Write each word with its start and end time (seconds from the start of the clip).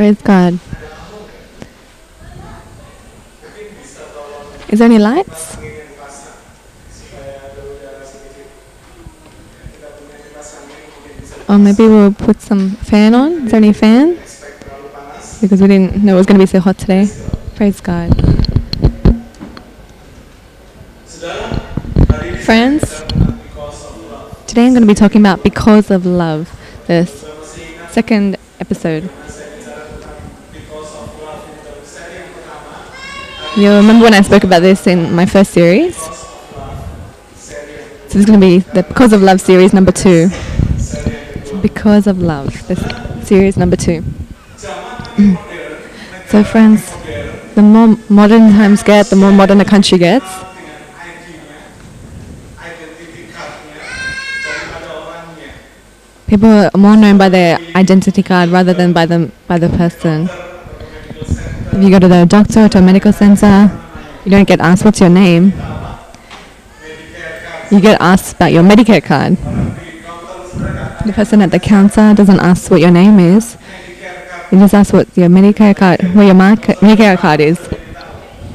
Praise 0.00 0.22
God. 0.22 0.58
Is 4.70 4.78
there 4.78 4.86
any 4.86 4.98
lights? 4.98 5.58
Or 11.46 11.58
maybe 11.58 11.86
we'll 11.86 12.14
put 12.14 12.40
some 12.40 12.70
fan 12.76 13.14
on. 13.14 13.44
Is 13.44 13.50
there 13.50 13.58
any 13.58 13.74
fan? 13.74 14.18
Because 15.42 15.60
we 15.60 15.68
didn't 15.68 16.02
know 16.02 16.14
it 16.14 16.16
was 16.16 16.26
going 16.26 16.40
to 16.40 16.46
be 16.46 16.50
so 16.50 16.60
hot 16.60 16.78
today. 16.78 17.06
Praise 17.56 17.82
God. 17.82 18.08
Friends, 22.46 23.02
today 24.46 24.64
I'm 24.64 24.72
going 24.72 24.80
to 24.80 24.86
be 24.86 24.94
talking 24.94 25.20
about 25.20 25.42
because 25.42 25.90
of 25.90 26.06
love, 26.06 26.58
the 26.86 27.04
second 27.90 28.38
episode. 28.60 29.10
You'll 33.56 33.78
remember 33.78 34.04
when 34.04 34.14
I 34.14 34.20
spoke 34.22 34.44
about 34.44 34.60
this 34.60 34.86
in 34.86 35.12
my 35.12 35.26
first 35.26 35.50
series. 35.50 35.96
So 37.34 37.52
this 38.04 38.14
is 38.14 38.24
going 38.24 38.40
to 38.40 38.46
be 38.46 38.58
the 38.60 38.84
Because 38.84 39.12
of 39.12 39.22
Love 39.22 39.40
series 39.40 39.72
number 39.72 39.90
two. 39.90 40.28
Because 41.60 42.06
of 42.06 42.22
Love, 42.22 42.66
this 42.68 42.78
series 43.26 43.56
number 43.56 43.74
two. 43.74 44.04
so 46.28 46.44
friends, 46.44 46.92
the 47.56 47.62
more 47.62 47.96
modern 48.08 48.50
times 48.52 48.84
get, 48.84 49.06
the 49.06 49.16
more 49.16 49.32
modern 49.32 49.60
a 49.60 49.64
country 49.64 49.98
gets. 49.98 50.26
People 56.28 56.48
are 56.48 56.70
more 56.78 56.96
known 56.96 57.18
by 57.18 57.28
their 57.28 57.58
identity 57.74 58.22
card 58.22 58.50
rather 58.50 58.72
than 58.72 58.92
by 58.92 59.06
the 59.06 59.32
by 59.48 59.58
the 59.58 59.68
person. 59.70 60.28
If 61.80 61.84
you 61.84 61.92
go 61.92 61.98
to 61.98 62.08
the 62.08 62.26
doctor 62.26 62.66
or 62.66 62.68
to 62.68 62.78
a 62.78 62.82
medical 62.82 63.10
center, 63.10 63.70
you 64.26 64.30
don't 64.30 64.46
get 64.46 64.60
asked 64.60 64.84
what's 64.84 65.00
your 65.00 65.08
name. 65.08 65.44
You 67.70 67.80
get 67.80 67.98
asked 68.02 68.34
about 68.34 68.52
your 68.52 68.62
Medicare 68.62 69.02
card. 69.02 69.38
The 71.06 71.12
person 71.14 71.40
at 71.40 71.50
the 71.50 71.58
counter 71.58 72.12
doesn't 72.12 72.38
ask 72.38 72.70
what 72.70 72.82
your 72.82 72.90
name 72.90 73.18
is. 73.18 73.56
You 74.52 74.58
just 74.58 74.74
ask 74.74 74.92
what 74.92 75.08
your 75.16 75.30
Medicare 75.30 75.74
card, 75.74 76.02
what 76.14 76.24
your 76.24 76.34
Medicare 76.34 77.16
card 77.16 77.40
is. 77.40 77.58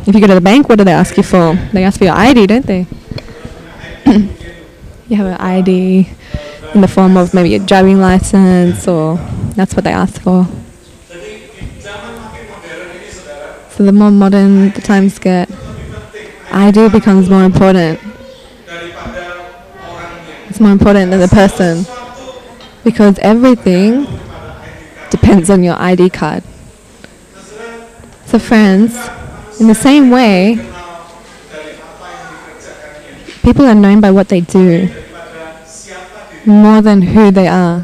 If 0.05 0.13
you 0.13 0.21
go 0.21 0.27
to 0.27 0.35
the 0.35 0.39
bank, 0.39 0.69
what 0.69 0.77
do 0.77 0.83
they 0.83 0.93
ask 0.93 1.17
you 1.17 1.23
for? 1.23 1.55
They 1.73 1.83
ask 1.83 1.97
for 1.97 2.05
your 2.05 2.13
ID, 2.13 2.45
don't 2.45 2.67
they? 2.67 2.85
you 5.07 5.15
have 5.15 5.25
an 5.25 5.37
ID 5.41 6.07
in 6.75 6.81
the 6.81 6.87
form 6.87 7.17
of 7.17 7.33
maybe 7.33 7.55
a 7.55 7.59
driving 7.59 7.99
license, 7.99 8.87
or 8.87 9.17
that's 9.55 9.73
what 9.73 9.83
they 9.83 9.93
ask 9.93 10.21
for. 10.21 10.45
So 13.75 13.83
the 13.83 13.91
more 13.91 14.09
modern 14.09 14.71
the 14.71 14.79
times 14.79 15.19
get, 15.19 15.51
ID 16.49 16.87
becomes 16.87 17.29
more 17.29 17.43
important. 17.43 17.99
It's 20.47 20.61
more 20.61 20.71
important 20.71 21.11
than 21.11 21.19
the 21.19 21.27
person 21.27 21.85
because 22.85 23.19
everything 23.19 24.07
depends 25.09 25.49
on 25.49 25.61
your 25.61 25.75
ID 25.75 26.09
card. 26.11 26.41
So, 28.27 28.39
friends, 28.39 28.95
in 29.59 29.67
the 29.67 29.75
same 29.75 30.09
way, 30.09 30.55
people 33.41 33.65
are 33.65 33.75
known 33.75 33.99
by 33.99 34.11
what 34.11 34.29
they 34.29 34.39
do 34.39 34.87
more 36.45 36.81
than 36.81 37.01
who 37.01 37.29
they 37.29 37.49
are. 37.49 37.81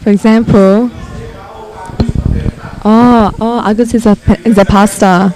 For 0.00 0.10
example, 0.10 0.90
oh, 2.84 3.32
oh, 3.40 3.68
Agus 3.68 3.94
is 3.94 4.06
a 4.06 4.16
is 4.44 4.58
a 4.58 4.64
pastor. 4.64 5.34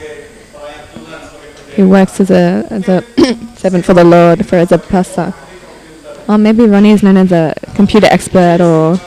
He 1.74 1.82
works 1.82 2.20
as 2.20 2.30
a 2.30 2.66
as 2.70 2.88
a 2.88 3.02
servant 3.56 3.84
for 3.84 3.94
the 3.94 4.04
Lord, 4.04 4.46
for 4.46 4.56
as 4.56 4.72
a 4.72 4.78
pastor. 4.78 5.34
Or 6.28 6.38
maybe 6.38 6.66
Ronnie 6.66 6.92
is 6.92 7.02
known 7.02 7.16
as 7.16 7.32
a 7.32 7.54
computer 7.74 8.06
expert, 8.10 8.60
or 8.60 8.98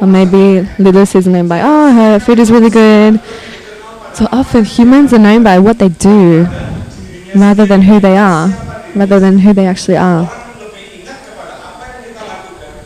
or 0.00 0.06
maybe 0.06 0.68
Lilith 0.78 1.14
is 1.16 1.26
known 1.26 1.48
by 1.48 1.60
oh 1.62 1.92
her 1.92 2.18
food 2.18 2.38
is 2.38 2.50
really 2.50 2.70
good. 2.70 3.20
So 4.14 4.28
often 4.30 4.64
humans 4.64 5.12
are 5.12 5.18
known 5.18 5.42
by 5.42 5.58
what 5.58 5.78
they 5.78 5.88
do, 5.88 6.46
rather 7.34 7.66
than 7.66 7.82
who 7.82 8.00
they 8.00 8.16
are, 8.16 8.48
rather 8.94 9.18
than 9.18 9.38
who 9.38 9.52
they 9.52 9.66
actually 9.66 9.96
are. 9.96 10.30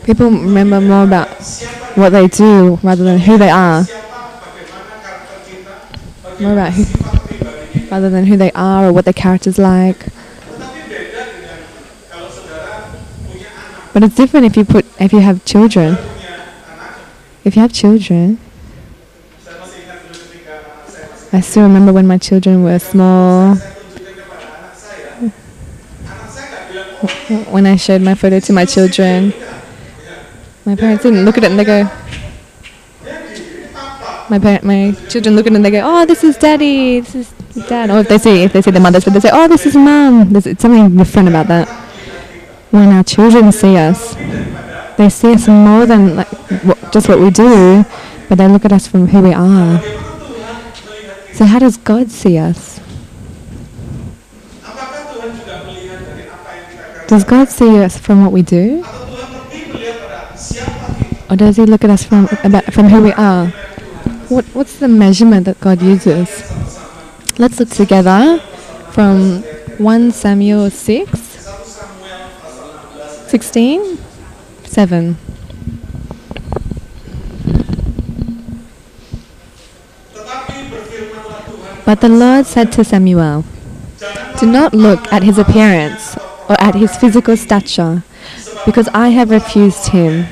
People 0.05 0.31
remember 0.31 0.79
more 0.79 1.03
about 1.03 1.27
what 1.95 2.09
they 2.11 2.27
do 2.27 2.79
rather 2.81 3.03
than 3.03 3.19
who 3.19 3.37
they 3.37 3.49
are. 3.49 3.83
More 6.39 6.53
about 6.53 6.73
who, 6.73 6.83
rather 7.89 8.09
than 8.09 8.25
who 8.25 8.37
they 8.37 8.51
are 8.51 8.87
or 8.87 8.93
what 8.93 9.05
their 9.05 9.13
character's 9.13 9.57
like. 9.57 10.05
But 13.93 14.03
it's 14.03 14.15
different 14.15 14.45
if 14.45 14.55
you 14.55 14.63
put 14.63 14.85
if 15.01 15.11
you 15.11 15.19
have 15.19 15.43
children. 15.45 15.97
If 17.43 17.55
you 17.55 17.61
have 17.61 17.73
children, 17.73 18.39
I 21.33 21.41
still 21.41 21.63
remember 21.63 21.91
when 21.91 22.05
my 22.05 22.17
children 22.17 22.63
were 22.63 22.77
small. 22.77 23.55
When 27.49 27.65
I 27.65 27.75
showed 27.77 28.01
my 28.01 28.15
photo 28.15 28.39
to 28.39 28.53
my 28.53 28.65
children, 28.65 29.33
my 30.65 30.75
parents 30.75 31.03
didn't 31.03 31.25
look 31.25 31.37
at 31.37 31.43
it 31.43 31.49
and 31.51 31.59
they 31.59 31.65
go. 31.65 31.89
My 34.29 34.39
parent, 34.39 34.63
my 34.65 34.91
children 35.07 35.35
look 35.35 35.47
at 35.47 35.53
and 35.53 35.63
they 35.63 35.71
go, 35.71 35.81
"Oh, 35.83 36.05
this 36.05 36.23
is 36.23 36.35
daddy. 36.37 36.99
This 36.99 37.15
is 37.15 37.65
dad." 37.67 37.89
Or 37.89 37.99
if 37.99 38.09
they 38.09 38.17
see 38.17 38.43
if 38.43 38.51
they 38.51 38.61
see 38.61 38.71
the 38.71 38.79
mothers, 38.79 39.05
but 39.05 39.13
they 39.13 39.21
say, 39.21 39.29
"Oh, 39.31 39.47
this 39.47 39.65
is 39.65 39.75
mum." 39.75 40.29
There's 40.33 40.45
it's 40.45 40.61
something 40.61 40.97
different 40.97 41.29
about 41.29 41.47
that. 41.47 41.67
When 42.71 42.89
our 42.89 43.03
children 43.03 43.51
see 43.53 43.77
us, 43.77 44.15
they 44.97 45.09
see 45.09 45.31
us 45.31 45.47
more 45.47 45.85
than 45.85 46.17
like 46.17 46.27
just 46.91 47.07
what 47.07 47.19
we 47.19 47.29
do, 47.29 47.85
but 48.27 48.37
they 48.37 48.47
look 48.47 48.65
at 48.65 48.73
us 48.73 48.85
from 48.87 49.07
who 49.07 49.21
we 49.21 49.33
are. 49.33 49.79
So 51.33 51.45
how 51.45 51.59
does 51.59 51.77
God 51.77 52.11
see 52.11 52.37
us? 52.37 52.81
Does 57.07 57.23
God 57.23 57.47
see 57.47 57.79
us 57.79 57.97
from 57.97 58.23
what 58.23 58.33
we 58.33 58.41
do? 58.41 58.83
Or 61.29 61.35
does 61.37 61.55
he 61.55 61.65
look 61.65 61.85
at 61.85 61.89
us 61.89 62.03
from 62.03 62.27
about 62.43 62.65
from 62.73 62.89
who 62.89 63.01
we 63.01 63.13
are? 63.13 63.53
What 64.29 64.45
what's 64.53 64.79
the 64.79 64.87
measurement 64.87 65.45
that 65.45 65.59
God 65.61 65.81
uses? 65.81 66.27
Let's 67.39 67.59
look 67.59 67.69
together 67.69 68.39
from 68.91 69.41
1 69.77 70.11
Samuel 70.11 70.69
6 70.69 71.19
16 73.27 73.97
7 74.65 75.17
But 81.87 82.01
the 82.01 82.09
Lord 82.09 82.45
said 82.45 82.73
to 82.73 82.83
Samuel, 82.83 83.45
Do 84.41 84.45
not 84.45 84.73
look 84.73 85.07
at 85.13 85.23
his 85.23 85.37
appearance 85.37 86.17
or 86.49 86.59
at 86.59 86.75
his 86.75 86.97
physical 86.97 87.37
stature, 87.37 88.03
because 88.65 88.89
I 88.89 89.07
have 89.15 89.29
refused 89.29 89.87
him. 89.87 90.25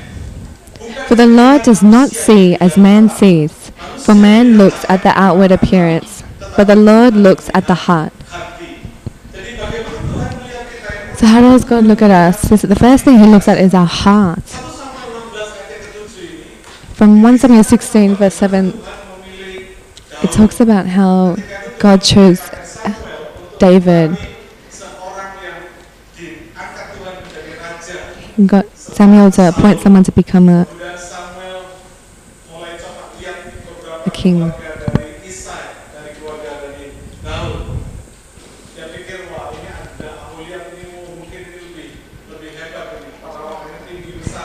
For 1.08 1.14
the 1.14 1.26
Lord 1.26 1.62
does 1.62 1.82
not 1.82 2.10
see 2.10 2.56
as 2.56 2.76
man 2.76 3.08
sees, 3.08 3.65
for 4.04 4.14
man 4.14 4.56
looks 4.58 4.84
at 4.88 5.02
the 5.02 5.10
outward 5.18 5.52
appearance, 5.52 6.22
but 6.56 6.64
the 6.66 6.76
Lord 6.76 7.14
looks 7.14 7.50
at 7.54 7.66
the 7.66 7.74
heart. 7.74 8.12
So 11.16 11.26
how 11.26 11.40
does 11.40 11.64
God 11.64 11.84
look 11.84 12.02
at 12.02 12.10
us? 12.10 12.42
The 12.42 12.76
first 12.76 13.04
thing 13.04 13.18
he 13.18 13.26
looks 13.26 13.48
at 13.48 13.58
is 13.58 13.72
our 13.72 13.86
heart. 13.86 14.44
From 16.94 17.22
1 17.22 17.38
Samuel 17.38 17.64
16 17.64 18.14
verse 18.14 18.34
7, 18.34 18.72
it 20.22 20.32
talks 20.32 20.60
about 20.60 20.86
how 20.86 21.36
God 21.78 22.02
chose 22.02 22.40
David. 23.58 24.16
Got 28.46 28.76
Samuel 28.76 29.30
to 29.32 29.48
appoint 29.48 29.80
someone 29.80 30.04
to 30.04 30.12
become 30.12 30.48
a, 30.48 30.66
a 34.06 34.10
king. 34.10 34.52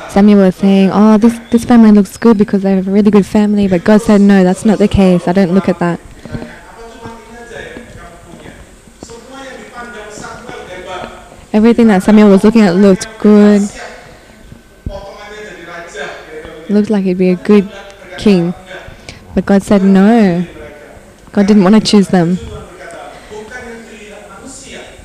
Samuel 0.09 0.39
was 0.39 0.55
saying, 0.55 0.89
"Oh, 0.91 1.17
this 1.17 1.39
this 1.51 1.63
family 1.63 1.91
looks 1.91 2.17
good 2.17 2.37
because 2.37 2.63
they 2.63 2.75
have 2.75 2.85
a 2.85 2.91
really 2.91 3.11
good 3.11 3.25
family," 3.25 3.69
but 3.69 3.85
God 3.85 4.01
said, 4.01 4.19
"No, 4.19 4.43
that's 4.43 4.65
not 4.65 4.77
the 4.77 4.89
case. 4.89 5.25
I 5.25 5.31
don't 5.31 5.53
look 5.53 5.69
at 5.69 5.79
that." 5.79 6.01
Everything 11.53 11.87
that 11.87 12.03
Samuel 12.03 12.29
was 12.29 12.43
looking 12.43 12.61
at 12.61 12.75
looked 12.75 13.07
good. 13.19 13.61
Looked 16.69 16.89
like 16.89 17.03
he'd 17.03 17.17
be 17.17 17.29
a 17.29 17.35
good 17.35 17.69
king. 18.17 18.53
But 19.33 19.45
God 19.45 19.63
said 19.63 19.83
no. 19.83 20.45
God 21.31 21.48
didn't 21.48 21.63
want 21.63 21.75
to 21.75 21.81
choose 21.81 22.10
them 22.10 22.38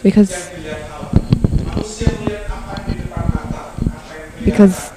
because 0.02 0.50
because 4.44 4.93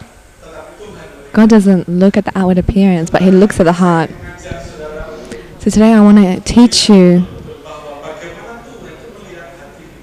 God 1.34 1.50
doesn't 1.50 1.88
look 1.90 2.18
at 2.18 2.26
the 2.26 2.38
outward 2.38 2.58
appearance, 2.58 3.10
but 3.10 3.22
He 3.22 3.31
looks 3.31 3.60
at 3.60 3.64
the 3.64 3.74
heart. 3.74 4.10
So 5.60 5.70
today 5.70 5.94
I 5.94 6.02
want 6.02 6.18
to 6.18 6.40
teach 6.42 6.90
you 6.90 7.26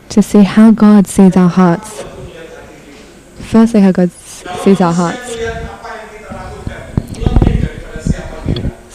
to 0.09 0.23
see 0.23 0.43
how 0.43 0.71
God 0.71 1.07
sees 1.07 1.37
our 1.37 1.49
hearts. 1.49 2.05
Firstly, 3.41 3.81
how 3.81 3.93
God 3.93 4.11
sees 4.11 4.81
our 4.81 4.93
hearts. 4.93 5.66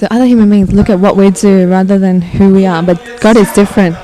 So 0.01 0.07
other 0.09 0.25
human 0.25 0.49
beings 0.49 0.73
look 0.73 0.89
at 0.89 0.97
what 0.99 1.15
we 1.15 1.29
do 1.29 1.69
rather 1.69 1.99
than 1.99 2.23
who 2.23 2.55
we 2.55 2.65
are, 2.65 2.81
but 2.81 3.19
God 3.19 3.37
is 3.37 3.53
different. 3.53 3.95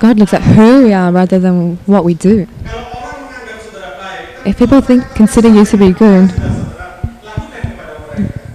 God 0.00 0.18
looks 0.18 0.34
at 0.34 0.42
who 0.42 0.82
we 0.82 0.92
are 0.92 1.12
rather 1.12 1.38
than 1.38 1.76
what 1.86 2.02
we 2.02 2.14
do. 2.14 2.48
If 4.44 4.58
people 4.58 4.80
think 4.80 5.04
consider 5.14 5.46
you 5.48 5.64
to 5.64 5.76
be 5.76 5.92
good, 5.92 6.28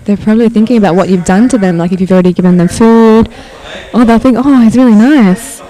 they're 0.03 0.17
probably 0.17 0.49
thinking 0.49 0.75
about 0.75 0.95
what 0.95 1.07
you've 1.07 1.23
done 1.23 1.47
to 1.47 1.57
them. 1.57 1.77
Like 1.77 1.93
if 1.93 2.01
you've 2.01 2.11
already 2.11 2.33
given 2.33 2.57
them 2.57 2.67
food, 2.67 3.29
oh, 3.93 4.03
they'll 4.03 4.19
think, 4.19 4.35
oh, 4.37 4.59
he's 4.59 4.75
really 4.75 4.95
nice. 4.95 5.61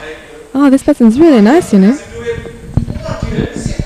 Oh, 0.56 0.72
this 0.72 0.81
person's 0.81 1.19
really 1.19 1.42
nice, 1.42 1.74
you 1.74 1.80
know. 1.80 2.00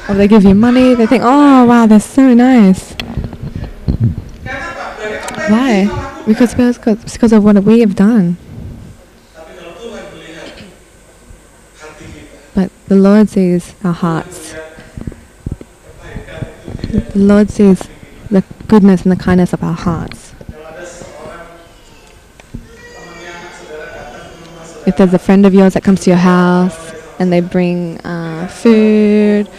Or 0.08 0.16
they 0.16 0.30
give 0.30 0.46
you 0.46 0.56
money, 0.56 0.94
they 0.96 1.08
think, 1.08 1.24
oh, 1.26 1.66
wow, 1.66 1.88
they're 1.88 2.00
so 2.00 2.34
nice. 2.34 2.94
Why? 5.50 6.05
Because 6.26 6.56
because 6.56 6.78
because 7.14 7.34
of 7.34 7.44
what 7.44 7.64
we 7.64 7.82
have 7.82 7.96
done. 7.96 8.38
But 12.56 12.72
the 12.88 12.96
Lord 12.96 13.30
sees 13.30 13.76
our 13.84 13.94
hearts. 13.94 14.56
The 16.92 17.12
Lord 17.16 17.50
sees 17.50 17.84
the 18.32 18.44
goodness 18.68 19.04
and 19.04 19.12
the 19.12 19.16
kindness 19.16 19.54
of 19.54 19.64
our 19.64 19.74
hearts. 19.74 20.34
If 24.88 24.98
there's 24.98 25.14
a 25.14 25.20
friend 25.20 25.46
of 25.46 25.54
yours 25.54 25.74
that 25.74 25.84
comes 25.84 26.02
to 26.02 26.12
your 26.12 26.20
house 26.20 26.94
and 27.20 27.32
they 27.32 27.42
bring 27.42 28.00
uh, 28.02 28.48
food 28.48 29.50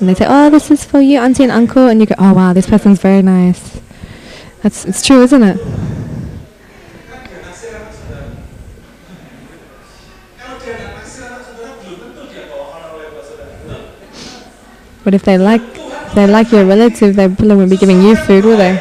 and 0.00 0.08
they 0.08 0.14
say, 0.14 0.26
"Oh, 0.28 0.48
this 0.50 0.70
is 0.70 0.84
for 0.84 1.00
you, 1.00 1.18
auntie 1.18 1.42
and 1.42 1.50
uncle," 1.50 1.88
and 1.88 2.00
you 2.00 2.06
go, 2.06 2.14
"Oh, 2.18 2.34
wow, 2.34 2.52
this 2.52 2.66
person's 2.66 3.00
very 3.00 3.22
nice." 3.22 3.80
That's 4.62 4.84
it's 4.84 5.06
true, 5.06 5.22
isn't 5.22 5.42
it? 5.42 5.58
But 15.04 15.14
if 15.14 15.22
they 15.22 15.38
like 15.38 15.62
if 15.62 16.14
they 16.14 16.26
like 16.26 16.52
your 16.52 16.66
relative, 16.66 17.16
they 17.16 17.28
probably 17.28 17.56
won't 17.56 17.70
be 17.70 17.76
giving 17.76 18.02
you 18.02 18.16
food, 18.16 18.44
will 18.44 18.56
they? 18.56 18.76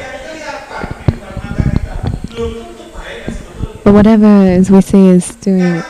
But 3.83 3.94
whatever 3.94 4.44
is 4.44 4.69
we 4.69 4.81
see 4.81 5.07
is 5.07 5.35
doing 5.35 5.81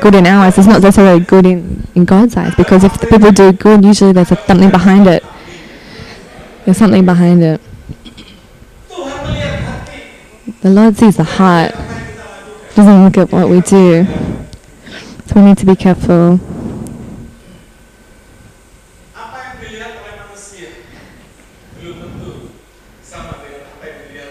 good 0.00 0.14
in 0.14 0.26
our 0.26 0.46
eyes, 0.46 0.56
it's 0.56 0.66
not 0.66 0.80
necessarily 0.80 1.20
good 1.20 1.44
in, 1.44 1.86
in 1.94 2.04
God's 2.06 2.36
eyes. 2.36 2.54
Because 2.54 2.84
if 2.84 2.98
the 2.98 3.06
people 3.06 3.30
do 3.32 3.52
good, 3.52 3.84
usually 3.84 4.12
there's 4.12 4.32
a, 4.32 4.36
something 4.36 4.70
behind 4.70 5.06
it. 5.06 5.22
There's 6.64 6.78
something 6.78 7.04
behind 7.04 7.42
it. 7.42 7.60
The 10.66 10.72
Lord 10.72 10.96
sees 10.96 11.16
the 11.16 11.22
heart, 11.22 11.70
doesn't 12.74 13.04
look 13.04 13.16
at 13.18 13.30
what 13.30 13.48
we 13.48 13.60
do. 13.60 14.04
So 15.26 15.36
we 15.36 15.42
need 15.42 15.58
to 15.58 15.64
be 15.64 15.76
careful. 15.76 16.38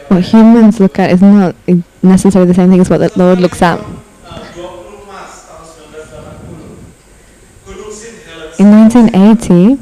What 0.10 0.24
humans 0.26 0.82
look 0.82 1.00
at 1.00 1.12
is 1.12 1.22
not 1.22 1.56
necessarily 2.04 2.50
the 2.50 2.54
same 2.54 2.70
thing 2.70 2.82
as 2.82 2.90
what 2.90 2.98
the 2.98 3.14
Lord 3.16 3.40
looks 3.40 3.62
at. 3.62 3.80
20 3.80 3.96
Maret 5.08 5.32
tahun 5.48 5.88
1980. 5.96 7.40
Gunung 7.64 7.96
St. 7.96 8.28
Helens. 8.28 8.60
In 8.60 8.72
1980, 8.76 9.80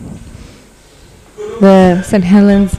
the 1.59 2.03
St. 2.03 2.23
Helens 2.23 2.77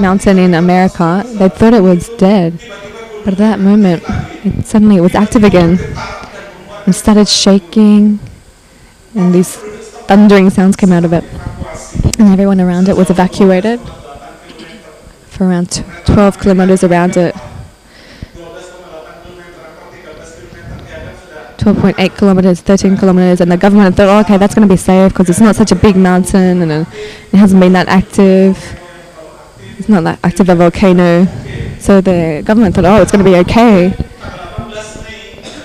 mountain 0.00 0.38
in 0.38 0.54
America, 0.54 1.22
they 1.26 1.48
thought 1.48 1.74
it 1.74 1.82
was 1.82 2.08
dead. 2.10 2.58
But 3.24 3.34
at 3.34 3.38
that 3.38 3.60
moment, 3.60 4.02
it, 4.44 4.66
suddenly 4.66 4.96
it 4.96 5.00
was 5.00 5.14
active 5.14 5.44
again 5.44 5.78
and 6.86 6.94
started 6.94 7.28
shaking, 7.28 8.18
and 9.14 9.34
these 9.34 9.56
thundering 10.08 10.50
sounds 10.50 10.76
came 10.76 10.92
out 10.92 11.04
of 11.04 11.12
it. 11.12 11.24
And 12.18 12.28
everyone 12.28 12.60
around 12.60 12.88
it 12.88 12.96
was 12.96 13.10
evacuated 13.10 13.80
for 15.28 15.46
around 15.46 15.70
tw- 15.70 15.84
12 16.06 16.38
kilometers 16.38 16.82
around 16.82 17.16
it. 17.16 17.34
12.8 21.58 22.16
kilometers, 22.16 22.62
13 22.62 22.96
kilometers, 22.96 23.42
and 23.42 23.52
the 23.52 23.56
government 23.56 23.94
thought, 23.94 24.08
oh, 24.08 24.20
okay, 24.20 24.38
that's 24.38 24.54
going 24.54 24.66
to 24.66 24.72
be 24.72 24.78
safe 24.78 25.12
because 25.12 25.28
it's 25.28 25.40
not 25.40 25.54
such 25.54 25.70
a 25.70 25.76
big 25.76 25.94
mountain 25.94 26.62
and 26.62 26.72
uh, 26.72 26.84
it 27.32 27.36
hasn't 27.36 27.60
been 27.60 27.74
that 27.74 27.86
active. 27.86 28.79
It's 29.80 29.88
not 29.88 30.04
that 30.04 30.18
active 30.22 30.50
a 30.50 30.54
volcano. 30.54 31.24
So 31.78 32.02
the 32.02 32.42
government 32.44 32.74
thought, 32.74 32.84
oh, 32.84 33.00
it's 33.00 33.10
going 33.10 33.24
to 33.24 33.30
be 33.30 33.38
okay. 33.38 33.94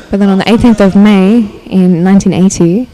But 0.09 0.19
then 0.23 0.29
on 0.29 0.38
the 0.38 0.45
18th 0.45 0.79
of 0.79 0.95
May 0.95 1.39
in 1.67 2.01
1980, 2.01 2.88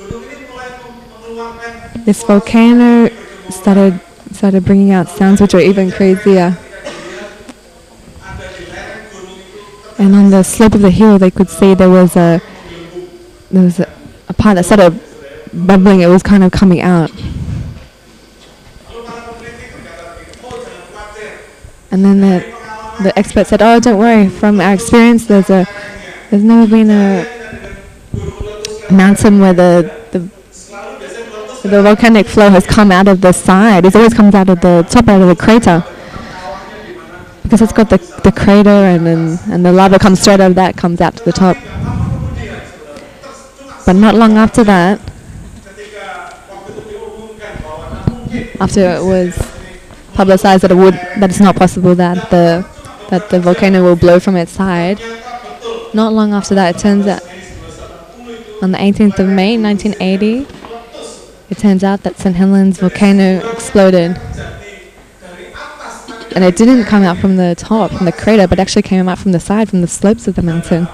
Gunung 0.00 0.24
ini 0.32 0.48
mulai 0.48 0.68
mengeluarkan 0.80 2.04
this 2.08 2.24
volcano 2.24 3.12
started 3.52 4.00
started 4.32 4.64
bringing 4.64 4.96
out 4.96 5.12
sounds 5.12 5.44
which 5.44 5.52
were 5.52 5.60
even 5.60 5.92
crazier. 5.92 6.56
And 10.00 10.16
on 10.16 10.30
the 10.32 10.40
slope 10.40 10.72
of 10.72 10.80
the 10.80 10.90
hill, 10.90 11.20
they 11.20 11.30
could 11.30 11.52
see 11.52 11.74
there 11.76 11.92
was 11.92 12.16
a 12.16 12.40
there 13.52 13.64
was 13.68 13.76
a, 13.76 13.92
a 14.30 14.32
part 14.32 14.56
that 14.56 14.64
started 14.64 14.96
bubbling. 15.52 16.00
It 16.00 16.08
was 16.08 16.24
kind 16.24 16.40
of 16.40 16.48
coming 16.50 16.80
out. 16.80 17.12
And 21.90 22.04
then 22.04 22.20
the 22.20 22.44
the 23.02 23.18
expert 23.18 23.46
said, 23.46 23.62
"Oh, 23.62 23.80
don't 23.80 23.98
worry. 23.98 24.28
From 24.28 24.60
our 24.60 24.74
experience, 24.74 25.26
there's 25.26 25.50
a 25.50 25.66
there's 26.30 26.44
never 26.44 26.68
been 26.70 26.90
a 26.90 27.26
mountain 28.90 29.40
where 29.40 29.54
the 29.54 29.90
the 30.12 30.28
the 31.68 31.82
volcanic 31.82 32.26
flow 32.26 32.50
has 32.50 32.66
come 32.66 32.92
out 32.92 33.08
of 33.08 33.20
the 33.20 33.32
side. 33.32 33.84
It 33.86 33.94
always 33.96 34.14
comes 34.14 34.34
out 34.34 34.48
of 34.48 34.60
the 34.60 34.86
top, 34.88 35.08
out 35.08 35.20
of 35.22 35.28
the 35.28 35.36
crater, 35.36 35.82
because 37.42 37.62
it's 37.62 37.72
got 37.72 37.88
the 37.88 37.98
the 38.22 38.32
crater, 38.32 38.68
and 38.68 39.06
then 39.06 39.38
and 39.50 39.64
the 39.64 39.72
lava 39.72 39.98
comes 39.98 40.20
straight 40.20 40.40
out 40.40 40.50
of 40.50 40.56
that, 40.56 40.76
comes 40.76 41.00
out 41.00 41.16
to 41.16 41.24
the 41.24 41.32
top. 41.32 41.56
But 43.86 43.94
not 43.96 44.14
long 44.14 44.36
after 44.36 44.62
that, 44.64 45.00
after 48.60 48.80
it 48.80 49.02
was 49.02 49.57
publicized 50.18 50.64
that 50.64 50.72
it 50.72 50.80
would 50.84 50.94
that 51.20 51.30
it's 51.30 51.38
not 51.38 51.54
possible 51.54 51.94
that 51.94 52.18
the 52.30 52.66
that 53.08 53.30
the 53.30 53.38
volcano 53.38 53.84
will 53.84 53.94
blow 53.94 54.18
from 54.18 54.34
its 54.34 54.50
side. 54.50 54.98
Not 55.94 56.12
long 56.12 56.32
after 56.34 56.54
that, 56.56 56.74
it 56.74 56.78
turns 56.80 57.06
out 57.06 57.22
on 58.60 58.72
the 58.72 58.78
18th 58.78 59.20
of 59.20 59.28
May 59.28 59.56
1980, 59.56 60.46
it 61.50 61.58
turns 61.58 61.84
out 61.84 62.02
that 62.02 62.18
St. 62.18 62.34
Helens 62.34 62.80
volcano 62.80 63.28
exploded. 63.52 64.18
And 66.34 66.44
it 66.44 66.56
didn't 66.56 66.84
come 66.84 67.04
out 67.04 67.18
from 67.18 67.36
the 67.36 67.54
top, 67.56 67.92
from 67.92 68.04
the 68.04 68.12
crater, 68.12 68.46
but 68.48 68.58
actually 68.58 68.82
came 68.82 69.08
out 69.08 69.18
from 69.18 69.32
the 69.32 69.40
side, 69.40 69.70
from 69.70 69.80
the 69.80 69.88
slopes 69.88 70.26
of 70.28 70.34
the 70.34 70.42
mountain. 70.42 70.88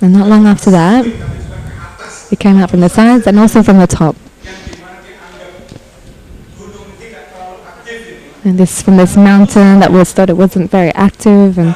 And 0.00 0.12
not 0.14 0.28
long 0.28 0.46
after 0.46 0.70
that, 0.70 1.06
it 2.32 2.38
came 2.40 2.56
out 2.56 2.70
from 2.70 2.80
the 2.80 2.88
sides 2.88 3.26
and 3.26 3.38
also 3.38 3.62
from 3.62 3.78
the 3.78 3.86
top. 3.86 4.16
And 8.44 8.56
this 8.56 8.82
from 8.82 8.96
this 8.96 9.16
mountain 9.16 9.80
that 9.80 9.90
was 9.90 10.12
thought 10.12 10.30
it 10.30 10.36
wasn't 10.36 10.70
very 10.70 10.94
active 10.94 11.58
and 11.58 11.74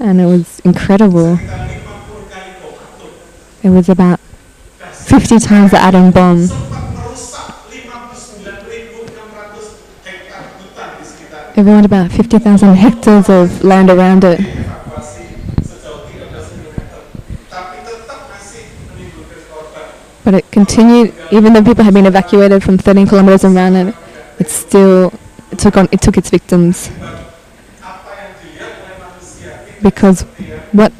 and 0.00 0.18
it 0.20 0.24
was 0.24 0.58
incredible. 0.64 1.36
sekitar 1.36 1.68
50 1.68 1.84
kali 2.32 2.56
bom 2.64 2.80
atom 2.80 3.12
It 3.60 3.68
was 3.68 3.92
about 3.92 4.16
50 5.04 5.36
times 5.38 5.76
the 5.76 5.78
atom 5.78 6.16
bomb. 6.16 6.48
sempat 6.48 6.80
merusak 6.96 7.60
59.600 7.68 10.08
hektar 10.08 10.48
hutan 10.56 10.96
di 10.96 11.04
sekitar 11.04 11.52
It 11.52 11.60
ruined 11.68 11.84
about 11.84 12.08
50,000 12.08 12.40
hectares 12.80 13.28
of 13.28 13.60
land 13.60 13.92
around 13.92 14.24
it. 14.24 14.40
evakuasi 14.40 15.28
sejauh 15.60 16.08
13 16.08 16.08
km. 16.08 16.40
Tapi 17.52 17.84
tetap 17.84 18.32
masih 18.32 18.64
menimbulkan 18.96 19.44
korban. 19.52 19.92
But 20.24 20.40
it 20.40 20.48
continued, 20.48 21.12
even 21.28 21.52
though 21.52 21.60
people 21.60 21.84
had 21.84 21.92
been 21.92 22.08
evacuated 22.08 22.64
from 22.64 22.80
13 22.80 23.04
kilometers 23.04 23.44
around 23.44 23.76
it, 23.76 23.92
it 24.40 24.48
still 24.48 25.12
it 25.50 25.58
took 25.58 25.76
on 25.76 25.88
it 25.92 26.00
took 26.00 26.16
its 26.16 26.30
victims 26.30 26.90
because 29.82 30.22
what 30.72 30.92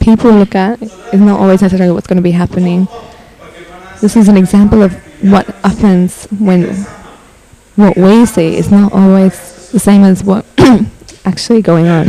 people 0.00 0.30
look 0.32 0.54
at 0.54 0.80
is 0.82 1.20
not 1.20 1.40
always 1.40 1.62
necessarily 1.62 1.92
what's 1.92 2.06
going 2.06 2.16
to 2.16 2.22
be 2.22 2.32
happening. 2.32 2.88
This 4.00 4.16
is 4.16 4.28
an 4.28 4.36
example 4.36 4.82
of 4.82 4.94
what 5.22 5.46
happens 5.64 6.24
when 6.26 6.74
what 7.76 7.96
we 7.96 8.26
see 8.26 8.56
is 8.56 8.70
not 8.70 8.92
always 8.92 9.70
the 9.70 9.78
same 9.78 10.02
as 10.02 10.24
what 10.24 10.44
actually 11.24 11.62
going 11.62 11.86
on. 11.86 12.08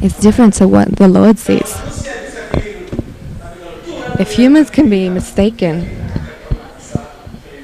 It's 0.00 0.18
different 0.20 0.54
to 0.54 0.68
what 0.68 0.96
the 0.96 1.08
Lord 1.08 1.38
sees. 1.38 1.74
If 4.20 4.32
humans 4.32 4.70
can 4.70 4.90
be 4.90 5.08
mistaken, 5.08 5.88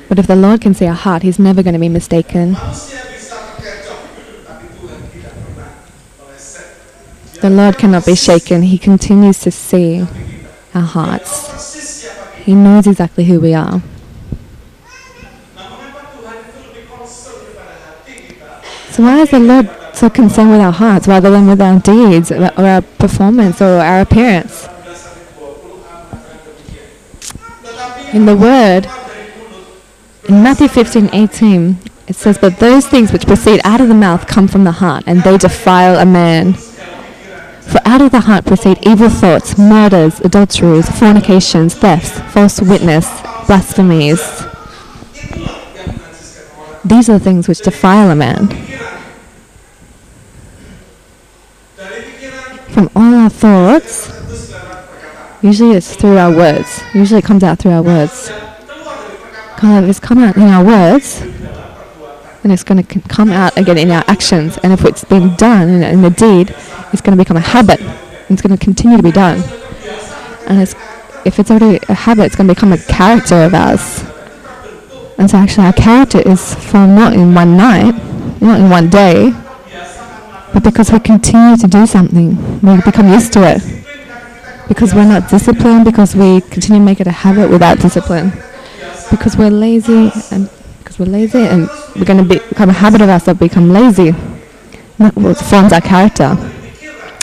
but 0.09 0.19
if 0.19 0.27
the 0.27 0.37
Lord 0.37 0.61
can 0.61 0.75
see 0.75 0.87
our 0.87 0.95
heart, 0.95 1.23
He's 1.23 1.39
never 1.39 1.63
going 1.63 1.75
to 1.75 1.81
be 1.81 1.89
mistaken. 1.89 2.57
The 7.41 7.51
Lord 7.51 7.77
cannot 7.77 8.07
be 8.07 8.15
shaken. 8.15 8.63
He 8.63 8.79
continues 8.79 9.41
to 9.41 9.51
see 9.51 10.07
our 10.75 10.83
hearts. 10.83 11.53
He 12.45 12.55
knows 12.55 12.87
exactly 12.87 13.25
who 13.25 13.41
we 13.41 13.55
are. 13.55 13.83
So 18.91 19.03
why 19.03 19.21
is 19.23 19.31
the 19.31 19.41
Lord 19.41 19.69
so 19.93 20.09
concerned 20.09 20.53
with 20.53 20.61
our 20.61 20.73
hearts 20.73 21.09
rather 21.09 21.31
than 21.31 21.49
with 21.49 21.61
our 21.61 21.81
deeds 21.81 22.31
or 22.31 22.45
our 22.57 22.81
performance 22.81 23.61
or 23.61 23.81
our 23.81 24.03
appearance? 24.03 24.69
18 24.69 24.71
sampai 25.75 25.75
20 25.75 25.75
A 25.75 25.83
mengatakan 26.15 26.37
demikian 26.47 26.87
tetapi 27.67 28.01
In 28.15 28.23
the 28.31 28.39
Word, 28.39 28.87
in 30.29 30.43
Matthew 30.43 30.69
15, 30.69 31.11
18, 31.13 31.79
it 32.07 32.17
says, 32.17 32.39
But 32.39 32.59
those 32.59 32.87
things 32.87 33.13
which 33.13 33.27
proceed 33.27 33.61
out 33.65 33.81
of 33.81 33.89
the 33.89 33.95
mouth 33.95 34.27
come 34.27 34.49
from 34.49 34.65
the 34.65 34.73
heart, 34.73 35.05
and 35.07 35.23
they 35.23 35.37
defile 35.37 35.99
a 35.99 36.07
man. 36.07 36.55
For 36.55 37.81
out 37.85 38.01
of 38.01 38.11
the 38.11 38.21
heart 38.21 38.45
proceed 38.45 38.79
evil 38.87 39.09
thoughts, 39.09 39.59
murders, 39.59 40.21
adulteries, 40.21 40.89
fornications, 40.99 41.75
thefts, 41.75 42.21
false 42.33 42.61
witness, 42.61 43.09
blasphemies. 43.47 44.21
These 46.85 47.09
are 47.09 47.19
the 47.19 47.25
things 47.25 47.49
which 47.49 47.61
defile 47.61 48.11
a 48.11 48.15
man. 48.15 48.49
From 52.69 52.91
all 52.97 53.15
our 53.15 53.31
thoughts, 53.31 54.11
usually 55.43 55.77
it's 55.77 55.97
through 55.97 56.19
our 56.19 56.35
words. 56.35 56.83
Usually 56.93 57.21
it 57.21 57.25
comes 57.25 57.43
out 57.43 57.59
through 57.59 57.73
our 57.73 57.83
words. 57.83 58.31
Kind 59.65 59.83
of, 59.83 59.89
it's 59.89 59.99
come 59.99 60.19
out 60.19 60.37
in 60.37 60.43
our 60.43 60.63
words, 60.63 61.23
and 61.23 62.53
it's 62.53 62.63
going 62.63 62.85
to 62.85 63.01
come 63.09 63.31
out 63.31 63.57
again 63.57 63.79
in 63.79 63.91
our 63.91 64.05
actions. 64.09 64.59
And 64.63 64.75
if 64.75 64.85
it's 64.85 65.05
been 65.05 65.35
done 65.37 65.71
in, 65.71 65.83
in 65.83 66.03
the 66.03 66.11
deed, 66.11 66.55
it's 66.93 67.01
going 67.01 67.17
to 67.17 67.25
become 67.25 67.39
a 67.39 67.41
habit. 67.41 67.81
It's 68.29 68.43
going 68.43 68.55
to 68.55 68.63
continue 68.63 68.99
to 68.99 69.03
be 69.03 69.11
done. 69.11 69.43
And 70.49 70.61
it's, 70.61 70.75
if 71.25 71.39
it's 71.39 71.51
already 71.51 71.81
a 71.89 71.95
habit, 71.95 72.25
it's 72.25 72.37
going 72.37 72.47
to 72.47 72.55
become 72.55 72.75
a 72.75 72.77
character 72.77 73.37
of 73.37 73.55
ours. 73.55 74.05
And 75.17 75.31
so 75.31 75.39
actually, 75.39 75.65
our 75.65 75.73
character 75.73 76.21
is 76.21 76.55
formed 76.57 76.95
not 76.95 77.15
in 77.15 77.33
one 77.33 77.57
night, 77.57 77.93
not 78.43 78.61
in 78.61 78.69
one 78.69 78.91
day, 78.91 79.33
but 80.53 80.63
because 80.63 80.93
we 80.93 81.01
continue 81.01 81.57
to 81.57 81.67
do 81.67 81.87
something, 81.87 82.61
we 82.61 82.83
become 82.83 83.09
used 83.09 83.33
to 83.33 83.41
it. 83.45 83.63
Because 84.69 84.93
we're 84.93 85.09
not 85.09 85.31
disciplined, 85.31 85.87
because 85.87 86.15
we 86.15 86.43
continue 86.43 86.81
to 86.81 86.85
make 86.85 87.01
it 87.01 87.07
a 87.07 87.13
habit 87.13 87.49
without 87.49 87.79
discipline. 87.79 88.31
Because 89.17 89.37
we're 89.37 89.51
lazy, 89.51 90.11
and 90.33 90.51
because 90.79 90.99
we're 90.99 91.07
lazy, 91.07 91.39
and 91.39 91.69
we're 91.95 92.05
going 92.05 92.27
to 92.27 92.41
become 92.49 92.69
a 92.69 92.73
habit 92.73 93.01
of 93.01 93.09
us 93.09 93.25
that 93.27 93.39
become 93.39 93.71
lazy. 93.71 94.09
And 94.09 94.17
That 94.99 95.15
what 95.17 95.37
forms 95.37 95.73
our 95.73 95.81
character. 95.81 96.37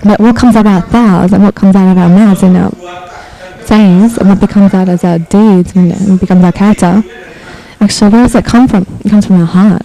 But 0.04 0.20
what 0.20 0.36
comes 0.38 0.56
out 0.56 0.66
of 0.66 0.72
our 0.72 0.82
thoughts 0.82 1.34
and 1.34 1.44
what 1.44 1.54
comes 1.54 1.76
out 1.76 1.92
of 1.92 1.98
our 1.98 2.10
mouths 2.10 2.44
and 2.44 2.58
our 2.58 2.72
sayings 3.66 4.18
and 4.18 4.30
what 4.30 4.40
becomes 4.40 4.74
out 4.74 4.90
as 4.90 5.04
our 5.04 5.20
deeds 5.20 5.76
and, 5.76 5.92
and 5.92 6.20
becomes 6.20 6.44
our 6.44 6.52
character, 6.52 7.04
actually, 7.82 8.10
where 8.10 8.24
does 8.24 8.36
it 8.36 8.46
come 8.46 8.68
from? 8.68 8.86
It 9.04 9.10
comes 9.10 9.28
from 9.28 9.42
our 9.42 9.46
heart. 9.46 9.84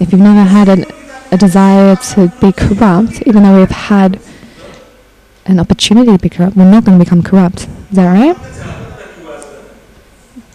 If 0.00 0.12
you've 0.12 0.20
never 0.20 0.42
had 0.42 0.68
an, 0.68 0.86
a 1.30 1.36
desire 1.36 1.94
to 1.96 2.32
be 2.40 2.52
corrupt, 2.52 3.22
even 3.26 3.42
though 3.42 3.56
we've 3.58 3.70
had 3.70 4.18
an 5.46 5.58
opportunity 5.60 6.12
to 6.12 6.18
be 6.18 6.28
corrupt, 6.28 6.56
we're 6.56 6.70
not 6.70 6.84
going 6.84 6.98
to 6.98 7.04
become 7.04 7.22
corrupt. 7.22 7.68
Is 7.90 7.96
that 7.96 8.06
right? 8.06 8.36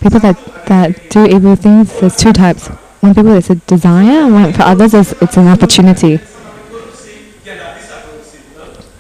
People 0.02 0.20
that, 0.20 0.38
that 0.68 1.10
do 1.10 1.26
evil 1.26 1.56
things, 1.56 2.00
there's 2.00 2.16
two 2.16 2.34
types. 2.34 2.68
One 3.02 3.14
people 3.14 3.32
it's 3.34 3.50
a 3.50 3.56
desire, 3.56 4.26
and 4.26 4.34
one 4.34 4.54
for 4.54 4.64
others 4.64 4.94
it's, 4.94 5.12
it's 5.22 5.38
an 5.38 5.48
opportunity. 5.48 6.14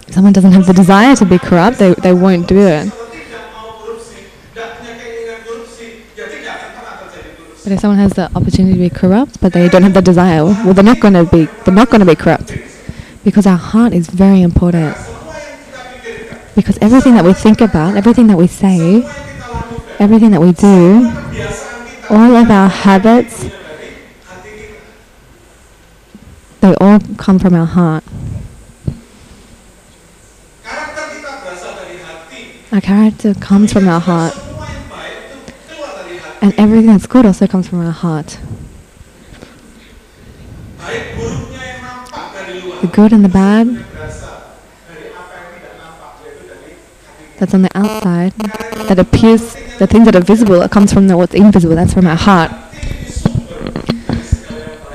If 0.07 0.13
someone 0.13 0.33
doesn't 0.33 0.51
have 0.51 0.65
the 0.65 0.73
desire 0.73 1.15
to 1.15 1.25
be 1.25 1.37
corrupt, 1.37 1.77
they, 1.79 1.93
they 1.95 2.13
won't 2.13 2.47
do 2.47 2.59
it. 2.59 2.91
But 7.63 7.73
if 7.73 7.79
someone 7.81 7.99
has 7.99 8.13
the 8.13 8.31
opportunity 8.35 8.73
to 8.73 8.79
be 8.79 8.89
corrupt, 8.89 9.39
but 9.41 9.53
they 9.53 9.69
don't 9.69 9.83
have 9.83 9.93
the 9.93 10.01
desire, 10.01 10.43
well, 10.43 10.73
they're 10.73 10.83
not 10.83 10.99
going 10.99 11.13
to 11.13 11.25
be 11.25 11.45
they're 11.63 11.73
not 11.73 11.89
going 11.89 11.99
to 11.99 12.05
be 12.05 12.15
corrupt, 12.15 12.57
because 13.23 13.45
our 13.45 13.57
heart 13.57 13.93
is 13.93 14.09
very 14.09 14.41
important. 14.41 14.95
Because 16.55 16.77
everything 16.81 17.13
that 17.15 17.23
we 17.23 17.33
think 17.33 17.61
about, 17.61 17.95
everything 17.95 18.27
that 18.27 18.37
we 18.37 18.47
say, 18.47 19.03
everything 19.99 20.31
that 20.31 20.41
we 20.41 20.51
do, 20.51 21.11
all 22.09 22.35
of 22.35 22.49
our 22.49 22.69
habits, 22.69 23.45
they 26.61 26.75
all 26.75 26.99
come 27.17 27.39
from 27.39 27.53
our 27.53 27.65
heart. 27.65 28.03
Our 32.71 32.81
character 32.81 33.33
comes 33.33 33.73
from 33.73 33.87
our 33.87 33.99
heart, 33.99 34.37
and 36.41 36.53
everything 36.57 36.87
that's 36.87 37.07
good 37.07 37.25
also 37.25 37.47
comes 37.47 37.67
from 37.67 37.85
our 37.85 37.91
heart. 37.91 38.37
The 42.81 42.89
good 42.93 43.11
and 43.11 43.25
the 43.25 43.29
bad 43.29 43.85
that's 47.39 47.53
on 47.53 47.61
the 47.61 47.71
outside, 47.73 48.33
that 48.33 48.99
appears, 48.99 49.55
the 49.79 49.87
things 49.87 50.05
that 50.05 50.15
are 50.15 50.21
visible, 50.21 50.61
it 50.61 50.71
comes 50.71 50.91
from 50.93 51.07
the, 51.07 51.17
what's 51.17 51.33
invisible. 51.33 51.75
That's 51.75 51.93
from 51.93 52.05
our 52.05 52.15
heart. 52.15 52.51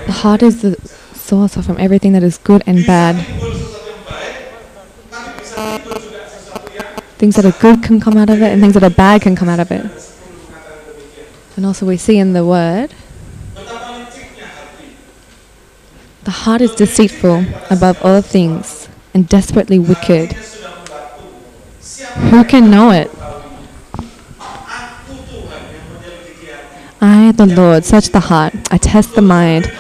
The 0.06 0.12
heart 0.12 0.42
is 0.42 0.62
the 0.62 0.76
source 1.14 1.56
of 1.56 1.64
from 1.64 1.78
everything 1.80 2.12
that 2.12 2.22
is 2.22 2.38
good 2.38 2.62
and 2.66 2.84
bad. 2.86 3.16
Things 7.16 7.36
that 7.36 7.46
are 7.46 7.58
good 7.58 7.82
can 7.82 8.00
come 8.00 8.18
out 8.18 8.28
of 8.28 8.42
it, 8.42 8.52
and 8.52 8.60
things 8.60 8.74
that 8.74 8.82
are 8.82 8.90
bad 8.90 9.22
can 9.22 9.34
come 9.34 9.48
out 9.48 9.60
of 9.60 9.70
it. 9.72 9.86
And 11.56 11.64
also, 11.64 11.86
we 11.86 11.96
see 11.96 12.18
in 12.18 12.34
the 12.34 12.44
word, 12.44 12.92
the 16.24 16.30
heart 16.30 16.60
is 16.60 16.74
deceitful 16.74 17.44
above 17.70 18.04
all 18.04 18.20
things 18.20 18.88
and 19.14 19.28
desperately 19.28 19.78
wicked. 19.78 20.36
Who 22.30 22.44
can 22.44 22.70
know 22.70 22.90
it? 22.90 23.11
I, 27.00 27.32
the 27.32 27.46
Lord, 27.46 27.84
search 27.84 28.08
the 28.08 28.20
heart. 28.20 28.54
I 28.70 28.78
test 28.78 29.14
the 29.14 29.23
mind, 29.23 29.70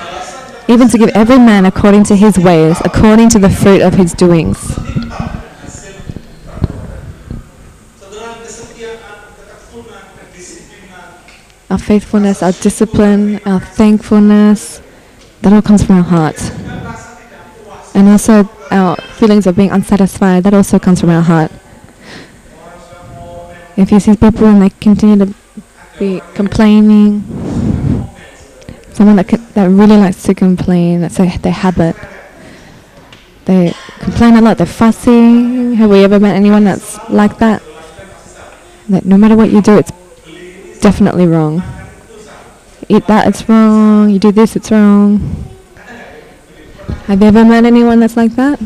even 0.68 0.88
to 0.88 0.98
give 0.98 1.08
every 1.10 1.38
man 1.38 1.64
according 1.64 2.04
to 2.04 2.16
his 2.16 2.38
ways, 2.38 2.80
according 2.84 3.30
to 3.30 3.38
the 3.38 3.48
fruit 3.48 3.80
of 3.80 3.94
his 3.94 4.12
doings. 4.12 4.78
Our 11.70 11.78
faithfulness, 11.78 12.42
our 12.42 12.52
discipline, 12.52 13.40
our 13.46 13.60
thankfulness, 13.60 14.80
that 15.42 15.52
all 15.52 15.62
comes 15.62 15.82
from 15.82 15.96
our 15.96 16.02
heart. 16.02 16.38
And 17.94 18.08
also 18.08 18.48
our 18.70 18.96
feelings 18.96 19.46
of 19.46 19.56
being 19.56 19.70
unsatisfied, 19.70 20.44
that 20.44 20.54
also 20.54 20.78
comes 20.78 21.00
from 21.00 21.10
our 21.10 21.22
heart. 21.22 21.50
If 23.76 23.90
you 23.90 23.98
see 23.98 24.16
people 24.16 24.46
and 24.46 24.62
they 24.62 24.70
continue 24.70 25.24
to 25.24 25.34
be 25.98 26.20
complaining, 26.34 27.22
someone 28.92 29.16
that, 29.16 29.28
that 29.54 29.66
really 29.66 29.96
likes 29.96 30.22
to 30.24 30.34
complain, 30.34 31.00
that's 31.00 31.18
a, 31.18 31.26
their 31.38 31.52
habit. 31.52 31.96
They 33.46 33.74
complain 33.98 34.34
a 34.34 34.40
lot, 34.40 34.58
they're 34.58 34.66
fussy. 34.66 35.74
Have 35.74 35.90
we 35.90 36.04
ever 36.04 36.20
met 36.20 36.36
anyone 36.36 36.64
that's 36.64 36.98
like 37.10 37.38
that? 37.38 37.62
That 38.88 39.04
no 39.04 39.16
matter 39.18 39.36
what 39.36 39.50
you 39.50 39.60
do, 39.60 39.78
it's 39.78 39.90
definitely 40.80 41.26
wrong. 41.26 41.62
Eat 42.88 43.06
that, 43.06 43.26
it's 43.26 43.48
wrong. 43.48 44.08
You 44.10 44.18
do 44.18 44.30
this, 44.30 44.56
it's 44.56 44.70
wrong. 44.70 45.18
Have 47.06 47.20
you 47.20 47.26
ever 47.26 47.44
met 47.44 47.64
anyone 47.64 48.00
that's 48.00 48.16
like 48.16 48.34
that? 48.36 48.58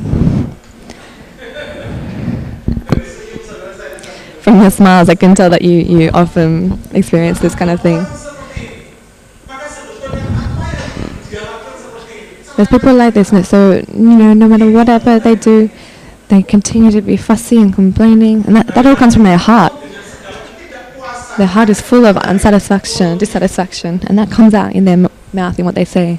From 4.49 4.63
your 4.63 4.71
smiles, 4.71 5.11
I 5.11 5.15
can 5.15 5.35
tell 5.35 5.51
that 5.51 5.61
you, 5.61 5.73
you 5.73 6.11
often 6.15 6.81
experience 6.93 7.39
this 7.39 7.55
kind 7.55 7.71
of 7.71 7.83
thing. 7.83 7.99
There's 12.57 12.69
people 12.69 12.95
like 12.95 13.13
this, 13.13 13.31
and 13.31 13.45
so 13.45 13.83
you 13.93 14.17
know, 14.17 14.33
no 14.33 14.49
matter 14.49 14.71
whatever 14.71 15.19
they 15.19 15.35
do, 15.35 15.69
they 16.29 16.43
continue 16.43 16.91
to 16.93 17.03
be 17.03 17.19
fussy 17.19 17.59
and 17.61 17.75
complaining, 17.75 18.47
and 18.47 18.57
that, 18.57 18.69
that 18.69 18.87
all 18.87 18.97
comes 18.97 19.13
from 19.13 19.25
their 19.25 19.37
heart. 19.37 19.75
Their 21.37 21.47
heart 21.47 21.69
is 21.69 21.83
full 21.83 22.07
of 22.07 22.17
unsatisfaction, 22.17 23.19
dissatisfaction, 23.19 24.01
and 24.07 24.19
that 24.19 24.31
comes 24.31 24.55
out 24.55 24.75
in 24.75 24.87
their 24.87 24.95
m- 24.95 25.11
mouth 25.35 25.59
in 25.59 25.67
what 25.67 25.75
they 25.75 25.85
say. 25.85 26.19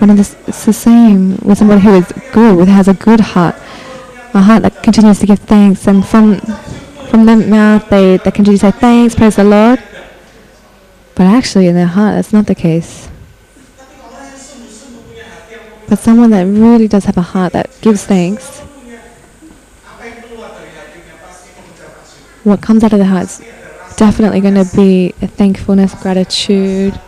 But 0.00 0.10
it's, 0.18 0.34
it's 0.48 0.64
the 0.64 0.72
same 0.72 1.36
with 1.44 1.58
somebody 1.58 1.82
who 1.82 1.94
is 1.94 2.10
good, 2.32 2.56
who 2.56 2.64
has 2.64 2.88
a 2.88 2.94
good 2.94 3.20
heart, 3.20 3.54
a 4.34 4.40
heart 4.40 4.62
that 4.62 4.82
continues 4.82 5.18
to 5.20 5.26
give 5.26 5.38
thanks, 5.40 5.86
and 5.86 6.06
from 6.06 6.40
from 7.10 7.26
their 7.26 7.36
mouth 7.36 7.88
they, 7.88 8.18
they 8.18 8.30
continue 8.30 8.58
to 8.58 8.70
say 8.70 8.70
thanks, 8.70 9.14
praise 9.14 9.36
the 9.36 9.44
Lord. 9.44 9.82
But 11.14 11.26
actually, 11.26 11.66
in 11.66 11.74
their 11.74 11.86
heart, 11.86 12.14
that's 12.14 12.32
not 12.32 12.46
the 12.46 12.54
case. 12.54 13.08
But 15.88 15.98
someone 15.98 16.30
that 16.30 16.44
really 16.44 16.86
does 16.86 17.04
have 17.04 17.16
a 17.16 17.22
heart 17.22 17.52
that 17.52 17.76
gives 17.80 18.06
thanks, 18.06 18.60
what 22.44 22.62
comes 22.62 22.84
out 22.84 22.92
of 22.92 23.00
the 23.00 23.04
heart 23.04 23.24
is 23.24 23.42
definitely 23.96 24.40
going 24.40 24.54
to 24.54 24.76
be 24.76 25.12
a 25.20 25.26
thankfulness, 25.26 25.94
gratitude, 26.00 26.98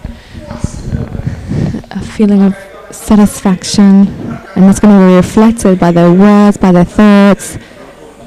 a 1.90 2.00
feeling 2.00 2.42
of 2.42 2.71
satisfaction, 2.92 4.06
and 4.54 4.64
that's 4.64 4.80
going 4.80 4.98
to 4.98 5.06
be 5.06 5.16
reflected 5.16 5.78
by 5.78 5.92
their 5.92 6.12
words, 6.12 6.56
by 6.56 6.72
their 6.72 6.84
thoughts, 6.84 7.58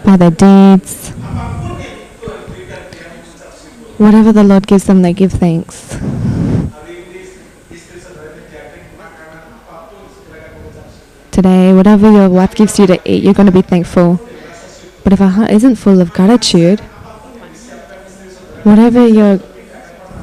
by 0.03 0.17
their 0.17 0.31
deeds. 0.31 1.09
Whatever 3.97 4.33
the 4.33 4.43
Lord 4.43 4.67
gives 4.67 4.85
them, 4.85 5.01
they 5.01 5.13
give 5.13 5.31
thanks. 5.31 5.97
Today, 11.31 11.73
whatever 11.73 12.11
your 12.11 12.29
wife 12.29 12.55
gives 12.55 12.79
you 12.79 12.87
to 12.87 12.99
eat, 13.05 13.23
you're 13.23 13.33
going 13.33 13.45
to 13.45 13.51
be 13.51 13.61
thankful. 13.61 14.19
But 15.03 15.13
if 15.13 15.21
our 15.21 15.29
heart 15.29 15.51
isn't 15.51 15.75
full 15.75 16.01
of 16.01 16.11
gratitude, 16.11 16.79
whatever 18.63 19.07
your 19.07 19.37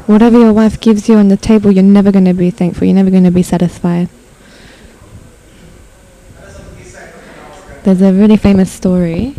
whatever 0.07 0.39
your 0.39 0.53
wife 0.53 0.81
gives 0.81 1.09
you 1.09 1.17
on 1.17 1.29
the 1.29 1.37
table, 1.37 1.71
you're 1.71 1.85
never 1.85 2.11
going 2.11 2.25
to 2.25 2.35
be 2.35 2.51
thankful. 2.51 2.87
You're 2.87 2.97
never 2.97 3.11
going 3.11 3.25
to 3.25 3.31
be 3.31 3.43
satisfied. 3.43 4.09
There's 7.85 8.01
a 8.01 8.13
really 8.13 8.37
famous 8.37 8.71
story. 8.71 9.35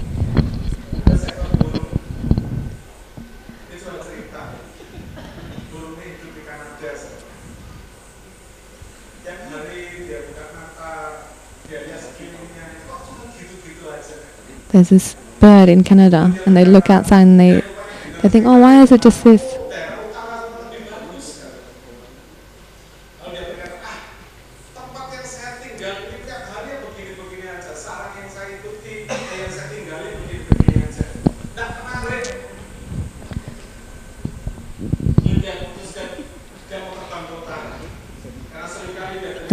There's 14.71 14.89
this 14.89 15.15
bird 15.39 15.69
in 15.69 15.83
Canada, 15.83 16.35
and 16.45 16.57
they 16.57 16.65
look 16.65 16.89
outside 16.89 17.21
and 17.21 17.39
they 17.39 17.63
they 18.21 18.29
think, 18.29 18.45
oh, 18.45 18.59
why 18.59 18.81
is 18.81 18.91
it 18.91 19.01
just 19.01 19.23
this? 19.23 19.62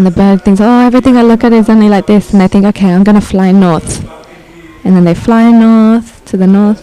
And 0.01 0.07
the 0.07 0.13
bird 0.13 0.41
thinks, 0.41 0.63
oh, 0.63 0.87
everything 0.87 1.19
I 1.19 1.23
look 1.23 1.45
at 1.45 1.53
is 1.53 1.69
only 1.69 1.91
like 1.91 2.07
this. 2.07 2.33
And 2.33 2.41
they 2.41 2.49
think, 2.49 2.65
okay, 2.65 2.91
I'm 2.91 3.05
going 3.05 3.21
to 3.21 3.21
fly 3.21 3.53
north. 3.53 4.03
And 4.83 4.97
then 4.97 5.05
they 5.05 5.13
fly 5.13 5.51
north 5.51 6.25
to 6.25 6.39
the 6.39 6.47
north. 6.47 6.81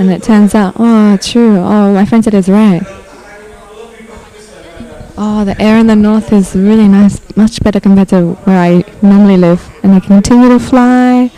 And 0.00 0.10
it 0.10 0.20
turns 0.20 0.52
out, 0.52 0.74
oh, 0.80 1.16
true. 1.18 1.58
Oh, 1.58 1.94
my 1.94 2.04
friend 2.04 2.24
said 2.24 2.34
it's 2.34 2.48
right. 2.48 2.82
Oh, 5.16 5.44
the 5.44 5.54
air 5.62 5.78
in 5.78 5.86
the 5.86 5.94
north 5.94 6.32
is 6.32 6.56
really 6.56 6.88
nice, 6.88 7.20
much 7.36 7.62
better 7.62 7.78
compared 7.78 8.08
to 8.08 8.32
where 8.46 8.58
I 8.58 8.82
normally 9.00 9.36
live. 9.36 9.62
And 9.84 9.94
they 9.94 10.00
continue 10.04 10.48
to 10.48 10.58
fly. 10.58 11.30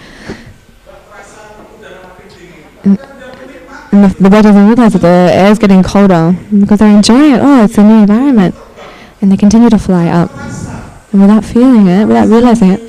And, 2.85 2.98
and 3.92 4.05
the, 4.05 4.16
the 4.18 4.31
bird 4.31 4.44
doesn't 4.44 4.66
realize 4.66 4.94
that 4.94 5.03
the 5.03 5.31
air 5.31 5.53
is 5.53 5.59
getting 5.59 5.83
colder 5.83 6.35
because 6.59 6.79
they're 6.79 6.96
enjoying 6.96 7.35
it. 7.35 7.40
Oh, 7.42 7.64
it's 7.64 7.77
a 7.77 7.83
new 7.83 8.00
environment. 8.00 8.55
And 9.20 9.33
they 9.33 9.38
continue 9.38 9.70
to 9.70 9.79
fly 9.79 10.09
up. 10.09 10.31
And 11.14 11.22
without 11.22 11.44
feeling 11.44 11.87
it, 11.87 12.07
without 12.07 12.27
realizing 12.27 12.72
it, 12.72 12.81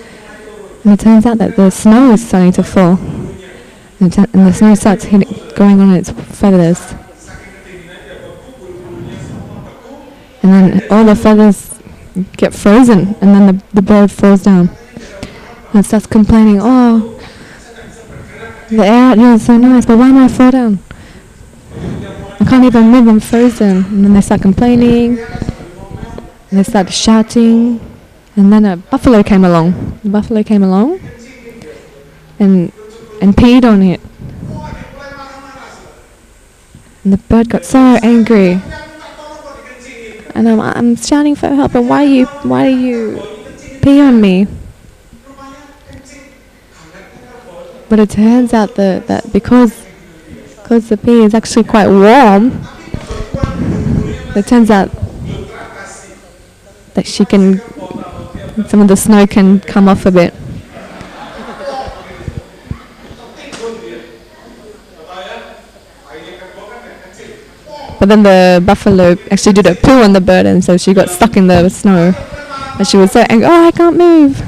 and 0.83 0.93
it 0.93 0.99
turns 0.99 1.27
out 1.27 1.37
that 1.37 1.55
the 1.55 1.69
snow 1.69 2.11
is 2.13 2.27
starting 2.27 2.51
to 2.53 2.63
fall. 2.63 2.97
And, 3.99 4.11
tu- 4.11 4.25
and 4.33 4.47
the 4.47 4.51
snow 4.51 4.73
starts 4.73 5.05
going 5.05 5.79
on 5.79 5.93
its 5.93 6.09
feathers. 6.09 6.95
And 10.41 10.51
then 10.51 10.91
all 10.91 11.05
the 11.05 11.15
feathers 11.15 11.79
get 12.35 12.51
frozen, 12.55 13.13
and 13.21 13.29
then 13.35 13.45
the, 13.45 13.63
the 13.75 13.81
bird 13.83 14.09
falls 14.09 14.41
down. 14.41 14.71
And 15.71 15.85
starts 15.85 16.07
complaining, 16.07 16.57
oh, 16.59 17.19
the 18.69 18.87
air 18.87 19.11
out 19.11 19.19
here 19.19 19.33
is 19.33 19.45
so 19.45 19.55
nice, 19.55 19.85
but 19.85 19.99
why 19.99 20.09
am 20.09 20.17
I 20.17 20.27
fall 20.29 20.49
down? 20.49 20.79
I 22.39 22.45
can't 22.49 22.65
even 22.65 22.89
move, 22.89 23.07
I'm 23.07 23.19
frozen. 23.19 23.85
And 23.85 24.03
then 24.03 24.13
they 24.15 24.21
start 24.21 24.41
complaining, 24.41 25.19
and 25.19 26.49
they 26.49 26.63
start 26.63 26.91
shouting, 26.91 27.91
and 28.35 28.51
then 28.51 28.65
a 28.65 28.75
buffalo 28.77 29.23
came 29.23 29.45
along. 29.45 29.99
The 30.03 30.09
buffalo 30.09 30.43
came 30.43 30.63
along 30.63 30.99
and 32.39 32.71
and 33.21 33.35
peed 33.35 33.63
on 33.63 33.81
it. 33.81 34.01
And 37.03 37.13
the 37.13 37.17
bird 37.17 37.49
got 37.49 37.63
so 37.63 37.79
angry. 37.79 38.59
And 40.33 40.49
I'm, 40.49 40.59
I'm 40.59 40.95
shouting 40.97 41.35
for 41.35 41.47
help. 41.47 41.75
And 41.75 41.87
why 41.87 42.03
you 42.03 42.25
why 42.43 42.71
do 42.71 42.77
you 42.77 43.79
pee 43.81 44.01
on 44.01 44.19
me? 44.19 44.47
But 47.87 47.99
it 47.99 48.09
turns 48.09 48.53
out 48.53 48.75
that, 48.75 49.07
that 49.07 49.31
because 49.31 49.85
because 50.57 50.89
the 50.89 50.97
pee 50.97 51.23
is 51.23 51.33
actually 51.33 51.63
quite 51.63 51.87
warm, 51.87 52.51
it 54.35 54.47
turns 54.47 54.69
out 54.71 54.89
that 56.95 57.05
she 57.05 57.23
can 57.23 57.61
some 58.67 58.79
of 58.79 58.87
the 58.87 58.95
snow 58.95 59.27
can 59.27 59.59
come 59.59 59.89
off 59.89 60.05
a 60.05 60.11
bit. 60.11 60.33
But 67.99 68.09
then 68.09 68.23
the 68.23 68.63
buffalo 68.65 69.17
actually 69.31 69.53
did 69.53 69.65
a 69.65 69.75
poo 69.75 70.03
on 70.03 70.13
the 70.13 70.21
bird, 70.21 70.45
and 70.45 70.63
so 70.63 70.77
she 70.77 70.93
got 70.93 71.09
stuck 71.09 71.37
in 71.37 71.47
the 71.47 71.69
snow. 71.69 72.13
And 72.77 72.87
she 72.87 72.97
was 72.97 73.11
so 73.11 73.21
angry, 73.29 73.47
oh, 73.47 73.67
I 73.67 73.71
can't 73.71 73.97
move. 73.97 74.41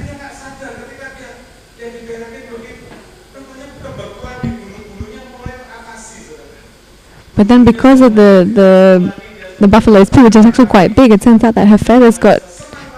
But 7.36 7.48
then 7.48 7.66
because 7.66 8.02
of 8.02 8.16
the, 8.16 8.50
the, 8.54 9.24
the 9.60 9.68
buffalo's 9.68 10.10
poo, 10.10 10.24
which 10.24 10.36
is 10.36 10.46
actually 10.46 10.66
quite 10.66 10.96
big, 10.96 11.12
it 11.12 11.22
turns 11.22 11.44
out 11.44 11.56
that 11.56 11.68
her 11.68 11.78
feathers 11.78 12.18
got 12.18 12.42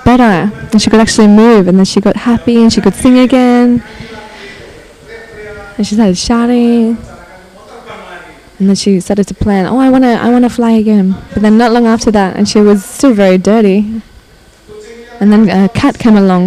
better, 0.10 0.50
and 0.72 0.82
she 0.82 0.90
could 0.90 1.00
actually 1.06 1.28
move, 1.28 1.68
and 1.68 1.78
then 1.78 1.86
she 1.86 2.00
got 2.02 2.16
happy, 2.16 2.58
and 2.64 2.74
she 2.74 2.82
could 2.82 2.96
sing 2.96 3.20
again. 3.20 3.84
And 5.76 5.86
she 5.86 5.94
started 5.96 6.18
shouting. 6.18 6.98
And 8.58 8.68
then 8.68 8.76
she 8.76 9.00
started 9.00 9.26
to 9.32 9.36
plan, 9.36 9.68
oh, 9.68 9.78
I 9.78 9.90
wanna, 9.94 10.14
I 10.26 10.30
wanna 10.34 10.50
fly 10.50 10.72
again. 10.84 11.16
But 11.34 11.42
then 11.44 11.58
not 11.58 11.72
long 11.72 11.86
after 11.86 12.12
that, 12.12 12.36
and 12.38 12.50
she 12.50 12.60
was 12.60 12.84
still 12.84 13.14
very 13.14 13.38
dirty. 13.38 13.80
And 15.20 15.32
then 15.32 15.50
uh, 15.50 15.66
a 15.66 15.70
cat 15.70 16.00
came 16.00 16.18
along, 16.18 16.44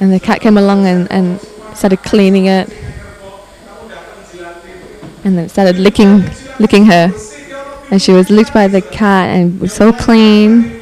and 0.00 0.12
the 0.14 0.20
cat 0.28 0.40
came 0.40 0.56
along 0.56 0.86
and, 0.86 1.10
and 1.12 1.26
started 1.74 2.00
cleaning 2.10 2.46
it, 2.46 2.66
and 5.24 5.36
then 5.36 5.48
started 5.48 5.76
licking, 5.76 6.24
licking 6.58 6.86
her. 6.86 7.12
And 7.92 8.00
she 8.00 8.10
was 8.12 8.30
licked 8.30 8.54
by 8.54 8.68
the 8.68 8.80
cat 8.80 9.36
and 9.36 9.60
was 9.60 9.74
so 9.74 9.92
clean. 9.92 10.80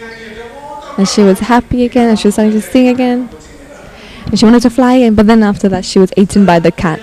And 0.97 1.09
she 1.09 1.23
was 1.23 1.41
happy 1.41 1.85
again, 1.85 2.09
and 2.09 2.17
she 2.17 2.29
was 2.29 2.37
starting 2.37 2.53
to 2.53 2.63
sing 2.63 2.87
again. 2.87 3.29
And 4.27 4.39
she 4.39 4.45
wanted 4.45 4.63
to 4.63 4.71
fly 4.71 4.95
again, 4.95 5.17
but 5.17 5.27
then 5.27 5.43
after 5.43 5.69
that, 5.71 5.85
she 5.85 5.99
was 5.99 6.13
eaten 6.17 6.47
by 6.47 6.61
the 6.61 6.71
cat. 6.71 7.01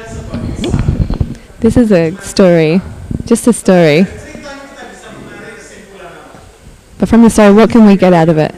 This 1.60 1.76
is 1.76 1.91
a 1.91 2.15
story, 2.22 2.80
just 3.26 3.48
a 3.48 3.54
story. 3.54 4.04
But 7.00 7.10
from 7.10 7.24
the 7.24 7.30
story, 7.30 7.54
what 7.54 7.70
can 7.70 7.86
we 7.86 7.98
get 7.98 8.13
out 8.13 8.30
of 8.30 8.38
it? 8.38 8.56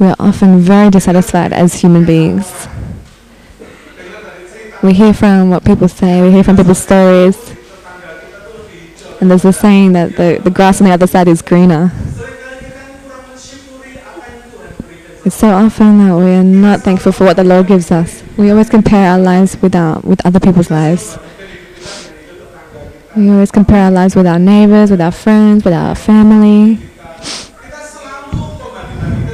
We 0.00 0.08
are 0.08 0.16
often 0.18 0.58
very 0.58 0.90
dissatisfied 0.90 1.52
as 1.52 1.74
human 1.74 2.04
beings. 2.04 2.66
We 4.82 4.92
hear 4.92 5.14
from 5.14 5.50
what 5.50 5.64
people 5.64 5.86
say, 5.86 6.20
we 6.20 6.32
hear 6.32 6.42
from 6.42 6.56
people's 6.56 6.82
stories. 6.82 7.38
And 9.22 9.30
there's 9.30 9.44
a 9.44 9.52
saying 9.52 9.92
that 9.92 10.16
the, 10.16 10.40
the 10.42 10.50
grass 10.50 10.80
on 10.80 10.88
the 10.88 10.92
other 10.92 11.06
side 11.06 11.28
is 11.28 11.42
greener. 11.42 11.92
It's 15.24 15.36
so 15.36 15.50
often 15.50 15.98
that 15.98 16.16
we 16.16 16.32
are 16.32 16.42
not 16.42 16.80
thankful 16.80 17.12
for 17.12 17.26
what 17.26 17.36
the 17.36 17.44
Lord 17.44 17.68
gives 17.68 17.92
us. 17.92 18.24
We 18.36 18.50
always 18.50 18.68
compare 18.68 19.12
our 19.12 19.20
lives 19.20 19.56
with 19.62 19.76
our, 19.76 20.00
with 20.00 20.26
other 20.26 20.40
people's 20.40 20.72
lives. 20.72 21.16
We 23.16 23.30
always 23.30 23.52
compare 23.52 23.84
our 23.84 23.92
lives 23.92 24.16
with 24.16 24.26
our 24.26 24.40
neighbors, 24.40 24.90
with 24.90 25.00
our 25.00 25.12
friends, 25.12 25.64
with 25.64 25.72
our 25.72 25.94
family. 25.94 26.80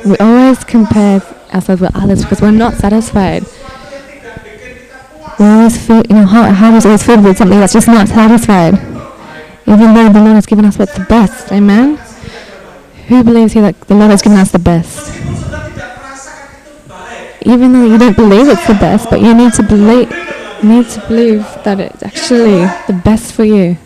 We 0.04 0.18
always 0.18 0.64
compare 0.64 1.22
ourselves 1.54 1.80
with 1.80 1.96
others 1.96 2.24
because 2.24 2.42
we're 2.42 2.50
not 2.50 2.74
satisfied. 2.74 3.46
We 5.38 5.46
always 5.46 5.86
feel, 5.86 6.02
you 6.10 6.14
know, 6.14 6.26
heart, 6.26 6.52
heart 6.52 6.74
is 6.74 6.84
always 6.84 7.02
filled 7.02 7.24
with 7.24 7.38
something 7.38 7.58
that's 7.58 7.72
just 7.72 7.88
not 7.88 8.06
satisfied. 8.06 8.97
Even 9.68 9.92
though 9.92 10.08
the 10.10 10.20
Lord 10.20 10.34
has 10.36 10.46
given 10.46 10.64
us 10.64 10.78
what's 10.78 10.94
the 10.94 11.04
best. 11.04 11.52
Amen? 11.52 11.96
Who 13.08 13.22
believes 13.22 13.52
here 13.52 13.60
that 13.62 13.78
the 13.82 13.94
Lord 13.94 14.10
has 14.10 14.22
given 14.22 14.38
us 14.38 14.50
the 14.50 14.58
best? 14.58 15.14
Even 17.42 17.74
though 17.74 17.84
you 17.84 17.98
don't 17.98 18.16
believe 18.16 18.48
it's 18.48 18.66
the 18.66 18.72
best, 18.72 19.10
but 19.10 19.20
you 19.20 19.34
need 19.34 19.52
to 19.54 19.62
believe, 19.62 20.10
need 20.62 20.88
to 20.88 21.00
believe 21.06 21.42
that 21.64 21.80
it's 21.80 22.02
actually 22.02 22.64
the 22.86 22.98
best 23.04 23.34
for 23.34 23.44
you. 23.44 23.76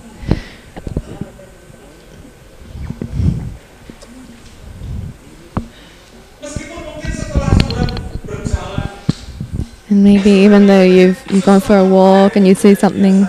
And 9.88 10.04
maybe 10.04 10.30
even 10.30 10.66
though 10.68 10.84
you've 10.84 11.20
you've 11.30 11.44
gone 11.44 11.60
for 11.60 11.76
a 11.76 11.84
walk 11.84 12.36
and 12.36 12.46
you 12.46 12.54
see 12.54 12.74
something, 12.74 13.26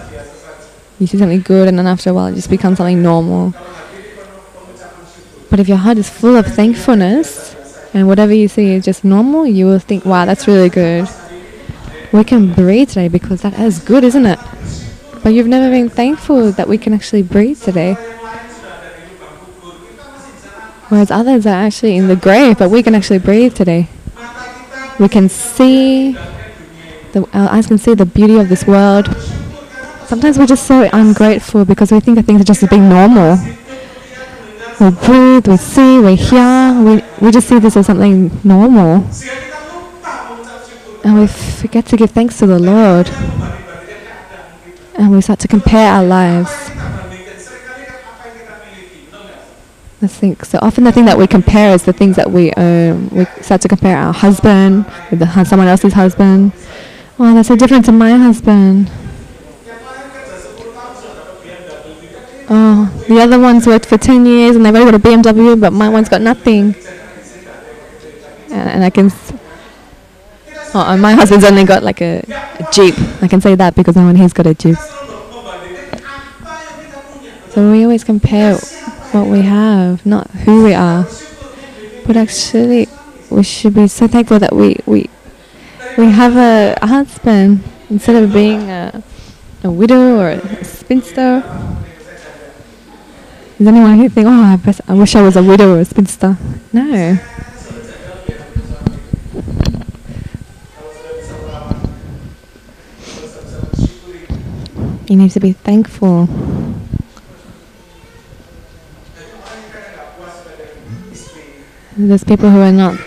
you 1.03 1.07
see 1.07 1.17
something 1.17 1.41
good, 1.41 1.67
and 1.67 1.77
then 1.77 1.87
after 1.87 2.09
a 2.09 2.13
while 2.13 2.27
it 2.27 2.35
just 2.35 2.49
becomes 2.49 2.77
something 2.77 3.01
normal. 3.01 3.53
But 5.49 5.59
if 5.59 5.67
your 5.67 5.77
heart 5.77 5.97
is 5.97 6.09
full 6.09 6.35
of 6.35 6.47
thankfulness, 6.47 7.55
and 7.93 8.07
whatever 8.07 8.33
you 8.33 8.47
see 8.47 8.73
is 8.73 8.85
just 8.85 9.03
normal, 9.03 9.45
you 9.45 9.65
will 9.67 9.79
think, 9.79 10.05
"Wow, 10.05 10.25
that's 10.25 10.47
really 10.47 10.69
good." 10.69 11.07
We 12.11 12.23
can 12.23 12.53
breathe 12.53 12.89
today 12.89 13.07
because 13.07 13.41
that 13.41 13.59
is 13.59 13.79
good, 13.79 14.03
isn't 14.03 14.25
it? 14.25 14.39
But 15.23 15.33
you've 15.33 15.47
never 15.47 15.69
been 15.69 15.89
thankful 15.89 16.51
that 16.53 16.67
we 16.67 16.77
can 16.77 16.93
actually 16.93 17.23
breathe 17.23 17.61
today. 17.61 17.97
Whereas 20.89 21.09
others 21.09 21.45
are 21.45 21.65
actually 21.65 21.97
in 21.97 22.07
the 22.07 22.15
grave, 22.15 22.59
but 22.59 22.69
we 22.69 22.83
can 22.83 22.93
actually 22.93 23.19
breathe 23.19 23.55
today. 23.55 23.87
We 24.99 25.09
can 25.09 25.27
see 25.27 26.15
the, 27.13 27.27
our 27.33 27.49
eyes 27.49 27.67
can 27.67 27.77
see 27.77 27.93
the 27.93 28.05
beauty 28.05 28.37
of 28.37 28.49
this 28.49 28.65
world. 28.67 29.07
Sometimes 30.07 30.37
we're 30.37 30.45
just 30.45 30.67
so 30.67 30.89
ungrateful 30.93 31.65
because 31.65 31.91
we 31.91 31.99
think 31.99 32.17
that 32.17 32.25
things 32.25 32.41
are 32.41 32.43
just 32.43 32.69
being 32.69 32.89
normal. 32.89 33.37
We 34.79 34.89
breathe, 34.89 35.47
we 35.47 35.57
see, 35.57 35.99
we 35.99 36.15
hear, 36.15 36.73
we, 36.83 37.03
we 37.21 37.31
just 37.31 37.47
see 37.47 37.59
this 37.59 37.77
as 37.77 37.85
something 37.85 38.31
normal. 38.43 39.07
And 41.03 41.19
we 41.19 41.27
forget 41.27 41.85
to 41.87 41.97
give 41.97 42.11
thanks 42.11 42.37
to 42.39 42.47
the 42.47 42.59
Lord. 42.59 43.09
And 44.95 45.11
we 45.11 45.21
start 45.21 45.39
to 45.39 45.47
compare 45.47 45.91
our 45.93 46.03
lives. 46.03 46.51
Let's 50.01 50.15
think. 50.15 50.43
So 50.43 50.59
often 50.61 50.83
the 50.83 50.91
thing 50.91 51.05
that 51.05 51.17
we 51.17 51.27
compare 51.27 51.73
is 51.73 51.83
the 51.83 51.93
things 51.93 52.17
that 52.17 52.29
we 52.29 52.51
own. 52.57 53.09
We 53.09 53.25
start 53.41 53.61
to 53.61 53.69
compare 53.69 53.97
our 53.97 54.13
husband 54.13 54.85
with 55.09 55.19
the, 55.19 55.43
someone 55.45 55.69
else's 55.69 55.93
husband. 55.93 56.51
Oh, 57.19 57.33
that's 57.33 57.47
so 57.47 57.55
different 57.55 57.85
to 57.85 57.93
my 57.93 58.11
husband. 58.17 58.91
Oh, 62.49 63.05
the 63.07 63.19
other 63.21 63.39
one's 63.39 63.65
worked 63.65 63.85
for 63.85 63.97
10 63.97 64.25
years 64.25 64.55
and 64.55 64.65
they've 64.65 64.75
already 64.75 64.91
got 64.97 64.99
a 64.99 65.07
BMW, 65.33 65.59
but 65.59 65.71
my 65.71 65.87
one's 65.89 66.09
got 66.09 66.21
nothing. 66.21 66.75
And, 68.51 68.69
and 68.69 68.83
I 68.83 68.89
can. 68.89 69.07
S- 69.07 69.33
oh, 70.75 70.81
and 70.87 71.01
my 71.01 71.13
husband's 71.13 71.45
only 71.45 71.63
got 71.63 71.83
like 71.83 72.01
a, 72.01 72.19
a 72.59 72.67
Jeep. 72.71 72.95
I 73.21 73.27
can 73.27 73.39
say 73.41 73.55
that 73.55 73.75
because 73.75 73.95
when 73.95 74.15
he's 74.15 74.33
got 74.33 74.45
a 74.45 74.53
Jeep. 74.53 74.75
So 77.51 77.71
we 77.71 77.83
always 77.83 78.03
compare 78.03 78.55
what 79.11 79.27
we 79.27 79.41
have, 79.41 80.05
not 80.05 80.29
who 80.31 80.63
we 80.63 80.73
are. 80.73 81.05
But 82.05 82.17
actually, 82.17 82.87
we 83.29 83.43
should 83.43 83.75
be 83.75 83.87
so 83.87 84.07
thankful 84.07 84.39
that 84.39 84.53
we, 84.55 84.77
we, 84.85 85.09
we 85.97 86.07
have 86.07 86.35
a, 86.35 86.75
a 86.81 86.87
husband 86.87 87.63
instead 87.89 88.21
of 88.21 88.33
being 88.33 88.69
a, 88.69 89.03
a 89.63 89.71
widow 89.71 90.17
or 90.19 90.29
a 90.29 90.63
spinster. 90.65 91.43
Is 93.63 93.67
anyone 93.67 93.95
here 93.95 94.09
think, 94.09 94.27
oh, 94.27 94.29
I, 94.29 94.57
best, 94.57 94.81
I 94.89 94.93
wish 94.93 95.15
I 95.15 95.21
was 95.21 95.37
a 95.37 95.41
widow 95.41 95.75
or 95.75 95.79
a 95.79 95.85
spinster? 95.85 96.37
No. 96.73 97.17
You 105.07 105.15
need 105.15 105.31
to 105.31 105.39
be 105.39 105.53
thankful. 105.53 106.27
There's 111.95 112.25
people 112.25 112.49
who 112.49 112.59
are 112.59 112.73
not 112.73 112.99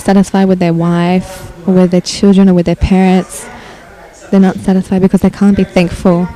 satisfied 0.00 0.46
with 0.46 0.58
their 0.58 0.74
wife 0.74 1.56
or 1.68 1.74
with 1.74 1.92
their 1.92 2.00
children 2.00 2.48
or 2.48 2.54
with 2.54 2.66
their 2.66 2.74
parents. 2.74 3.48
They're 4.32 4.40
not 4.40 4.56
satisfied 4.56 5.02
because 5.02 5.20
they 5.20 5.30
can't 5.30 5.56
be 5.56 5.62
thankful. 5.62 6.26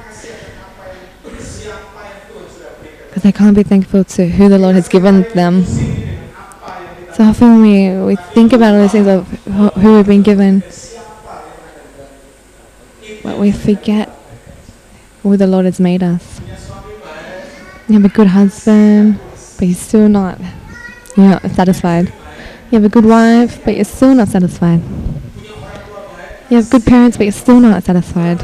Because 3.10 3.24
they 3.24 3.32
can't 3.32 3.56
be 3.56 3.64
thankful 3.64 4.04
to 4.04 4.28
who 4.28 4.48
the 4.48 4.56
Lord 4.56 4.76
has 4.76 4.88
given 4.88 5.22
them. 5.34 5.64
So 5.64 7.24
often 7.24 7.60
we, 7.60 7.90
we 7.98 8.14
think 8.14 8.52
about 8.52 8.76
all 8.76 8.82
these 8.82 8.92
things 8.92 9.08
of 9.08 9.26
who 9.74 9.96
we've 9.96 10.06
been 10.06 10.22
given, 10.22 10.62
but 13.24 13.36
we 13.36 13.50
forget 13.50 14.08
who 15.24 15.36
the 15.36 15.48
Lord 15.48 15.64
has 15.64 15.80
made 15.80 16.04
us. 16.04 16.40
You 17.88 17.94
have 17.94 18.04
a 18.04 18.14
good 18.14 18.28
husband, 18.28 19.18
but 19.58 19.66
you're 19.66 19.74
still 19.74 20.08
not 20.08 20.38
you're 21.16 21.28
not 21.28 21.42
satisfied. 21.50 22.06
You 22.70 22.78
have 22.78 22.84
a 22.84 22.88
good 22.88 23.04
wife, 23.04 23.64
but 23.64 23.74
you're 23.74 23.84
still 23.84 24.14
not 24.14 24.28
satisfied. 24.28 24.80
You 26.48 26.58
have 26.58 26.70
good 26.70 26.86
parents, 26.86 27.16
but 27.16 27.24
you're 27.24 27.32
still 27.32 27.58
not 27.58 27.82
satisfied. 27.82 28.40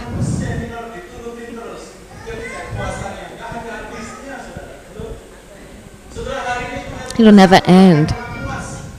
It'll 7.18 7.32
never 7.32 7.60
end. 7.64 8.14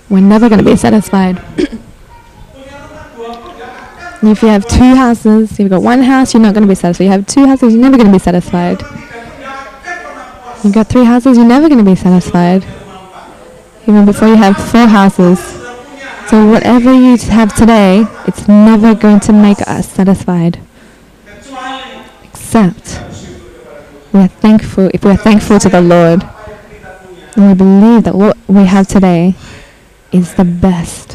We're 0.10 0.22
never 0.22 0.50
going 0.50 0.64
to 0.64 0.66
be 0.66 0.76
satisfied. 0.76 1.38
if 4.24 4.42
you 4.42 4.48
have 4.48 4.68
two 4.68 4.96
houses, 4.96 5.52
if 5.52 5.60
you've 5.60 5.70
got 5.70 5.84
one 5.84 6.02
house, 6.02 6.34
you're 6.34 6.42
not 6.42 6.56
going 6.56 6.64
to 6.64 6.68
be 6.68 6.76
satisfied. 6.76 7.04
You 7.04 7.12
have 7.12 7.28
two 7.28 7.46
houses, 7.46 7.74
you're 7.74 7.82
never 7.82 7.96
going 7.98 8.08
to 8.08 8.14
be 8.14 8.20
satisfied. 8.20 8.82
You've 10.64 10.74
got 10.74 10.88
three 10.88 11.06
houses, 11.06 11.38
you're 11.38 11.46
never 11.46 11.70
going 11.70 11.84
to 11.84 11.90
be 11.90 11.96
satisfied. 11.96 12.64
Even 13.84 14.06
before 14.06 14.28
you 14.30 14.36
have 14.36 14.58
four 14.58 14.88
houses. 14.88 15.40
So 16.30 16.50
whatever 16.50 16.92
you 16.92 17.18
have 17.18 17.56
today, 17.56 18.04
it's 18.26 18.48
never 18.48 18.96
going 18.96 19.20
to 19.22 19.34
make 19.34 19.62
us 19.68 19.90
satisfied. 19.90 20.60
Except 22.24 23.02
we're 24.12 24.28
thankful 24.28 24.90
if 24.94 25.04
we're 25.04 25.16
thankful 25.16 25.60
to 25.60 25.70
the 25.70 25.82
Lord 25.82 26.28
and 27.38 27.48
we 27.48 27.54
believe 27.54 28.04
that 28.04 28.16
what 28.16 28.36
we 28.48 28.66
have 28.66 28.88
today 28.88 29.36
is 30.12 30.34
the 30.34 30.44
best. 30.44 31.14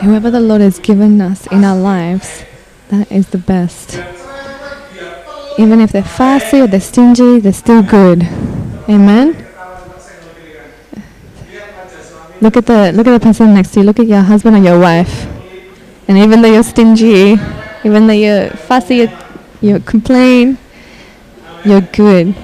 Whoever 0.00 0.30
the 0.30 0.40
Lord 0.40 0.62
has 0.62 0.78
given 0.78 1.20
us 1.20 1.46
in 1.48 1.64
our 1.64 1.76
lives, 1.76 2.44
that 2.88 3.12
is 3.12 3.28
the 3.28 3.38
best. 3.38 4.00
Even 5.58 5.80
if 5.80 5.92
they're 5.92 6.02
fussy 6.02 6.60
or 6.60 6.66
they're 6.66 6.80
stingy, 6.80 7.40
they're 7.40 7.52
still 7.52 7.82
good. 7.82 8.22
Amen. 8.88 9.46
Look 12.40 12.56
at 12.56 12.66
the 12.66 12.92
look 12.92 13.06
at 13.06 13.12
the 13.12 13.20
person 13.20 13.54
next 13.54 13.72
to 13.72 13.80
you. 13.80 13.86
Look 13.86 13.98
at 13.98 14.06
your 14.06 14.20
husband 14.20 14.56
or 14.56 14.60
your 14.60 14.78
wife. 14.78 15.26
And 16.08 16.16
even 16.16 16.40
though 16.40 16.52
you're 16.52 16.62
stingy, 16.62 17.36
even 17.84 18.06
though 18.06 18.12
you're 18.12 18.48
fussy, 18.50 18.96
you, 18.96 19.08
you 19.60 19.80
complain, 19.80 20.56
you're 21.64 21.80
good. 21.80 22.34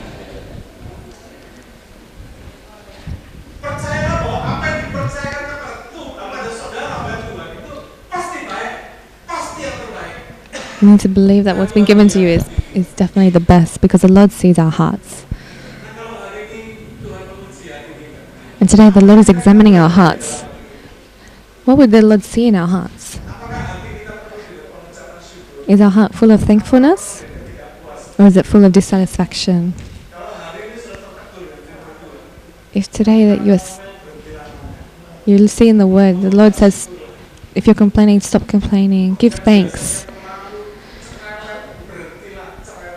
You 10.82 10.88
need 10.90 11.00
to 11.00 11.08
believe 11.08 11.44
that 11.44 11.56
what's 11.56 11.70
been 11.72 11.84
given 11.84 12.08
to 12.08 12.20
you 12.20 12.26
is, 12.26 12.50
is 12.74 12.92
definitely 12.94 13.30
the 13.30 13.38
best 13.38 13.80
because 13.80 14.02
the 14.02 14.10
Lord 14.10 14.32
sees 14.32 14.58
our 14.58 14.70
hearts. 14.70 15.24
And 18.58 18.68
today 18.68 18.90
the 18.90 19.04
Lord 19.04 19.20
is 19.20 19.28
examining 19.28 19.76
our 19.76 19.88
hearts. 19.88 20.42
What 21.64 21.78
would 21.78 21.92
the 21.92 22.02
Lord 22.02 22.24
see 22.24 22.48
in 22.48 22.56
our 22.56 22.66
hearts? 22.66 23.20
Is 25.68 25.80
our 25.80 25.90
heart 25.90 26.14
full 26.16 26.32
of 26.32 26.42
thankfulness? 26.42 27.24
Or 28.18 28.26
is 28.26 28.36
it 28.36 28.44
full 28.44 28.64
of 28.64 28.72
dissatisfaction? 28.72 29.74
If 32.74 32.90
today 32.90 33.26
that 33.26 33.44
you're 33.44 33.54
s- 33.54 33.80
you'll 35.26 35.46
see 35.46 35.68
in 35.68 35.78
the 35.78 35.86
word, 35.86 36.22
the 36.22 36.34
Lord 36.34 36.56
says, 36.56 36.88
if 37.54 37.66
you're 37.66 37.74
complaining, 37.74 38.20
stop 38.20 38.48
complaining. 38.48 39.14
Give 39.14 39.34
thanks. 39.34 40.06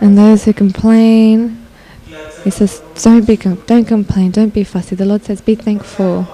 And 0.00 0.16
those 0.16 0.44
who 0.44 0.52
complain, 0.52 1.66
He 2.44 2.50
says, 2.50 2.80
don't 3.02 3.26
be, 3.26 3.36
com- 3.36 3.62
don't 3.66 3.84
complain, 3.86 4.30
don't 4.30 4.54
be 4.54 4.62
fussy. 4.62 4.94
The 4.94 5.04
Lord 5.04 5.24
says, 5.24 5.40
be 5.40 5.54
thankful. 5.56 6.26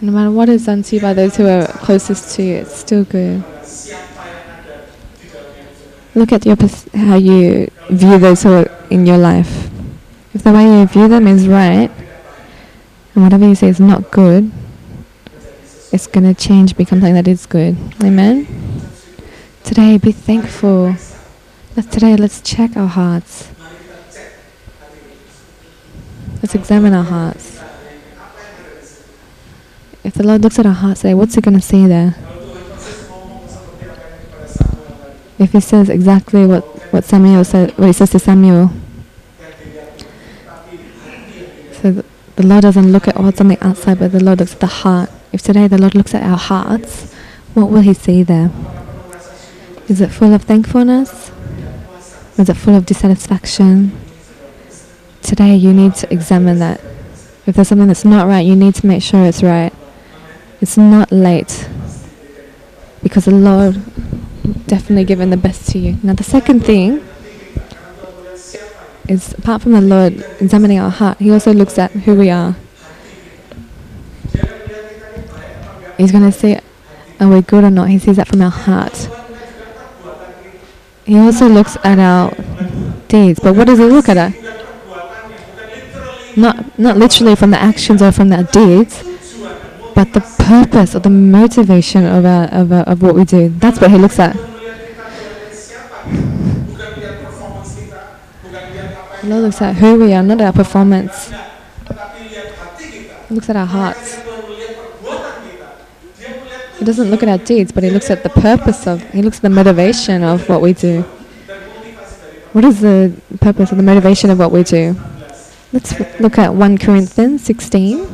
No 0.00 0.12
matter 0.12 0.30
what 0.30 0.48
is 0.48 0.66
done 0.66 0.82
to 0.82 0.96
you 0.96 1.00
by 1.02 1.14
those 1.14 1.36
who 1.36 1.46
are 1.46 1.66
closest 1.66 2.34
to 2.36 2.42
you, 2.42 2.54
it's 2.56 2.74
still 2.76 3.04
good. 3.04 3.42
Look 6.14 6.32
at 6.32 6.46
your 6.46 6.56
pers- 6.56 6.88
how 6.94 7.16
you 7.16 7.70
view 7.90 8.18
those 8.18 8.42
who 8.42 8.52
are 8.52 8.70
in 8.90 9.06
your 9.06 9.18
life. 9.18 9.68
If 10.34 10.42
the 10.42 10.52
way 10.52 10.64
you 10.80 10.86
view 10.86 11.08
them 11.08 11.26
is 11.26 11.46
right, 11.48 11.90
and 13.14 13.24
whatever 13.24 13.46
you 13.48 13.54
say 13.54 13.68
is 13.68 13.80
not 13.80 14.10
good, 14.10 14.50
it's 15.96 16.06
going 16.06 16.24
to 16.24 16.34
change, 16.34 16.76
become 16.76 17.00
something 17.00 17.14
that 17.14 17.26
is 17.26 17.46
good. 17.46 17.74
Amen. 18.04 18.46
Today, 19.64 19.96
be 19.96 20.12
thankful. 20.12 20.94
Let's 21.74 21.88
today 21.90 22.16
let's 22.16 22.42
check 22.42 22.76
our 22.76 22.86
hearts. 22.86 23.48
Let's 26.42 26.54
examine 26.54 26.92
our 26.92 27.02
hearts. 27.02 27.62
If 30.04 30.12
the 30.12 30.22
Lord 30.22 30.42
looks 30.42 30.58
at 30.58 30.66
our 30.66 30.74
hearts 30.74 31.00
today, 31.00 31.14
what's 31.14 31.34
He 31.34 31.40
going 31.40 31.58
to 31.58 31.62
see 31.62 31.86
there? 31.86 32.14
If 35.38 35.52
He 35.52 35.60
says 35.60 35.88
exactly 35.88 36.44
what, 36.44 36.62
what 36.92 37.04
Samuel 37.04 37.42
said, 37.44 37.76
what 37.78 37.86
He 37.86 37.94
says 37.94 38.10
to 38.10 38.18
Samuel, 38.18 38.70
so 41.72 42.04
the 42.36 42.46
Lord 42.46 42.62
doesn't 42.62 42.92
look 42.92 43.08
at 43.08 43.18
what's 43.18 43.40
on 43.40 43.48
the 43.48 43.66
outside, 43.66 43.98
but 43.98 44.12
the 44.12 44.22
Lord 44.22 44.40
looks 44.40 44.52
at 44.52 44.60
the 44.60 44.66
heart. 44.66 45.10
If 45.36 45.42
today 45.42 45.68
the 45.68 45.76
Lord 45.76 45.94
looks 45.94 46.14
at 46.14 46.22
our 46.22 46.38
hearts, 46.38 47.12
what 47.52 47.68
will 47.68 47.82
He 47.82 47.92
see 47.92 48.22
there? 48.22 48.50
Is 49.86 50.00
it 50.00 50.08
full 50.08 50.32
of 50.32 50.44
thankfulness? 50.44 51.30
Is 52.38 52.48
it 52.48 52.54
full 52.54 52.74
of 52.74 52.86
dissatisfaction? 52.86 53.92
Today 55.20 55.54
you 55.54 55.74
need 55.74 55.94
to 55.96 56.10
examine 56.10 56.58
that. 56.60 56.80
If 57.44 57.54
there's 57.54 57.68
something 57.68 57.86
that's 57.86 58.06
not 58.06 58.26
right, 58.26 58.46
you 58.46 58.56
need 58.56 58.76
to 58.76 58.86
make 58.86 59.02
sure 59.02 59.26
it's 59.26 59.42
right. 59.42 59.74
It's 60.62 60.78
not 60.78 61.12
late. 61.12 61.68
Because 63.02 63.26
the 63.26 63.32
Lord 63.32 63.74
definitely 64.66 65.04
given 65.04 65.28
the 65.28 65.36
best 65.36 65.68
to 65.72 65.78
you. 65.78 65.98
Now 66.02 66.14
the 66.14 66.24
second 66.24 66.64
thing 66.64 67.06
is 69.06 69.34
apart 69.34 69.60
from 69.60 69.72
the 69.72 69.82
Lord 69.82 70.14
examining 70.40 70.78
our 70.78 70.88
heart, 70.88 71.18
He 71.18 71.30
also 71.30 71.52
looks 71.52 71.78
at 71.78 71.90
who 71.90 72.14
we 72.14 72.30
are. 72.30 72.56
He's 75.96 76.12
going 76.12 76.24
to 76.24 76.32
see 76.32 76.58
are 77.18 77.28
we 77.28 77.40
good 77.40 77.64
or 77.64 77.70
not. 77.70 77.88
He 77.88 77.98
sees 77.98 78.16
that 78.16 78.28
from 78.28 78.42
our 78.42 78.50
heart. 78.50 79.08
He 81.04 81.16
also 81.18 81.48
looks 81.48 81.76
at 81.82 81.98
our 81.98 82.30
deeds. 83.08 83.40
But 83.40 83.56
what 83.56 83.66
does 83.66 83.78
He 83.78 83.84
look 83.84 84.08
at? 84.08 84.34
Not 86.36 86.78
not 86.78 86.98
literally 86.98 87.34
from 87.34 87.50
the 87.50 87.58
actions 87.58 88.02
or 88.02 88.12
from 88.12 88.28
the 88.28 88.42
deeds, 88.52 89.02
but 89.94 90.12
the 90.12 90.20
purpose 90.38 90.94
or 90.94 90.98
the 90.98 91.08
motivation 91.08 92.04
of 92.04 92.26
our, 92.26 92.44
of, 92.52 92.70
our, 92.72 92.82
of 92.82 93.00
what 93.00 93.14
we 93.14 93.24
do. 93.24 93.48
That's 93.48 93.80
what 93.80 93.90
He 93.90 93.96
looks 93.96 94.18
at. 94.18 94.36
Lord 99.24 99.42
looks 99.42 99.60
at 99.60 99.74
who 99.76 99.98
we 99.98 100.12
are, 100.12 100.22
not 100.22 100.40
our 100.40 100.52
performance. 100.52 101.32
He 103.28 103.34
looks 103.34 103.50
at 103.50 103.56
our 103.56 103.66
hearts. 103.66 104.25
He 106.78 106.84
doesn't 106.84 107.10
look 107.10 107.22
at 107.22 107.28
our 107.28 107.38
deeds, 107.38 107.72
but 107.72 107.84
he 107.84 107.90
looks 107.90 108.10
at 108.10 108.22
the 108.22 108.28
purpose 108.28 108.86
of, 108.86 109.02
he 109.10 109.22
looks 109.22 109.38
at 109.38 109.42
the 109.42 109.50
motivation 109.50 110.22
of 110.22 110.48
what 110.48 110.60
we 110.60 110.74
do. 110.74 111.02
What 112.52 112.64
is 112.64 112.80
the 112.80 113.12
purpose 113.40 113.70
of 113.70 113.76
the 113.78 113.82
motivation 113.82 114.30
of 114.30 114.38
what 114.38 114.52
we 114.52 114.62
do? 114.62 114.94
Let's 115.72 115.98
look 116.20 116.38
at 116.38 116.54
1 116.54 116.78
Corinthians 116.78 117.42
16, 117.44 118.06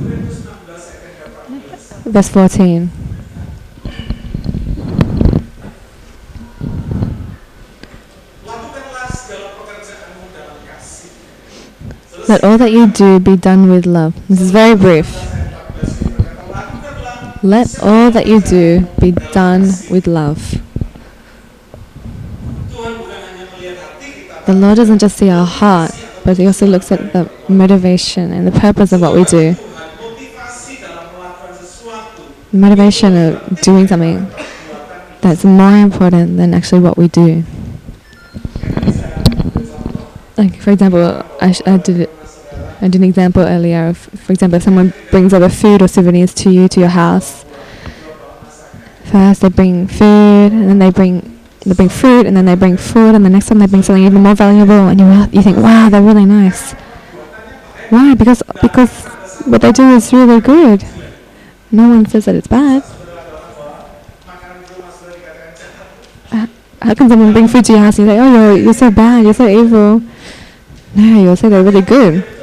verse 2.07 2.29
14. 2.29 2.91
Lakukanlah 8.47 9.07
segala 9.11 9.55
pekerjaanmu 9.59 10.25
dalam 10.35 10.59
kasih. 10.71 11.11
Let 12.27 12.43
all 12.43 12.59
that 12.59 12.71
you 12.71 12.87
do 12.87 13.19
be 13.19 13.37
done 13.37 13.71
with 13.71 13.87
love. 13.87 14.15
This 14.29 14.41
is 14.41 14.51
very 14.51 14.75
brief. 14.75 15.11
Let 17.45 17.83
all 17.83 18.13
that 18.13 18.27
you 18.27 18.41
do 18.41 18.87
be 19.01 19.11
done 19.11 19.63
with 19.91 20.07
love. 20.07 20.63
The 24.47 24.55
Lord 24.55 24.77
doesn't 24.77 25.01
just 25.01 25.17
see 25.17 25.29
our 25.29 25.45
heart, 25.45 25.91
but 26.25 26.37
He 26.37 26.47
also 26.47 26.67
looks 26.67 26.93
at 26.93 27.13
the 27.13 27.29
motivation 27.49 28.33
and 28.33 28.47
the 28.47 28.53
purpose 28.59 28.93
of 28.93 29.01
what 29.01 29.15
we 29.15 29.25
do. 29.25 29.57
Motivation 32.53 33.17
of 33.17 33.61
doing 33.61 33.89
something 33.89 34.29
that's 35.21 35.45
more 35.45 35.77
important 35.77 36.37
than 36.37 36.55
actually 36.55 36.81
what 36.81 36.97
we 36.97 37.09
do. 37.09 37.43
Like, 40.37 40.61
for 40.61 40.71
example, 40.71 41.25
I, 41.41 41.55
I 41.67 41.77
did 41.79 42.01
it. 42.03 42.22
Did 42.83 42.97
an 42.97 43.05
example 43.05 43.43
earlier 43.43 43.87
of, 43.87 43.97
for 43.97 44.33
example, 44.33 44.57
if 44.57 44.65
someone 44.65 44.93
brings 45.13 45.33
over 45.33 45.49
food 45.49 45.83
or 45.83 45.89
souvenirs 45.89 46.35
to 46.35 46.51
you 46.51 46.67
to 46.67 46.81
your 46.81 46.89
house. 46.89 47.45
First, 49.05 49.43
they 49.43 49.49
bring 49.51 49.87
food, 49.87 50.51
and 50.51 50.69
then 50.69 50.81
they 50.81 50.91
bring 50.91 51.39
they 51.65 51.75
bring 51.75 51.89
fruit, 51.89 52.27
and 52.27 52.37
then 52.37 52.45
they 52.45 52.57
bring 52.57 52.77
food, 52.77 53.15
and 53.15 53.25
the 53.25 53.31
next 53.31 53.47
time 53.47 53.61
they 53.61 53.67
bring 53.67 53.85
something 53.85 54.05
even 54.05 54.21
more 54.23 54.35
valuable, 54.35 54.89
and 54.89 54.99
you 54.99 55.07
you 55.31 55.43
think, 55.43 55.59
wow, 55.59 55.91
they're 55.91 56.03
really 56.03 56.25
nice. 56.25 56.73
Why? 57.89 58.15
Because 58.15 58.43
because 58.61 59.07
what 59.47 59.61
they 59.61 59.71
do 59.71 59.91
is 59.91 60.13
really 60.13 60.41
good. 60.41 60.85
No 61.71 61.89
one 61.89 62.05
says 62.07 62.25
that 62.25 62.35
it's 62.35 62.49
bad. 62.49 62.83
How 66.83 66.95
can 66.95 67.09
someone 67.09 67.33
bring 67.33 67.47
food 67.47 67.65
to 67.67 67.73
your 67.73 67.81
house 67.83 67.97
and 68.01 68.09
you 68.09 68.13
say, 68.13 68.19
oh, 68.19 68.33
you're, 68.33 68.57
you're 68.59 68.75
so 68.75 68.91
bad, 68.91 69.23
you're 69.23 69.35
so 69.35 69.47
evil? 69.47 70.03
No, 70.97 71.23
you'll 71.23 71.37
say 71.37 71.49
they're 71.49 71.63
really 71.63 71.81
good. 71.81 72.42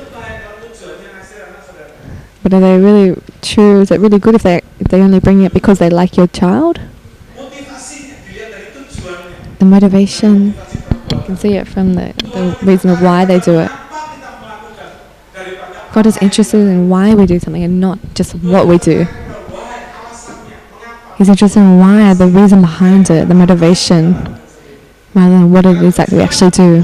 But 2.42 2.54
are 2.54 2.60
they 2.60 2.78
really 2.78 3.22
true? 3.42 3.82
Is 3.82 3.92
it 3.92 4.00
really 4.00 4.20
good 4.20 4.36
if 4.36 4.44
they 4.44 4.62
if 4.80 4.88
they 4.88 5.02
only 5.02 5.20
bring 5.20 5.44
it 5.44 5.54
because 5.54 5.80
they 5.80 5.90
like 5.90 6.16
your 6.18 6.28
child? 6.28 6.80
The 9.60 9.66
motivation, 9.66 10.54
you 11.12 11.22
can 11.26 11.36
see 11.36 11.56
it 11.56 11.68
from 11.68 11.94
the, 11.96 12.14
the 12.34 12.58
reason 12.64 12.92
of 12.92 13.02
why 13.02 13.26
they 13.26 13.40
do 13.42 13.60
it. 13.60 13.72
God 15.92 16.06
is 16.06 16.18
interested 16.18 16.60
in 16.60 16.88
why 16.88 17.14
we 17.14 17.26
do 17.26 17.40
something 17.40 17.64
and 17.64 17.82
not 17.82 18.00
just 18.14 18.36
what 18.36 18.68
we 18.68 18.78
do. 18.78 19.06
He's 21.18 21.28
interested 21.28 21.60
in 21.60 21.78
why, 21.80 22.14
the 22.14 22.28
reason 22.28 22.62
behind 22.62 23.10
it, 23.10 23.28
the 23.28 23.34
motivation, 23.34 24.14
rather 25.14 25.40
than 25.40 25.52
what 25.52 25.66
it 25.66 25.82
is 25.82 25.98
that 25.98 26.10
we 26.10 26.22
actually 26.22 26.52
do. 26.52 26.84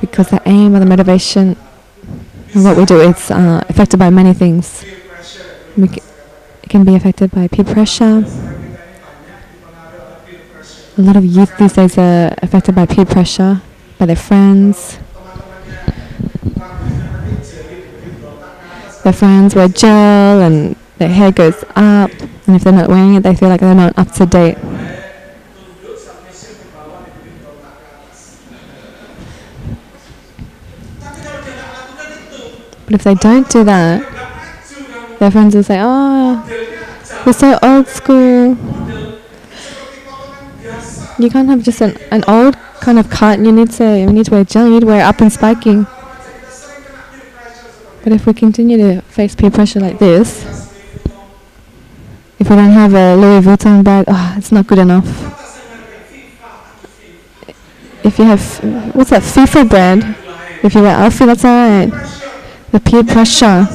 Because 0.00 0.28
the 0.28 0.40
aim 0.46 0.76
or 0.76 0.78
the 0.78 0.86
motivation 0.86 1.56
of 2.54 2.64
what 2.64 2.76
we 2.76 2.84
do 2.84 3.00
is 3.00 3.30
uh, 3.30 3.64
affected 3.68 3.98
by 3.98 4.10
many 4.10 4.34
things. 4.34 4.84
It 5.76 6.02
can 6.68 6.84
be 6.84 6.94
affected 6.94 7.30
by 7.30 7.48
peer 7.48 7.64
pressure. 7.64 8.24
A 10.98 11.02
lot 11.02 11.16
of 11.16 11.24
youth 11.24 11.56
these 11.58 11.72
days 11.72 11.96
are 11.98 12.34
affected 12.42 12.74
by 12.74 12.86
peer 12.86 13.04
pressure, 13.04 13.62
by 13.98 14.06
their 14.06 14.16
friends. 14.16 14.98
Their 19.02 19.12
friends 19.14 19.54
wear 19.54 19.68
gel 19.68 20.42
and 20.42 20.76
their 20.98 21.08
hair 21.08 21.32
goes 21.32 21.64
up, 21.74 22.10
and 22.46 22.56
if 22.56 22.64
they're 22.64 22.72
not 22.72 22.88
wearing 22.88 23.14
it, 23.14 23.22
they 23.22 23.34
feel 23.34 23.48
like 23.48 23.60
they're 23.60 23.74
not 23.74 23.96
up 23.98 24.12
to 24.12 24.26
date. 24.26 24.58
But 32.90 32.98
if 32.98 33.04
they 33.04 33.14
don't 33.14 33.48
do 33.48 33.62
that, 33.62 34.02
their 35.20 35.30
friends 35.30 35.54
will 35.54 35.62
say, 35.62 35.78
ah, 35.78 35.86
"Oh, 35.86 36.50
modelnya 36.50 37.24
you're 37.24 37.32
so 37.34 37.56
old 37.62 37.86
school. 37.86 38.58
You 41.16 41.30
can't 41.30 41.48
have 41.48 41.62
just 41.62 41.80
an, 41.82 41.96
an 42.10 42.24
old 42.26 42.56
kind 42.80 42.98
of 42.98 43.08
cut. 43.08 43.38
You 43.38 43.52
need 43.52 43.70
to 43.78 43.96
you 43.96 44.10
need 44.10 44.24
to 44.24 44.32
wear 44.32 44.42
gel. 44.42 44.66
You 44.66 44.74
need 44.74 44.80
to 44.80 44.86
wear 44.86 45.06
up 45.06 45.20
and 45.20 45.32
spiking." 45.32 45.86
But 48.02 48.12
if 48.12 48.26
we 48.26 48.34
continue 48.34 48.76
to 48.78 49.02
face 49.02 49.36
peer 49.36 49.52
pressure 49.52 49.78
like 49.78 50.00
this, 50.00 50.42
if 52.40 52.50
we 52.50 52.56
don't 52.56 52.74
have 52.74 52.92
a 52.94 53.14
Louis 53.14 53.40
Vuitton 53.40 53.84
bag, 53.84 54.06
oh, 54.08 54.34
it's 54.36 54.50
not 54.50 54.66
good 54.66 54.78
enough. 54.78 55.06
If 58.02 58.18
you 58.18 58.24
have, 58.24 58.42
what's 58.96 59.10
that 59.10 59.22
FIFA 59.22 59.68
brand? 59.68 60.16
If 60.64 60.74
you 60.74 60.82
wear 60.82 60.96
Alfie, 60.96 61.26
that's 61.26 61.44
alright. 61.44 62.10
The 62.72 62.78
peer 62.78 63.02
pressure. 63.02 63.66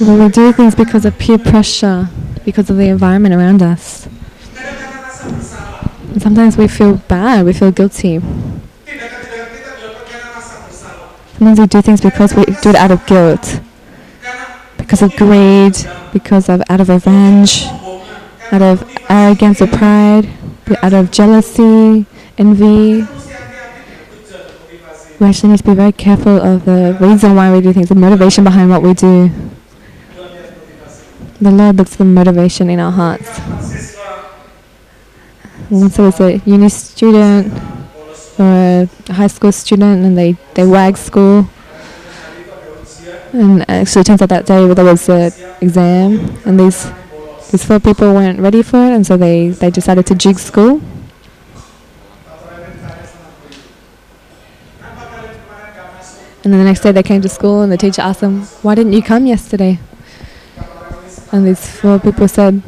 Well, 0.00 0.18
we 0.18 0.28
do 0.30 0.50
things 0.52 0.74
because 0.74 1.04
of 1.04 1.18
peer 1.18 1.36
pressure, 1.36 2.08
because 2.44 2.70
of 2.70 2.78
the 2.78 2.88
environment 2.88 3.34
around 3.34 3.62
us. 3.62 4.08
And 6.08 6.22
sometimes 6.22 6.56
we 6.56 6.68
feel 6.68 6.96
bad, 6.96 7.44
we 7.44 7.52
feel 7.52 7.70
guilty. 7.70 8.18
Sometimes 11.36 11.60
we 11.60 11.66
do 11.66 11.82
things 11.82 12.00
because 12.00 12.34
we 12.34 12.44
do 12.46 12.70
it 12.70 12.76
out 12.76 12.90
of 12.90 13.04
guilt, 13.06 13.60
because 14.78 15.02
of 15.02 15.14
greed, 15.16 15.76
because 16.14 16.48
of 16.48 16.62
out 16.70 16.80
of 16.80 16.88
revenge, 16.88 17.64
out 18.52 18.62
of 18.62 18.82
arrogance 19.10 19.60
or 19.60 19.66
pride, 19.66 20.28
out 20.82 20.94
of 20.94 21.10
jealousy, 21.10 22.06
envy. 22.38 23.06
We 25.20 25.26
actually 25.26 25.50
need 25.50 25.58
to 25.58 25.64
be 25.64 25.74
very 25.74 25.92
careful 25.92 26.40
of 26.40 26.64
the 26.64 26.96
reason 26.98 27.36
why 27.36 27.52
we 27.52 27.60
do 27.60 27.74
things, 27.74 27.90
the 27.90 27.94
motivation 27.94 28.42
behind 28.42 28.70
what 28.70 28.80
we 28.80 28.94
do. 28.94 29.30
The 31.42 31.50
Lord 31.50 31.76
looks 31.76 31.94
for 31.94 32.04
the 32.04 32.10
motivation 32.10 32.70
in 32.70 32.80
our 32.80 32.90
hearts. 32.90 33.28
Once 35.68 35.98
I 35.98 36.02
was 36.02 36.20
a 36.20 36.38
uni 36.46 36.70
student 36.70 37.52
or 38.38 38.88
a 39.08 39.12
high 39.12 39.26
school 39.26 39.52
student 39.52 40.06
and 40.06 40.16
they, 40.16 40.36
they 40.54 40.66
wag 40.66 40.96
school. 40.96 41.48
And 43.32 43.68
actually, 43.70 44.00
it 44.00 44.06
turns 44.06 44.22
out 44.22 44.30
that 44.30 44.46
day 44.46 44.72
there 44.72 44.84
was 44.84 45.08
an 45.08 45.32
exam, 45.60 46.36
and 46.44 46.58
these 46.58 46.90
these 47.50 47.64
four 47.64 47.78
people 47.78 48.14
weren't 48.14 48.40
ready 48.40 48.62
for 48.62 48.78
it, 48.78 48.92
and 48.92 49.06
so 49.06 49.16
they, 49.16 49.50
they 49.50 49.70
decided 49.70 50.06
to 50.06 50.14
jig 50.14 50.38
school. 50.38 50.80
And 56.42 56.52
then 56.52 56.58
the 56.60 56.64
next 56.64 56.80
day 56.80 56.90
they 56.90 57.02
came 57.02 57.20
to 57.20 57.28
school, 57.28 57.60
and 57.60 57.70
the 57.70 57.76
teacher 57.76 58.00
asked 58.00 58.20
them, 58.20 58.46
"Why 58.62 58.74
didn't 58.74 58.94
you 58.94 59.02
come 59.02 59.26
yesterday?" 59.26 59.78
And 61.32 61.46
these 61.46 61.66
four 61.68 61.98
people 61.98 62.26
said, 62.28 62.62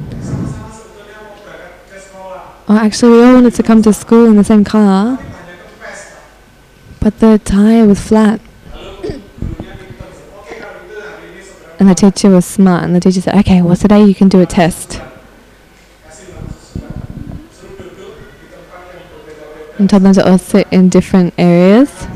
"Oh, 2.68 2.76
actually, 2.76 3.12
we 3.12 3.24
all 3.24 3.34
wanted 3.34 3.54
to 3.54 3.62
come 3.62 3.82
to 3.82 3.92
school 3.92 4.26
in 4.26 4.36
the 4.36 4.44
same 4.44 4.62
car, 4.62 5.18
but 7.00 7.18
the 7.20 7.40
tire 7.44 7.86
was 7.86 8.00
flat." 8.00 8.40
And 11.80 11.88
the 11.88 11.94
teacher 11.94 12.30
was 12.30 12.44
smart, 12.44 12.84
and 12.84 12.94
the 12.94 13.00
teacher 13.00 13.22
said, 13.22 13.34
"Okay, 13.36 13.62
well 13.62 13.74
today 13.74 14.04
you 14.04 14.14
can 14.14 14.28
do 14.28 14.40
a 14.40 14.46
test." 14.46 15.00
And 19.78 19.88
told 19.90 20.02
them 20.02 20.12
to 20.12 20.30
all 20.30 20.38
sit 20.38 20.68
in 20.70 20.90
different 20.90 21.34
areas. 21.38 22.06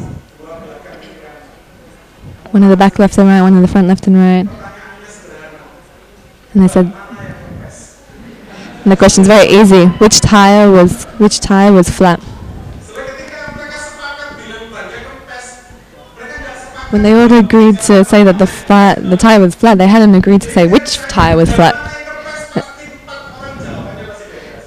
One 2.56 2.64
at 2.64 2.68
the 2.68 2.76
back 2.78 2.98
left 2.98 3.18
and 3.18 3.28
right, 3.28 3.42
one 3.42 3.54
at 3.54 3.60
the 3.60 3.68
front 3.68 3.86
left 3.86 4.06
and 4.06 4.16
right. 4.16 4.48
And 6.54 6.62
they 6.62 6.68
said, 6.68 6.86
and 8.82 8.90
the 8.90 8.96
question's 8.96 9.26
very 9.26 9.46
easy. 9.46 9.84
Which 9.98 10.22
tire 10.22 10.70
was 10.70 11.04
which 11.18 11.40
tire 11.40 11.70
was 11.70 11.90
flat? 11.90 12.18
When 16.88 17.02
they 17.02 17.12
all 17.12 17.30
agreed 17.30 17.78
to 17.80 18.02
say 18.06 18.24
that 18.24 18.38
the 18.38 18.46
flat 18.46 19.02
the 19.02 19.18
tire 19.18 19.38
was 19.38 19.54
flat, 19.54 19.76
they 19.76 19.86
hadn't 19.86 20.14
agreed 20.14 20.40
to 20.40 20.50
say 20.50 20.66
which 20.66 20.96
tire 20.96 21.36
was 21.36 21.52
flat. 21.52 21.74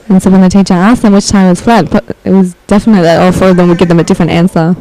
And 0.10 0.22
so 0.22 0.30
when 0.30 0.42
the 0.42 0.50
teacher 0.50 0.76
asked 0.76 1.02
them 1.02 1.14
which 1.14 1.28
tire 1.28 1.50
was 1.50 1.60
flat, 1.60 1.92
it 2.24 2.30
was 2.30 2.54
definite 2.68 3.02
that 3.02 3.20
all 3.20 3.32
four 3.32 3.50
of 3.50 3.58
them 3.58 3.68
would 3.70 3.80
give 3.80 3.88
them 3.88 4.00
a 4.00 4.04
different 4.04 4.30
answer. 4.30 4.76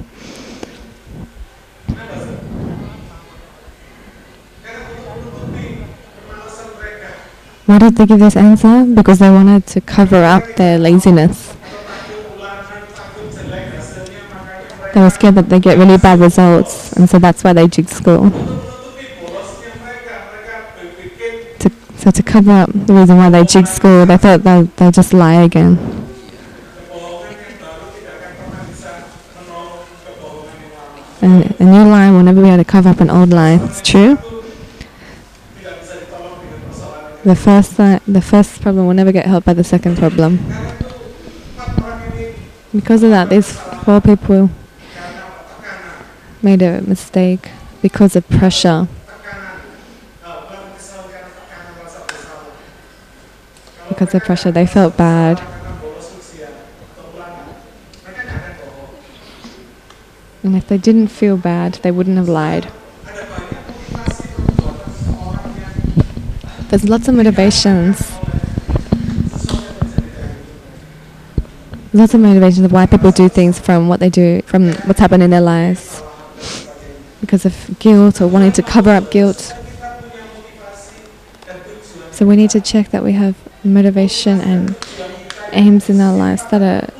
Why 7.68 7.78
did 7.78 7.96
they 7.96 8.06
give 8.06 8.18
this 8.18 8.34
answer? 8.34 8.86
Because 8.94 9.18
they 9.18 9.28
wanted 9.28 9.66
to 9.66 9.82
cover 9.82 10.24
up 10.24 10.42
their 10.56 10.78
laziness. 10.78 11.54
They 14.94 15.00
were 15.02 15.10
scared 15.10 15.34
that 15.34 15.50
they 15.50 15.60
get 15.60 15.76
really 15.76 15.98
bad 15.98 16.18
results, 16.18 16.94
and 16.94 17.10
so 17.10 17.18
that's 17.18 17.44
why 17.44 17.52
they 17.52 17.68
jig 17.68 17.90
school. 17.90 18.30
To, 21.58 21.70
so 21.98 22.10
to 22.10 22.22
cover 22.22 22.52
up 22.52 22.70
the 22.72 22.94
reason 22.94 23.18
why 23.18 23.28
they 23.28 23.44
jig 23.44 23.66
school, 23.66 24.06
they 24.06 24.16
thought 24.16 24.42
they'll, 24.44 24.64
they'll 24.64 24.90
just 24.90 25.12
lie 25.12 25.34
again. 25.34 25.76
And 31.20 31.54
a 31.60 31.64
new 31.64 31.84
lie 31.90 32.10
will 32.12 32.22
never 32.22 32.40
be 32.40 32.48
able 32.48 32.56
to 32.56 32.64
cover 32.64 32.88
up 32.88 33.00
an 33.00 33.10
old 33.10 33.28
lie. 33.28 33.58
It's 33.62 33.82
true. 33.82 34.16
The 37.24 37.34
first 37.34 37.78
lie, 37.78 38.00
the 38.06 38.22
first 38.22 38.62
problem 38.62 38.86
will 38.86 38.94
never 38.94 39.10
get 39.10 39.26
helped 39.26 39.46
by 39.46 39.52
the 39.52 39.64
second 39.64 39.98
problem. 39.98 40.38
Because 42.72 43.02
of 43.02 43.10
that, 43.10 43.28
these 43.28 43.58
four 43.84 44.00
people 44.00 44.50
made 46.42 46.62
a 46.62 46.80
mistake 46.82 47.50
because 47.82 48.14
of 48.14 48.28
pressure. 48.28 48.86
Because 53.88 54.14
of 54.14 54.22
pressure, 54.22 54.52
they 54.52 54.66
felt 54.66 54.96
bad. 54.96 55.42
And 60.44 60.54
if 60.54 60.68
they 60.68 60.78
didn't 60.78 61.08
feel 61.08 61.36
bad, 61.36 61.74
they 61.82 61.90
wouldn't 61.90 62.16
have 62.16 62.28
lied. 62.28 62.70
There's 66.68 66.86
lots 66.86 67.08
of 67.08 67.14
motivations. 67.14 68.12
Lots 71.94 72.12
of 72.12 72.20
motivations 72.20 72.66
of 72.66 72.72
why 72.72 72.84
people 72.84 73.10
do 73.10 73.30
things 73.30 73.58
from 73.58 73.88
what 73.88 74.00
they 74.00 74.10
do, 74.10 74.42
from 74.42 74.74
what's 74.84 75.00
happened 75.00 75.22
in 75.22 75.30
their 75.30 75.40
lives. 75.40 76.02
Because 77.22 77.46
of 77.46 77.78
guilt 77.78 78.20
or 78.20 78.28
wanting 78.28 78.52
to 78.52 78.62
cover 78.62 78.90
up 78.90 79.10
guilt. 79.10 79.54
So 82.10 82.26
we 82.26 82.36
need 82.36 82.50
to 82.50 82.60
check 82.60 82.90
that 82.90 83.02
we 83.02 83.12
have 83.12 83.34
motivation 83.64 84.38
and 84.42 84.76
aims 85.52 85.88
in 85.88 86.02
our 86.02 86.14
lives 86.14 86.46
that 86.50 86.60
are 86.60 86.92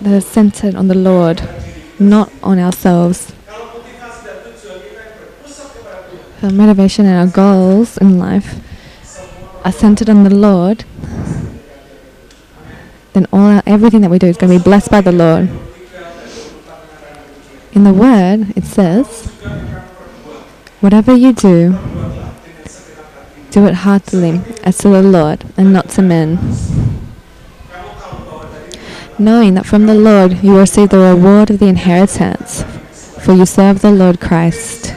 that 0.00 0.12
are 0.14 0.20
centered 0.22 0.74
on 0.74 0.88
the 0.88 0.94
Lord, 0.94 1.46
not 1.98 2.32
on 2.42 2.58
ourselves. 2.58 3.35
Our 6.46 6.52
motivation 6.52 7.06
and 7.06 7.18
our 7.18 7.26
goals 7.26 7.98
in 7.98 8.20
life 8.20 8.60
are 9.64 9.72
centered 9.72 10.08
on 10.08 10.22
the 10.22 10.32
Lord. 10.32 10.84
Then 13.14 13.26
all 13.32 13.40
our, 13.40 13.64
everything 13.66 14.02
that 14.02 14.10
we 14.12 14.20
do 14.20 14.28
is 14.28 14.36
going 14.36 14.52
to 14.52 14.58
be 14.60 14.62
blessed 14.62 14.88
by 14.88 15.00
the 15.00 15.10
Lord. 15.10 15.50
In 17.72 17.82
the 17.82 17.92
Word, 17.92 18.52
it 18.54 18.64
says, 18.64 19.26
"Whatever 20.80 21.16
you 21.16 21.32
do, 21.32 21.76
do 23.50 23.66
it 23.66 23.74
heartily, 23.82 24.40
as 24.62 24.78
to 24.78 24.88
the 24.90 25.02
Lord, 25.02 25.44
and 25.56 25.72
not 25.72 25.88
to 25.90 26.02
men." 26.02 26.38
knowing 29.18 29.54
that 29.54 29.66
from 29.66 29.86
the 29.86 29.94
Lord 29.94 30.44
you 30.44 30.52
will 30.52 30.60
receive 30.60 30.90
the 30.90 30.98
reward 30.98 31.50
of 31.50 31.58
the 31.58 31.66
inheritance, 31.66 32.62
for 33.18 33.32
you 33.32 33.46
serve 33.46 33.80
the 33.80 33.90
Lord 33.90 34.20
Christ. 34.20 34.94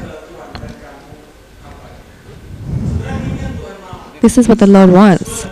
This 4.21 4.37
is 4.37 4.47
what 4.49 4.59
the 4.59 4.67
Lord 4.67 4.91
wants. 4.91 5.47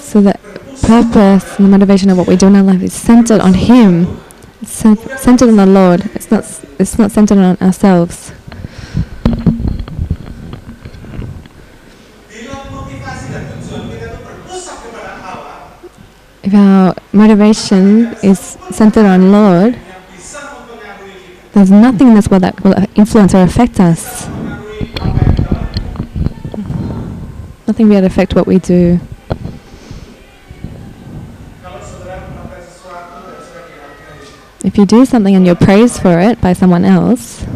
So 0.00 0.20
the 0.20 0.34
purpose 0.82 1.56
and 1.56 1.66
the 1.66 1.70
motivation 1.70 2.10
of 2.10 2.18
what 2.18 2.26
we 2.26 2.36
do 2.36 2.46
in 2.46 2.56
our 2.56 2.62
life 2.62 2.82
is 2.82 2.92
centered 2.94 3.40
on 3.40 3.54
Him. 3.54 4.20
It's 4.62 4.72
centered 4.72 5.48
on 5.48 5.56
the 5.56 5.66
Lord. 5.66 6.10
It's 6.14 6.30
not. 6.30 6.44
It's 6.78 6.98
not 6.98 7.12
centered 7.12 7.38
on 7.38 7.56
ourselves. 7.60 8.32
If 16.42 16.54
our 16.54 16.94
motivation 17.12 18.14
is 18.22 18.40
centered 18.70 19.04
on 19.04 19.20
the 19.20 19.26
Lord, 19.28 19.78
there's 21.52 21.70
nothing 21.70 22.08
in 22.08 22.14
this 22.14 22.28
world 22.28 22.42
that 22.42 22.64
will 22.64 22.74
influence 22.96 23.34
or 23.34 23.42
affect 23.42 23.78
us. 23.78 24.26
Nothing 27.70 27.88
will 27.88 28.04
affect 28.04 28.34
what 28.34 28.48
we 28.48 28.58
do. 28.58 28.98
If 34.64 34.76
you 34.76 34.84
do 34.84 35.04
something 35.04 35.36
and 35.36 35.46
you're 35.46 35.54
praised 35.54 36.02
for 36.02 36.18
it 36.18 36.40
by 36.40 36.52
someone 36.52 36.84
else, 36.84 37.46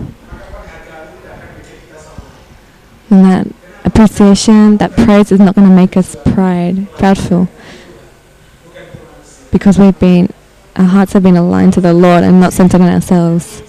then 3.09 3.25
that 3.25 3.49
appreciation, 3.85 4.77
that 4.77 4.93
praise 4.93 5.33
is 5.33 5.41
not 5.41 5.57
going 5.57 5.69
to 5.69 5.75
make 5.75 5.97
us 5.97 6.15
pride, 6.15 6.77
proudful. 6.93 7.49
Because 9.51 9.81
we've 9.81 9.99
been, 9.99 10.33
our 10.77 10.85
hearts 10.85 11.15
have 11.15 11.25
been 11.25 11.37
aligned 11.37 11.73
to 11.73 11.81
the 11.81 11.93
Lord 11.93 12.23
and 12.23 12.39
not 12.39 12.53
centered 12.53 12.83
on 12.83 12.89
ourselves. 12.89 13.63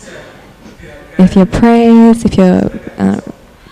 If 1.18 1.36
you're 1.36 1.48
praised, 1.48 2.24
if 2.24 2.38
you're 2.38 2.70
uh, 3.00 3.22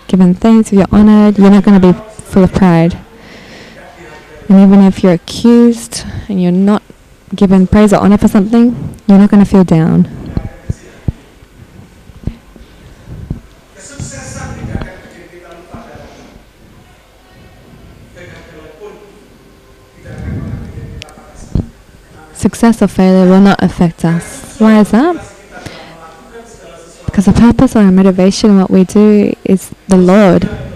given 0.08 0.34
thanks, 0.34 0.72
if 0.72 0.78
you're 0.78 0.88
honored, 0.90 1.38
you're 1.38 1.50
not 1.50 1.62
going 1.62 1.80
to 1.80 1.92
be 1.92 2.13
full 2.34 2.42
of 2.42 2.52
pride. 2.52 2.98
And 4.48 4.58
even 4.58 4.80
if 4.80 5.04
you're 5.04 5.12
accused 5.12 6.04
and 6.28 6.42
you're 6.42 6.50
not 6.50 6.82
given 7.32 7.68
praise 7.68 7.92
or 7.92 7.98
honor 7.98 8.18
for 8.18 8.26
something, 8.26 8.98
you're 9.06 9.18
not 9.18 9.30
going 9.30 9.44
to 9.44 9.48
feel 9.48 9.62
down. 9.62 10.08
Success 22.34 22.82
or 22.82 22.88
failure 22.88 23.30
will 23.30 23.40
not 23.40 23.62
affect 23.62 24.04
us. 24.04 24.58
Why 24.58 24.80
is 24.80 24.90
that? 24.90 25.14
Because 27.06 27.26
the 27.26 27.32
purpose 27.32 27.76
or 27.76 27.78
our 27.78 27.92
motivation 27.92 28.58
what 28.58 28.72
we 28.72 28.82
do 28.82 29.34
is 29.44 29.72
the 29.86 29.96
Lord. 29.96 30.73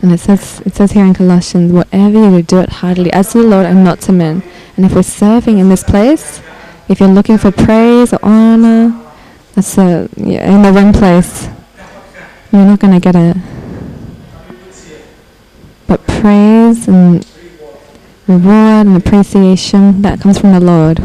And 0.00 0.12
it 0.12 0.20
says 0.20 0.60
it 0.64 0.74
says 0.76 0.92
here 0.92 1.04
in 1.04 1.14
Colossians, 1.14 1.72
whatever 1.72 2.18
you 2.18 2.30
do, 2.30 2.42
do 2.42 2.58
it 2.60 2.68
heartily 2.68 3.12
as 3.12 3.32
to 3.32 3.38
the 3.38 3.48
Lord 3.48 3.66
and 3.66 3.82
not 3.82 4.00
to 4.02 4.12
men. 4.12 4.42
And 4.76 4.86
if 4.86 4.94
we're 4.94 5.02
serving 5.02 5.58
in 5.58 5.68
this 5.68 5.82
place, 5.82 6.40
if 6.88 7.00
you're 7.00 7.08
looking 7.08 7.36
for 7.36 7.50
praise 7.50 8.12
or 8.12 8.20
honor, 8.22 8.94
that's 9.54 9.76
a, 9.76 10.08
you're 10.16 10.40
in 10.40 10.62
the 10.62 10.72
wrong 10.72 10.92
place. 10.92 11.48
You're 12.52 12.64
not 12.64 12.78
going 12.78 12.94
to 12.94 13.00
get 13.00 13.16
it. 13.16 13.36
But 15.86 16.06
praise 16.06 16.86
and 16.86 17.26
reward 18.26 18.86
and 18.86 18.96
appreciation 18.96 20.02
that 20.02 20.20
comes 20.20 20.38
from 20.38 20.52
the 20.52 20.60
Lord. 20.60 20.98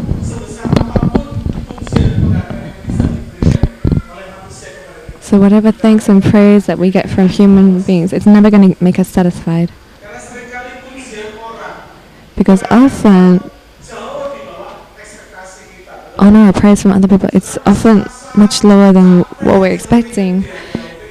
So 5.24 5.40
whatever 5.40 5.72
thanks 5.72 6.10
and 6.10 6.22
praise 6.22 6.66
that 6.66 6.78
we 6.78 6.90
get 6.90 7.08
from 7.08 7.28
human 7.28 7.80
beings, 7.80 8.12
it's 8.12 8.26
never 8.26 8.50
going 8.50 8.74
to 8.74 8.84
make 8.84 8.98
us 8.98 9.08
satisfied. 9.08 9.72
Because 12.36 12.62
often 12.64 13.50
honor 16.18 16.50
or 16.50 16.52
praise 16.52 16.82
from 16.82 16.92
other 16.92 17.08
people, 17.08 17.30
it's 17.32 17.56
often 17.64 18.04
much 18.36 18.64
lower 18.64 18.92
than 18.92 19.22
what 19.40 19.60
we're 19.60 19.72
expecting. 19.72 20.42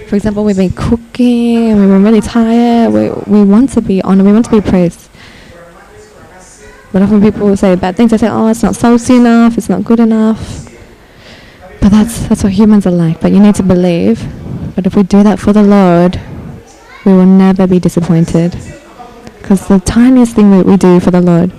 For 0.08 0.16
example, 0.16 0.46
we've 0.46 0.58
been 0.58 0.74
cooking 0.74 1.72
and 1.72 1.80
we 1.82 1.88
were 1.88 2.00
really 2.00 2.22
tired. 2.22 2.94
We, 2.94 3.10
we 3.26 3.44
want 3.44 3.72
to 3.72 3.82
be 3.82 4.00
honored, 4.04 4.28
we 4.28 4.32
want 4.32 4.46
to 4.46 4.52
be 4.52 4.62
praised. 4.62 5.10
But 6.92 7.02
often 7.02 7.20
people 7.20 7.48
will 7.48 7.58
say 7.58 7.76
bad 7.76 7.98
things. 7.98 8.12
They 8.12 8.18
say, 8.18 8.30
oh, 8.30 8.48
it's 8.50 8.62
not 8.62 8.76
salty 8.76 9.16
enough, 9.16 9.58
it's 9.58 9.70
not 9.70 9.84
good 9.84 10.00
enough. 10.00 10.63
But 11.84 11.92
that's, 11.92 12.28
that's 12.30 12.46
what 12.46 12.54
humans 12.54 12.88
are 12.88 12.92
like. 12.92 13.20
But 13.20 13.34
you 13.34 13.42
need 13.42 13.56
to 13.56 13.64
believe. 13.64 14.26
But 14.74 14.88
if 14.88 14.96
we 14.96 15.04
do 15.04 15.22
that 15.22 15.38
for 15.38 15.52
the 15.52 15.64
Lord, 15.64 16.18
we 17.06 17.12
will 17.12 17.26
never 17.26 17.68
be 17.68 17.78
disappointed. 17.78 18.56
Because 19.38 19.68
the 19.68 19.82
tiniest 19.82 20.34
thing 20.34 20.50
that 20.52 20.66
we 20.66 20.78
do 20.78 21.02
for 21.02 21.12
the 21.12 21.20
Lord, 21.20 21.52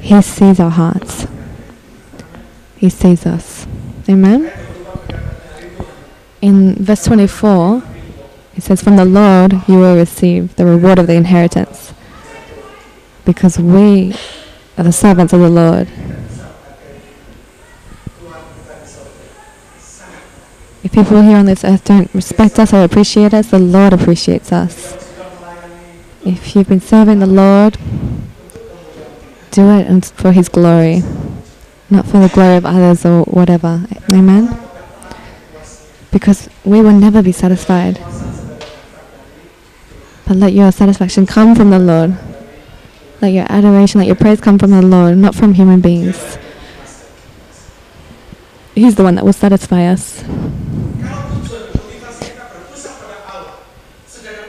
He 0.00 0.20
sees 0.22 0.58
our 0.58 0.70
hearts. 0.70 1.28
He 2.78 2.90
sees 2.90 3.24
us. 3.24 3.68
Amen? 4.08 4.52
In 6.42 6.74
verse 6.74 7.04
24, 7.04 7.84
it 8.56 8.64
says, 8.64 8.82
From 8.82 8.96
the 8.96 9.04
Lord 9.04 9.52
you 9.68 9.78
will 9.78 9.94
receive 9.94 10.56
the 10.56 10.66
reward 10.66 10.98
of 10.98 11.06
the 11.06 11.14
inheritance. 11.14 11.94
Because 13.24 13.56
we 13.56 14.16
are 14.76 14.82
the 14.82 14.90
servants 14.90 15.32
of 15.32 15.38
the 15.38 15.48
Lord. 15.48 15.86
If 20.82 20.92
people 20.92 21.20
here 21.20 21.36
on 21.36 21.44
this 21.44 21.62
earth 21.62 21.84
don't 21.84 22.12
respect 22.14 22.58
us 22.58 22.72
or 22.72 22.82
appreciate 22.84 23.34
us, 23.34 23.50
the 23.50 23.58
Lord 23.58 23.92
appreciates 23.92 24.50
us. 24.50 24.96
If 26.24 26.54
you've 26.54 26.68
been 26.68 26.80
serving 26.80 27.18
the 27.18 27.26
Lord, 27.26 27.76
do 29.50 29.68
it 29.70 30.04
for 30.06 30.32
His 30.32 30.48
glory, 30.48 31.02
not 31.90 32.06
for 32.06 32.18
the 32.18 32.28
glory 32.28 32.56
of 32.56 32.64
others 32.64 33.04
or 33.04 33.24
whatever. 33.24 33.84
Amen? 34.12 34.58
Because 36.10 36.48
we 36.64 36.80
will 36.80 36.98
never 36.98 37.22
be 37.22 37.32
satisfied. 37.32 37.98
But 40.26 40.36
let 40.36 40.52
your 40.52 40.72
satisfaction 40.72 41.26
come 41.26 41.54
from 41.54 41.70
the 41.70 41.78
Lord. 41.78 42.16
Let 43.20 43.32
your 43.32 43.46
adoration, 43.50 43.98
let 43.98 44.06
your 44.06 44.16
praise 44.16 44.40
come 44.40 44.58
from 44.58 44.70
the 44.70 44.80
Lord, 44.80 45.18
not 45.18 45.34
from 45.34 45.54
human 45.54 45.80
beings. 45.80 46.38
He's 48.74 48.94
the 48.94 49.02
one 49.02 49.16
that 49.16 49.24
will 49.24 49.34
satisfy 49.34 49.84
us. 49.86 50.24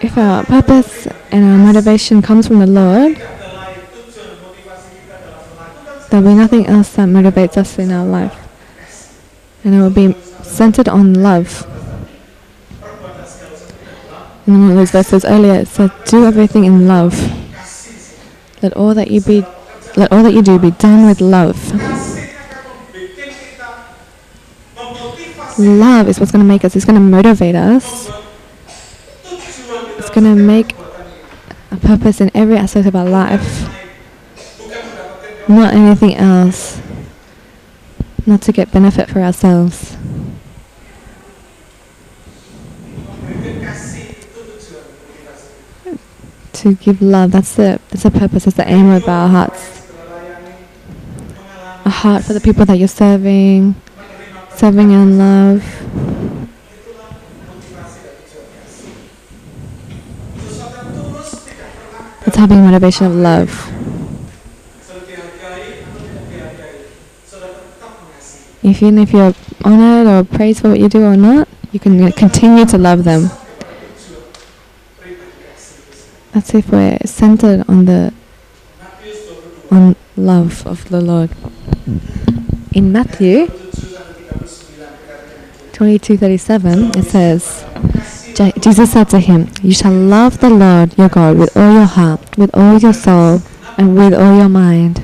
If 0.03 0.17
our 0.17 0.43
purpose 0.43 1.07
and 1.31 1.45
our 1.45 1.57
motivation 1.57 2.23
comes 2.23 2.47
from 2.47 2.57
the 2.57 2.65
Lord, 2.65 3.21
there'll 6.09 6.25
be 6.25 6.33
nothing 6.33 6.65
else 6.65 6.89
that 6.93 7.07
motivates 7.07 7.55
us 7.55 7.77
in 7.77 7.91
our 7.91 8.05
life. 8.05 8.35
And 9.63 9.75
it 9.75 9.77
will 9.77 9.91
be 9.91 10.15
centered 10.41 10.89
on 10.89 11.13
love. 11.13 11.67
In 14.47 14.59
one 14.59 14.71
of 14.71 14.77
those 14.77 14.89
verses 14.89 15.23
earlier, 15.23 15.53
it 15.53 15.67
said, 15.67 15.91
"Do 16.05 16.25
everything 16.25 16.65
in 16.65 16.87
love. 16.87 17.13
Let 18.63 18.73
all 18.73 18.95
that 18.95 19.11
you 19.11 19.21
be, 19.21 19.45
let 19.95 20.11
all 20.11 20.23
that 20.23 20.33
you 20.33 20.41
do 20.41 20.57
be 20.57 20.71
done 20.71 21.05
with 21.05 21.21
love." 21.21 21.57
Love 25.59 26.09
is 26.09 26.19
what's 26.19 26.31
going 26.31 26.43
to 26.43 26.47
make 26.47 26.65
us. 26.65 26.75
It's 26.75 26.85
going 26.85 26.95
to 26.95 27.01
motivate 27.01 27.53
us. 27.53 28.09
Going 30.13 30.35
to 30.35 30.35
make 30.35 30.75
a 31.71 31.77
purpose 31.77 32.21
in 32.21 32.31
every 32.33 32.57
aspect 32.57 32.87
of 32.87 32.95
our 32.95 33.07
life, 33.07 33.69
not 35.47 35.73
anything 35.73 36.15
else. 36.15 36.81
Not 38.25 38.43
to 38.43 38.51
get 38.51 38.71
benefit 38.71 39.09
for 39.09 39.19
ourselves. 39.19 39.97
To 46.53 46.75
give 46.75 47.01
love. 47.01 47.31
That's 47.31 47.55
the 47.55 47.79
that's 47.89 48.03
the 48.03 48.11
purpose. 48.11 48.45
That's 48.45 48.57
the 48.57 48.69
aim 48.69 48.91
of 48.91 49.07
our 49.07 49.27
hearts. 49.27 49.91
A 51.83 51.89
heart 51.89 52.23
for 52.23 52.33
the 52.33 52.41
people 52.41 52.63
that 52.65 52.77
you're 52.77 52.87
serving, 52.87 53.73
serving 54.55 54.91
in 54.91 55.17
love. 55.17 56.20
Dihargai 65.05 66.95
saudara 67.27 67.59
tetap 67.59 67.91
mengasihi 67.99 68.63
Even 68.63 68.97
if 68.99 69.11
you're 69.11 69.35
honored 69.67 70.07
or 70.07 70.23
praised 70.23 70.61
for 70.61 70.69
what 70.71 70.79
you 70.79 70.87
do 70.87 71.03
or 71.03 71.17
not, 71.17 71.47
you 71.71 71.79
can 71.79 71.97
continue 72.13 72.65
to 72.65 72.77
love 72.77 73.03
them. 73.03 73.29
That's 76.31 76.55
if 76.55 76.71
we're 76.71 76.97
centered 77.03 77.65
on 77.67 77.85
the 77.85 78.13
on 79.71 79.95
love 80.15 80.65
of 80.67 80.87
the 80.89 81.01
Lord. 81.01 81.31
In 82.71 82.91
Matthew 82.91 83.51
27 83.51 83.91
sampai 83.91 84.31
39 84.31 84.87
dikatakan 85.75 86.95
22:37, 86.95 86.95
it 86.95 87.05
says, 87.09 87.67
Jesus 88.33 88.91
said 88.91 89.09
to 89.09 89.19
him, 89.19 89.49
"You 89.61 89.73
shall 89.73 89.91
love 89.91 90.39
the 90.39 90.49
Lord 90.49 90.97
your 90.97 91.09
God 91.09 91.37
with 91.37 91.55
all 91.55 91.73
your 91.73 91.85
heart, 91.85 92.19
with 92.37 92.49
all 92.53 92.77
your 92.77 92.93
soul, 92.93 93.41
and 93.77 93.95
with 93.95 94.13
all 94.13 94.35
your 94.35 94.49
mind." 94.49 95.01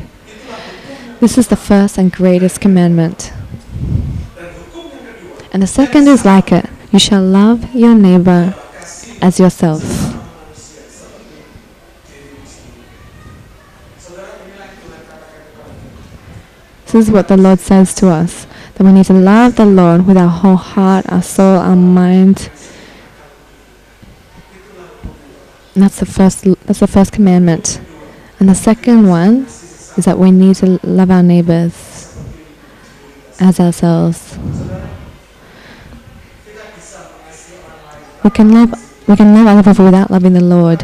This 1.19 1.37
is 1.37 1.47
the 1.47 1.55
first 1.55 1.97
and 1.97 2.11
greatest 2.11 2.61
commandment. 2.61 3.31
And 5.51 5.63
the 5.63 5.67
second 5.67 6.07
is 6.07 6.25
like 6.25 6.51
it. 6.51 6.65
You 6.91 6.99
shall 6.99 7.23
love 7.23 7.73
your 7.73 7.95
neighbor 7.95 8.53
as 9.21 9.39
yourself. 9.39 9.83
This 16.85 17.07
is 17.07 17.11
what 17.11 17.27
the 17.27 17.37
Lord 17.37 17.59
says 17.59 17.93
to 17.95 18.09
us 18.09 18.47
that 18.75 18.85
we 18.85 18.91
need 18.93 19.05
to 19.05 19.13
love 19.13 19.55
the 19.55 19.65
Lord 19.65 20.07
with 20.07 20.17
our 20.17 20.29
whole 20.29 20.55
heart, 20.55 21.05
our 21.09 21.21
soul, 21.21 21.57
our 21.59 21.75
mind. 21.75 22.49
That's 25.83 25.99
the 25.99 26.05
first. 26.05 26.43
That's 26.65 26.79
the 26.79 26.87
first 26.87 27.11
commandment. 27.11 27.79
And 28.39 28.49
the 28.49 28.55
second 28.55 29.07
one 29.07 29.45
is 29.45 30.05
that 30.05 30.17
we 30.17 30.31
need 30.31 30.55
to 30.57 30.79
love 30.83 31.11
our 31.11 31.23
neighbors 31.23 31.73
as 33.39 33.59
ourselves. 33.59 34.37
We 38.23 38.29
can 38.29 38.53
love. 38.53 38.73
We 39.07 39.15
can 39.15 39.33
love 39.33 39.47
other 39.47 39.71
people 39.71 39.85
without 39.85 40.11
loving 40.11 40.33
the 40.33 40.43
Lord. 40.43 40.83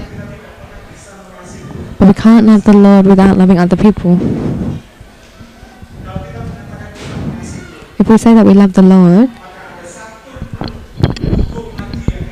But 2.00 2.08
we 2.08 2.14
can't 2.14 2.46
love 2.46 2.64
the 2.64 2.74
Lord 2.78 3.06
without 3.06 3.38
loving 3.38 3.60
other 3.60 3.76
people. 3.76 4.20
If 8.00 8.10
we 8.10 8.18
say 8.18 8.34
that 8.34 8.46
we 8.46 8.54
love 8.54 8.74
the 8.74 8.82
Lord, 8.82 9.30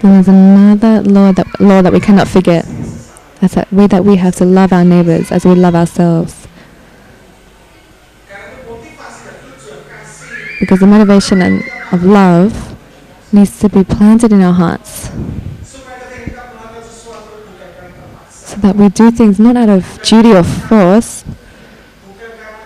then 0.01 0.13
there's 0.13 0.27
another 0.27 1.03
law 1.03 1.31
that 1.31 1.59
law 1.59 1.81
that 1.81 1.93
we 1.93 1.99
cannot 1.99 2.27
forget. 2.27 2.65
That's 3.39 3.53
that 3.53 3.71
we 3.71 3.85
that 3.87 4.03
we 4.03 4.15
have 4.17 4.35
to 4.37 4.45
love 4.45 4.73
our 4.73 4.83
neighbors 4.83 5.31
as 5.31 5.45
we 5.45 5.53
love 5.53 5.75
ourselves. 5.75 6.47
Because 10.59 10.79
the 10.79 10.87
motivation 10.87 11.41
and, 11.41 11.63
of 11.91 12.03
love 12.03 12.77
needs 13.33 13.59
to 13.59 13.69
be 13.69 13.83
planted 13.83 14.31
in 14.31 14.41
our 14.41 14.53
hearts. 14.53 15.09
So 18.29 18.57
that 18.57 18.75
we 18.75 18.89
do 18.89 19.11
things 19.11 19.39
not 19.39 19.55
out 19.55 19.69
of 19.69 20.01
duty 20.03 20.33
or 20.33 20.43
force, 20.43 21.23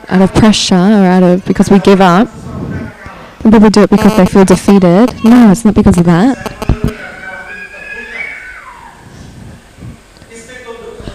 out 0.10 0.22
of 0.22 0.34
pressure 0.34 0.76
or 0.76 1.06
out 1.06 1.24
of 1.24 1.46
because 1.46 1.70
we 1.70 1.80
give 1.80 2.02
up. 2.02 2.28
Some 3.42 3.52
people 3.52 3.70
do 3.70 3.84
it 3.84 3.90
because 3.90 4.18
they 4.18 4.26
feel 4.26 4.46
defeated. 4.46 5.24
No, 5.24 5.52
it's 5.52 5.64
not 5.64 5.76
because 5.76 5.98
of 5.98 6.06
that. 6.06 6.95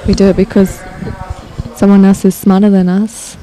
We 0.06 0.14
do 0.14 0.26
it 0.28 0.36
because 0.36 0.80
someone 1.76 2.04
else 2.04 2.24
is 2.24 2.34
smarter 2.34 2.70
than 2.70 2.88
us. 2.88 3.36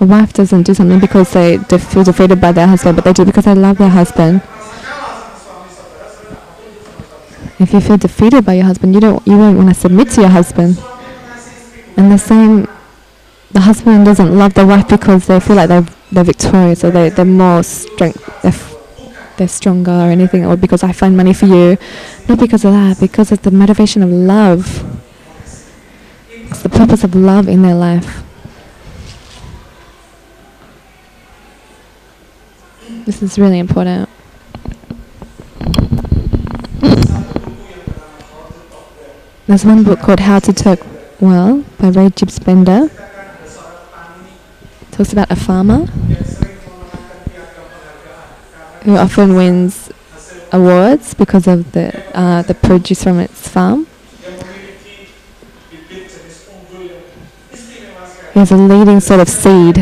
A 0.00 0.04
wife 0.06 0.32
doesn't 0.32 0.62
do 0.62 0.72
something 0.72 0.98
because 0.98 1.32
they 1.32 1.58
feel 1.58 2.04
defeated 2.04 2.40
by 2.40 2.52
their 2.52 2.66
husband, 2.66 2.96
but 2.96 3.04
they 3.04 3.12
do 3.12 3.24
because 3.24 3.44
they 3.44 3.54
love 3.54 3.78
their 3.78 3.90
husband. 3.90 4.42
If 7.58 7.74
you 7.74 7.80
feel 7.80 7.98
defeated 7.98 8.46
by 8.46 8.54
your 8.54 8.64
husband, 8.64 8.94
you 8.94 9.00
don't 9.00 9.26
you 9.26 9.36
won't 9.36 9.58
want 9.58 9.68
to 9.68 9.74
submit 9.74 10.08
to 10.12 10.22
your 10.22 10.30
husband. 10.30 10.78
And 11.98 12.10
the 12.10 12.16
same 12.16 12.66
the 13.52 13.60
husband 13.60 14.04
doesn't 14.04 14.36
love 14.38 14.54
the 14.54 14.64
wife 14.64 14.88
because 14.88 15.26
they 15.26 15.40
feel 15.40 15.56
like 15.56 15.68
they're, 15.68 15.86
they're 16.12 16.24
victorious 16.24 16.84
or 16.84 16.90
they, 16.90 17.08
they're 17.10 17.24
more 17.24 17.62
strength 17.62 18.42
they're, 18.42 18.69
they're 19.40 19.48
stronger 19.48 19.90
or 19.90 20.10
anything 20.10 20.44
or 20.44 20.54
because 20.54 20.82
I 20.82 20.92
find 20.92 21.16
money 21.16 21.32
for 21.32 21.46
you. 21.46 21.78
Not 22.28 22.38
because 22.38 22.62
of 22.62 22.72
that 22.72 23.00
because 23.00 23.32
of 23.32 23.40
the 23.40 23.50
motivation 23.50 24.02
of 24.02 24.10
love. 24.10 24.84
It's 26.28 26.62
the 26.62 26.68
purpose 26.68 27.04
of 27.04 27.14
love 27.14 27.48
in 27.48 27.62
their 27.62 27.74
life. 27.74 28.22
This 33.06 33.22
is 33.22 33.38
really 33.38 33.58
important. 33.58 34.10
There's 39.46 39.64
one 39.64 39.82
book 39.84 40.00
called 40.00 40.20
How 40.20 40.38
to 40.40 40.52
Talk 40.52 40.80
Well 41.18 41.64
by 41.78 41.88
Ray 41.88 42.10
Gibbs 42.10 42.38
Bender. 42.38 42.90
Talks 44.90 45.14
about 45.14 45.30
a 45.30 45.36
farmer 45.36 45.86
who 48.82 48.96
often 48.96 49.34
wins 49.34 49.90
awards 50.52 51.14
because 51.14 51.46
of 51.46 51.72
the 51.72 51.92
uh, 52.16 52.42
the 52.42 52.54
produce 52.54 53.04
from 53.04 53.20
its 53.20 53.48
farm. 53.48 53.86
He 58.32 58.38
has 58.38 58.52
a 58.52 58.56
leading 58.56 59.00
sort 59.00 59.20
of 59.20 59.28
seed. 59.28 59.78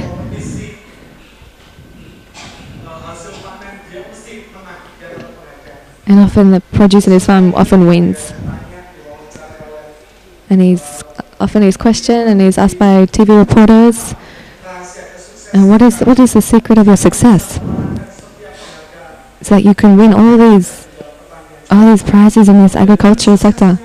And 6.06 6.20
often 6.20 6.50
the 6.52 6.62
produce 6.72 7.06
in 7.06 7.12
his 7.12 7.26
farm 7.26 7.54
often 7.54 7.86
wins. 7.86 8.32
And 10.48 10.62
he's 10.62 11.04
often 11.38 11.62
he's 11.62 11.76
questioned 11.76 12.28
and 12.28 12.40
he's 12.40 12.56
asked 12.56 12.78
by 12.78 13.04
TV 13.06 13.38
reporters, 13.38 14.14
and 15.52 15.68
what 15.68 15.82
is 15.82 16.00
what 16.00 16.18
is 16.18 16.32
the 16.32 16.42
secret 16.42 16.78
of 16.78 16.86
your 16.86 16.96
success? 16.96 17.60
It's 19.40 19.50
that 19.50 19.64
you 19.64 19.74
can 19.74 19.96
win 19.96 20.12
all 20.12 20.36
these 20.36 20.86
all 21.70 21.90
these 21.90 22.02
prizes 22.02 22.48
in 22.48 22.62
this 22.62 22.74
agricultural 22.74 23.36
sector. 23.36 23.78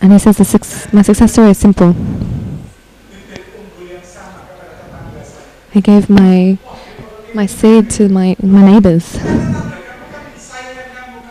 And 0.00 0.12
he 0.12 0.18
says 0.18 0.36
the 0.36 0.88
my 0.92 1.02
success 1.02 1.32
story 1.32 1.50
is 1.50 1.58
simple. 1.58 1.94
I 5.74 5.80
gave 5.80 6.08
my 6.08 6.58
my 7.34 7.46
seed 7.46 7.90
to 7.90 8.08
my, 8.08 8.36
my 8.42 8.64
neighbors. 8.64 9.18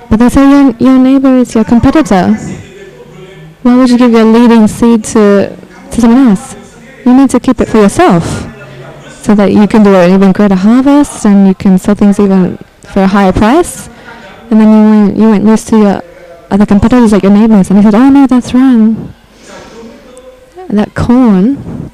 But 0.10 0.18
they 0.20 0.30
say 0.30 0.49
your, 0.49 0.72
your 0.78 0.99
neighbor 0.99 1.38
is 1.38 1.53
your 1.53 1.64
competitor. 1.64 2.34
Why 3.64 3.76
would 3.76 3.89
you 3.89 3.97
give 3.97 4.12
your 4.12 4.24
leading 4.24 4.68
seed 4.68 5.03
to, 5.05 5.58
to 5.91 6.01
someone 6.01 6.30
else? 6.30 6.55
You 7.05 7.14
need 7.14 7.30
to 7.32 7.39
keep 7.39 7.60
it 7.60 7.68
for 7.68 7.80
yourself 7.80 8.24
so 9.22 9.36
that 9.36 9.51
you 9.51 9.68
can 9.68 9.84
do 9.84 9.93
an 9.93 10.14
even 10.14 10.32
greater 10.32 10.55
harvest 10.55 11.26
and 11.26 11.47
you 11.47 11.55
can 11.55 11.78
sell 11.78 11.95
things 11.95 12.20
even 12.20 12.58
for 12.93 13.03
a 13.03 13.07
higher 13.07 13.33
price. 13.33 13.89
And 14.49 14.61
then 14.61 14.69
you 14.69 14.77
won't, 14.77 15.17
you 15.17 15.23
won't 15.23 15.43
lose 15.43 15.65
to 15.65 15.77
your 15.77 16.01
other 16.49 16.65
competitors 16.65 17.11
like 17.11 17.23
your 17.23 17.33
neighbors. 17.33 17.69
And 17.69 17.79
he 17.79 17.83
said, 17.83 17.95
oh 17.95 18.09
no, 18.09 18.27
that's 18.27 18.53
wrong. 18.53 19.13
That 20.69 20.93
corn, 20.95 21.91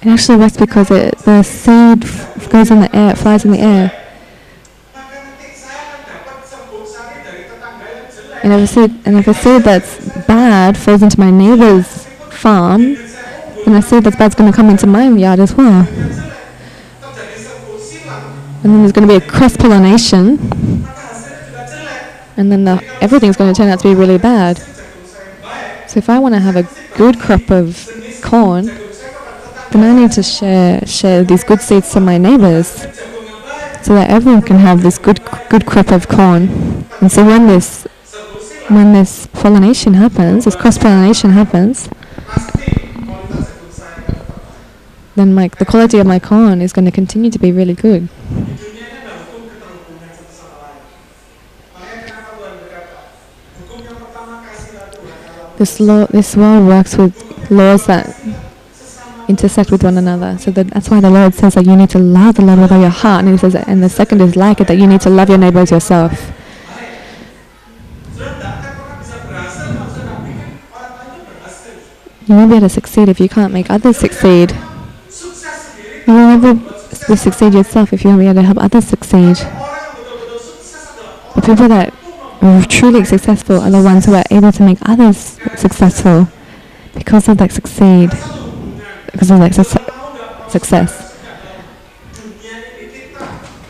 it 0.00 0.08
actually 0.08 0.38
works 0.38 0.56
because 0.56 0.90
it, 0.90 1.18
the 1.18 1.42
seed 1.44 2.00
goes 2.50 2.70
in 2.72 2.80
the 2.80 2.90
air, 2.94 3.10
it 3.12 3.18
flies 3.18 3.44
in 3.44 3.52
the 3.52 3.60
air. 3.60 3.98
And 8.42 8.52
if 8.52 8.60
a 8.60 8.66
seed, 8.66 8.90
and 9.04 9.18
if 9.18 9.28
a 9.28 9.34
seed 9.34 9.62
that's 9.62 10.26
bad 10.26 10.76
falls 10.76 11.04
into 11.04 11.20
my 11.20 11.30
neighbor's 11.30 12.08
farm, 12.42 12.80
then 13.64 13.74
the 13.74 13.80
seed 13.80 14.02
that's 14.04 14.16
bad 14.16 14.32
is 14.32 14.34
going 14.34 14.50
to 14.50 14.56
come 14.56 14.68
into 14.68 14.86
my 14.86 15.08
yard 15.08 15.38
as 15.38 15.54
well. 15.54 15.86
And 18.62 18.68
then 18.70 18.78
there's 18.82 18.92
going 18.92 19.08
to 19.08 19.12
be 19.18 19.24
a 19.24 19.28
cross 19.28 19.56
pollination, 19.56 20.38
and 22.36 22.50
then 22.50 22.64
the, 22.64 22.82
everything's 23.00 23.36
going 23.36 23.52
to 23.52 23.56
turn 23.56 23.68
out 23.68 23.80
to 23.80 23.88
be 23.88 23.94
really 23.94 24.18
bad. 24.18 24.58
So 25.88 25.98
if 25.98 26.08
I 26.08 26.18
want 26.18 26.34
to 26.34 26.40
have 26.40 26.56
a 26.56 26.66
good 26.96 27.20
crop 27.20 27.50
of 27.50 27.88
corn, 28.22 28.66
then 29.70 29.82
I 29.82 30.00
need 30.00 30.12
to 30.12 30.22
share 30.22 30.86
share 30.86 31.24
these 31.24 31.44
good 31.44 31.60
seeds 31.60 31.92
to 31.92 32.00
my 32.00 32.18
neighbors, 32.18 32.68
so 33.82 33.94
that 33.94 34.10
everyone 34.10 34.42
can 34.42 34.58
have 34.58 34.82
this 34.82 34.98
good 34.98 35.20
good 35.50 35.64
crop 35.66 35.90
of 35.90 36.08
corn. 36.08 36.42
And 37.00 37.10
so 37.10 37.24
when 37.24 37.46
this 37.46 37.86
when 38.68 38.92
this 38.92 39.26
pollination 39.26 39.94
happens, 39.94 40.44
this 40.44 40.56
cross 40.56 40.78
pollination 40.78 41.30
happens, 41.30 41.88
then 45.14 45.34
like 45.34 45.58
the 45.58 45.64
quality 45.64 45.98
of 45.98 46.06
my 46.06 46.18
corn 46.18 46.62
is 46.62 46.72
going 46.72 46.84
to 46.86 46.90
continue 46.90 47.30
to 47.30 47.38
be 47.38 47.52
really 47.52 47.74
good. 47.74 48.08
This 55.58 55.78
law, 55.78 56.06
this 56.06 56.34
world 56.34 56.66
works 56.66 56.96
with 56.96 57.50
laws 57.50 57.86
that 57.86 58.16
intersect 59.28 59.70
with 59.70 59.84
one 59.84 59.96
another. 59.96 60.36
So 60.38 60.50
that, 60.50 60.68
that's 60.68 60.88
why 60.88 61.00
the 61.00 61.10
Lord 61.10 61.34
says 61.34 61.54
that 61.54 61.66
you 61.66 61.76
need 61.76 61.90
to 61.90 61.98
love 61.98 62.36
the 62.36 62.42
Lord 62.42 62.58
with 62.58 62.72
all 62.72 62.80
your 62.80 62.90
heart, 62.90 63.24
and 63.24 63.32
He 63.32 63.38
says, 63.38 63.54
and 63.54 63.82
the 63.82 63.88
second 63.88 64.20
is 64.20 64.34
like 64.34 64.60
it 64.60 64.66
that 64.68 64.76
you 64.76 64.86
need 64.86 65.00
to 65.02 65.10
love 65.10 65.28
your 65.28 65.38
neighbor 65.38 65.60
as 65.60 65.70
yourself. 65.70 66.32
You 72.26 72.36
won't 72.36 72.50
be 72.50 72.56
able 72.56 72.68
to 72.68 72.74
succeed 72.74 73.08
if 73.08 73.20
you 73.20 73.28
can't 73.28 73.52
make 73.52 73.68
others 73.68 73.98
succeed. 73.98 74.54
You 76.06 76.14
will 76.14 76.38
never 76.38 76.84
succeed 77.16 77.54
yourself 77.54 77.92
if 77.92 78.04
you 78.04 78.16
be 78.16 78.26
able 78.26 78.40
to 78.40 78.42
help 78.42 78.58
others 78.58 78.86
succeed. 78.86 79.36
The 81.36 81.42
people 81.44 81.68
that 81.68 81.94
are 82.42 82.64
truly 82.66 83.04
successful 83.04 83.60
are 83.60 83.70
the 83.70 83.82
ones 83.82 84.06
who 84.06 84.14
are 84.14 84.24
able 84.30 84.52
to 84.52 84.62
make 84.62 84.78
others 84.82 85.38
successful 85.56 86.28
because 86.94 87.28
of 87.28 87.38
that 87.38 87.52
succeed, 87.52 88.10
because 89.12 89.30
of 89.30 89.38
that 89.38 89.54
suc- 89.54 90.50
success. 90.50 91.08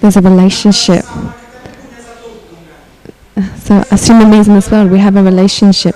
There's 0.00 0.16
a 0.16 0.20
relationship. 0.22 1.04
So 3.58 3.84
as 3.90 4.06
human 4.06 4.30
beings 4.30 4.48
in 4.48 4.54
this 4.54 4.70
world, 4.70 4.90
we 4.90 4.98
have 4.98 5.16
a 5.16 5.22
relationship. 5.22 5.94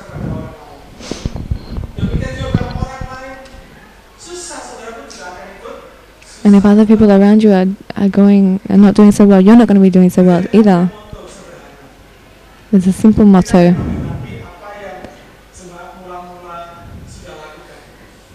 And 6.47 6.55
if 6.55 6.65
other 6.65 6.87
people 6.87 7.11
around 7.11 7.43
you 7.43 7.51
are, 7.51 7.67
are 7.97 8.09
going 8.09 8.61
are 8.69 8.77
not 8.77 8.95
doing 8.95 9.11
so 9.11 9.27
well, 9.27 9.41
you're 9.41 9.57
not 9.57 9.67
going 9.67 9.75
to 9.75 9.83
be 9.83 9.91
doing 9.91 10.11
so 10.11 10.23
well 10.23 10.47
either. 10.53 10.89
There's 12.71 12.87
a 12.87 12.93
simple 12.93 13.25
motto. 13.25 13.75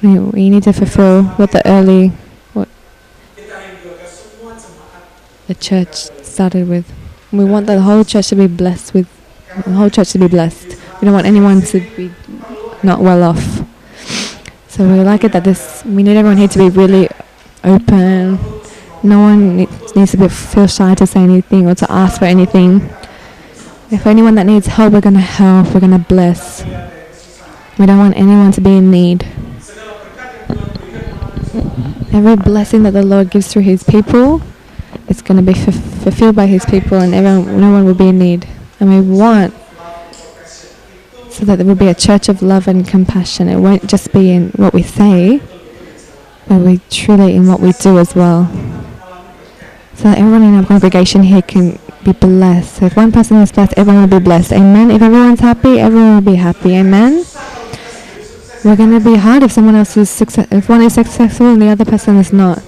We, 0.03 0.19
we 0.19 0.49
need 0.49 0.63
to 0.63 0.73
fulfill 0.73 1.23
what 1.39 1.53
the 1.53 1.65
early 1.65 2.11
jemaat 2.53 2.67
the 5.47 5.55
church 5.55 5.95
started 6.21 6.67
with. 6.67 6.91
We 7.31 7.45
want 7.45 7.67
the 7.67 7.79
whole 7.79 8.03
church 8.03 8.27
to 8.27 8.35
be 8.35 8.47
blessed 8.47 8.93
with 8.93 9.07
the 9.63 9.71
whole 9.71 9.89
church 9.89 10.11
to 10.11 10.19
be 10.19 10.27
blessed. 10.27 10.67
We 10.99 11.05
don't 11.05 11.13
want 11.13 11.27
anyone 11.27 11.61
to 11.61 11.79
be 11.95 12.11
not 12.83 12.99
well 12.99 13.23
off. 13.23 13.63
So 14.67 14.85
we 14.85 14.99
like 14.99 15.23
it 15.23 15.31
that 15.31 15.45
this 15.45 15.85
we 15.85 16.03
need 16.03 16.17
everyone 16.17 16.35
here 16.35 16.49
to 16.49 16.59
be 16.59 16.69
really 16.69 17.07
open. 17.63 18.39
No 19.03 19.19
one 19.19 19.57
ne- 19.57 19.67
needs 19.95 20.11
to 20.11 20.17
be, 20.17 20.27
feel 20.29 20.67
shy 20.67 20.95
to 20.95 21.07
say 21.07 21.21
anything 21.21 21.67
or 21.67 21.75
to 21.75 21.91
ask 21.91 22.19
for 22.19 22.25
anything. 22.25 22.81
If 23.89 24.05
anyone 24.07 24.35
that 24.35 24.45
needs 24.45 24.67
help, 24.67 24.93
we're 24.93 25.01
gonna 25.01 25.19
help. 25.19 25.73
We're 25.73 25.79
gonna 25.81 25.99
bless. 25.99 26.63
We 27.77 27.85
don't 27.85 27.97
want 27.97 28.15
anyone 28.15 28.51
to 28.53 28.61
be 28.61 28.77
in 28.77 28.91
need. 28.91 29.25
Every 32.13 32.35
blessing 32.35 32.83
that 32.83 32.91
the 32.91 33.03
Lord 33.03 33.29
gives 33.29 33.47
through 33.47 33.61
His 33.63 33.83
people, 33.83 34.41
it's 35.07 35.21
going 35.21 35.37
to 35.43 35.53
be 35.53 35.57
f- 35.57 35.73
fulfilled 36.03 36.35
by 36.35 36.45
His 36.45 36.65
people, 36.65 36.97
and 36.99 37.13
everyone, 37.15 37.59
no 37.59 37.71
one 37.71 37.85
will 37.85 37.95
be 37.95 38.09
in 38.09 38.19
need. 38.19 38.45
And 38.79 38.89
we 38.89 38.99
want 39.17 39.53
so 41.29 41.45
that 41.45 41.55
there 41.55 41.65
will 41.65 41.75
be 41.75 41.87
a 41.87 41.95
church 41.95 42.27
of 42.27 42.41
love 42.41 42.67
and 42.67 42.85
compassion. 42.85 43.47
It 43.47 43.59
won't 43.59 43.87
just 43.87 44.11
be 44.11 44.29
in 44.31 44.49
what 44.51 44.73
we 44.73 44.83
say, 44.83 45.41
but 46.51 46.65
we 46.65 46.81
truly 46.89 47.33
in 47.33 47.47
what 47.47 47.61
we 47.61 47.71
do 47.71 47.97
as 47.97 48.13
well. 48.13 48.45
So 49.95 50.03
that 50.03 50.17
everyone 50.17 50.43
in 50.43 50.55
our 50.55 50.65
congregation 50.65 51.23
here 51.23 51.41
can 51.41 51.79
be 52.03 52.11
blessed. 52.11 52.75
So 52.75 52.87
if 52.87 52.97
one 52.97 53.13
person 53.13 53.37
is 53.37 53.53
blessed, 53.53 53.75
everyone 53.77 54.09
will 54.09 54.19
be 54.19 54.23
blessed. 54.25 54.51
Amen. 54.51 54.91
If 54.91 55.01
everyone's 55.01 55.39
happy, 55.39 55.79
everyone 55.79 56.15
will 56.15 56.33
be 56.33 56.35
happy. 56.35 56.75
Amen. 56.75 57.23
We're 58.65 58.75
going 58.75 58.91
to 58.91 58.99
be 58.99 59.15
hard 59.15 59.43
if 59.43 59.53
someone 59.53 59.75
else 59.75 59.95
is 59.95 60.09
success. 60.09 60.45
If 60.51 60.67
one 60.67 60.81
is 60.81 60.95
successful 60.95 61.53
and 61.53 61.61
the 61.61 61.69
other 61.69 61.85
person 61.85 62.17
is 62.17 62.33
not. 62.33 62.61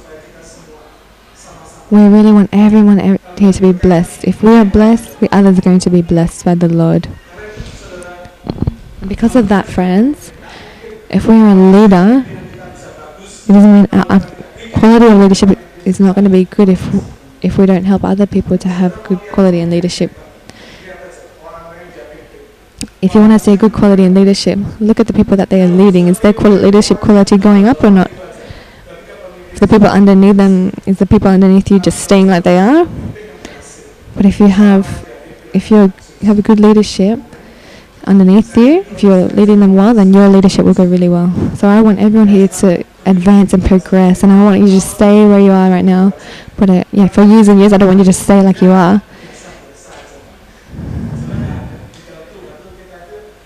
We 1.92 2.08
really 2.08 2.32
want 2.32 2.52
everyone 2.54 3.00
here 3.38 3.52
to 3.52 3.62
be 3.62 3.74
blessed. 3.74 4.24
If 4.24 4.42
we 4.42 4.52
are 4.52 4.64
blessed, 4.64 5.20
the 5.20 5.28
others 5.36 5.60
are 5.60 5.62
going 5.62 5.80
to 5.80 5.90
be 5.90 6.02
blessed 6.02 6.46
by 6.46 6.56
the 6.56 6.70
Lord. 6.70 7.10
Because 9.06 9.36
of 9.36 9.50
that, 9.50 9.68
friends, 9.68 10.32
if 11.10 11.28
we 11.28 11.36
are 11.36 11.50
a 11.50 11.56
leader, 11.56 12.43
it 13.48 13.54
doesn't 13.54 13.74
mean 13.74 13.88
our, 13.92 14.06
our 14.12 14.22
quality 14.80 15.06
of 15.08 15.18
leadership 15.20 15.60
is 15.86 16.00
not 16.00 16.16
going 16.16 16.26
to 16.26 16.30
be 16.32 16.46
good 16.46 16.70
if 16.70 16.82
if 17.42 17.58
we 17.58 17.66
don't 17.66 17.84
help 17.84 18.04
other 18.06 18.26
people 18.26 18.58
to 18.58 18.70
have 18.70 19.04
good 19.04 19.20
quality 19.32 19.60
in 19.60 19.70
leadership. 19.70 20.12
If 23.02 23.14
you 23.14 23.20
want 23.20 23.34
to 23.34 23.40
see 23.40 23.58
good 23.58 23.74
quality 23.74 24.04
in 24.06 24.14
leadership, 24.14 24.58
look 24.80 25.00
at 25.02 25.08
the 25.08 25.14
people 25.14 25.36
that 25.36 25.50
they 25.50 25.62
are 25.62 25.68
leading. 25.68 26.08
Is 26.08 26.22
their 26.22 26.32
quali- 26.32 26.60
leadership 26.60 27.02
quality 27.02 27.36
going 27.38 27.68
up 27.68 27.84
or 27.84 27.92
not? 27.92 28.10
If 29.52 29.60
the 29.60 29.68
people 29.68 29.88
underneath 29.88 30.38
them, 30.38 30.72
is 30.86 31.00
the 31.00 31.06
people 31.06 31.28
underneath 31.28 31.70
you 31.70 31.80
just 31.80 32.00
staying 32.00 32.28
like 32.28 32.46
they 32.46 32.58
are? 32.58 32.88
But 34.16 34.26
if 34.26 34.40
you 34.40 34.48
have, 34.48 34.88
if 35.54 35.70
you 35.70 35.92
have 36.24 36.40
a 36.40 36.42
good 36.42 36.62
leadership 36.62 37.20
underneath 38.06 38.56
you, 38.56 38.86
if 38.88 39.04
you're 39.04 39.28
leading 39.28 39.60
them 39.60 39.76
well, 39.76 39.94
then 39.94 40.14
your 40.14 40.30
leadership 40.30 40.64
will 40.64 40.74
go 40.74 40.86
really 40.86 41.10
well. 41.10 41.28
So 41.58 41.68
I 41.68 41.82
want 41.82 42.00
everyone 42.00 42.30
here 42.30 42.48
to 42.48 42.86
advance 43.06 43.54
and 43.54 43.64
progress, 43.64 44.24
and 44.24 44.32
I 44.32 44.44
want 44.44 44.60
you 44.60 44.66
to 44.66 44.72
just 44.72 44.96
stay 44.96 45.26
where 45.28 45.40
you 45.40 45.52
are 45.52 45.70
right 45.70 45.86
now. 45.86 46.14
But 46.58 46.70
uh, 46.70 46.84
yeah, 46.92 47.08
for 47.08 47.24
years 47.24 47.48
and 47.48 47.60
years, 47.60 47.74
I 47.74 47.78
don't 47.78 47.88
want 47.88 48.00
you 48.00 48.06
to 48.06 48.14
stay 48.14 48.42
like 48.42 48.62
you 48.62 48.72
are. 48.72 49.02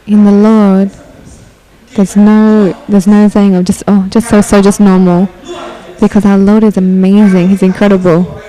In 0.05 0.23
the 0.23 0.31
Lord, 0.31 0.91
there's 1.95 2.15
no 2.15 2.73
there's 2.87 3.07
no 3.07 3.27
saying 3.27 3.55
of 3.55 3.65
just 3.65 3.83
oh 3.87 4.07
just 4.09 4.29
so 4.29 4.41
so 4.41 4.61
just 4.61 4.79
normal, 4.79 5.27
because 5.99 6.25
our 6.25 6.37
Lord 6.37 6.63
is 6.63 6.77
amazing. 6.77 7.49
He's 7.49 7.63
incredible, 7.63 8.41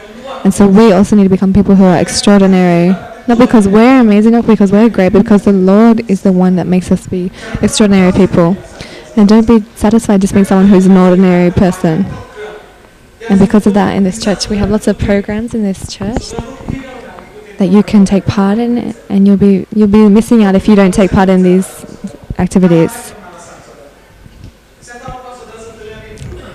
and 0.45 0.55
so 0.55 0.69
we 0.69 0.93
also 0.93 1.17
need 1.17 1.25
to 1.25 1.31
become 1.31 1.53
people 1.53 1.75
who 1.75 1.85
are 1.85 1.99
extraordinary. 1.99 2.95
Not 3.27 3.39
because 3.39 3.69
we're 3.69 4.01
amazing, 4.01 4.33
not 4.33 4.47
because 4.47 4.73
we're 4.73 4.89
great, 4.89 5.13
but 5.13 5.23
because 5.23 5.45
the 5.45 5.53
Lord 5.53 6.09
is 6.11 6.23
the 6.23 6.33
one 6.33 6.57
that 6.57 6.67
makes 6.67 6.91
us 6.91 7.07
be 7.07 7.31
extraordinary 7.61 8.13
people. 8.13 8.57
And 9.19 9.29
don't 9.29 9.49
be 9.49 9.61
satisfied 9.75 10.21
just 10.21 10.33
being 10.33 10.45
someone 10.45 10.69
who's 10.69 10.87
an 10.87 10.97
ordinary 10.97 11.51
person. 11.51 12.07
And 13.29 13.41
because 13.41 13.67
of 13.67 13.75
that, 13.75 13.97
in 13.97 14.05
this 14.05 14.23
church, 14.23 14.49
we 14.49 14.59
have 14.59 14.71
lots 14.71 14.87
of 14.87 14.97
programs 14.97 15.55
in 15.55 15.65
this 15.65 15.93
church 15.93 16.31
that 17.59 17.69
you 17.69 17.83
can 17.83 18.05
take 18.05 18.25
part 18.27 18.59
in, 18.59 18.95
and 19.09 19.27
you'll 19.27 19.37
be 19.37 19.67
you'll 19.75 19.89
be 19.89 20.09
missing 20.09 20.45
out 20.45 20.55
if 20.55 20.69
you 20.69 20.77
don't 20.77 20.95
take 20.95 21.11
part 21.11 21.29
in 21.29 21.43
these 21.43 21.67
activities. 22.39 23.13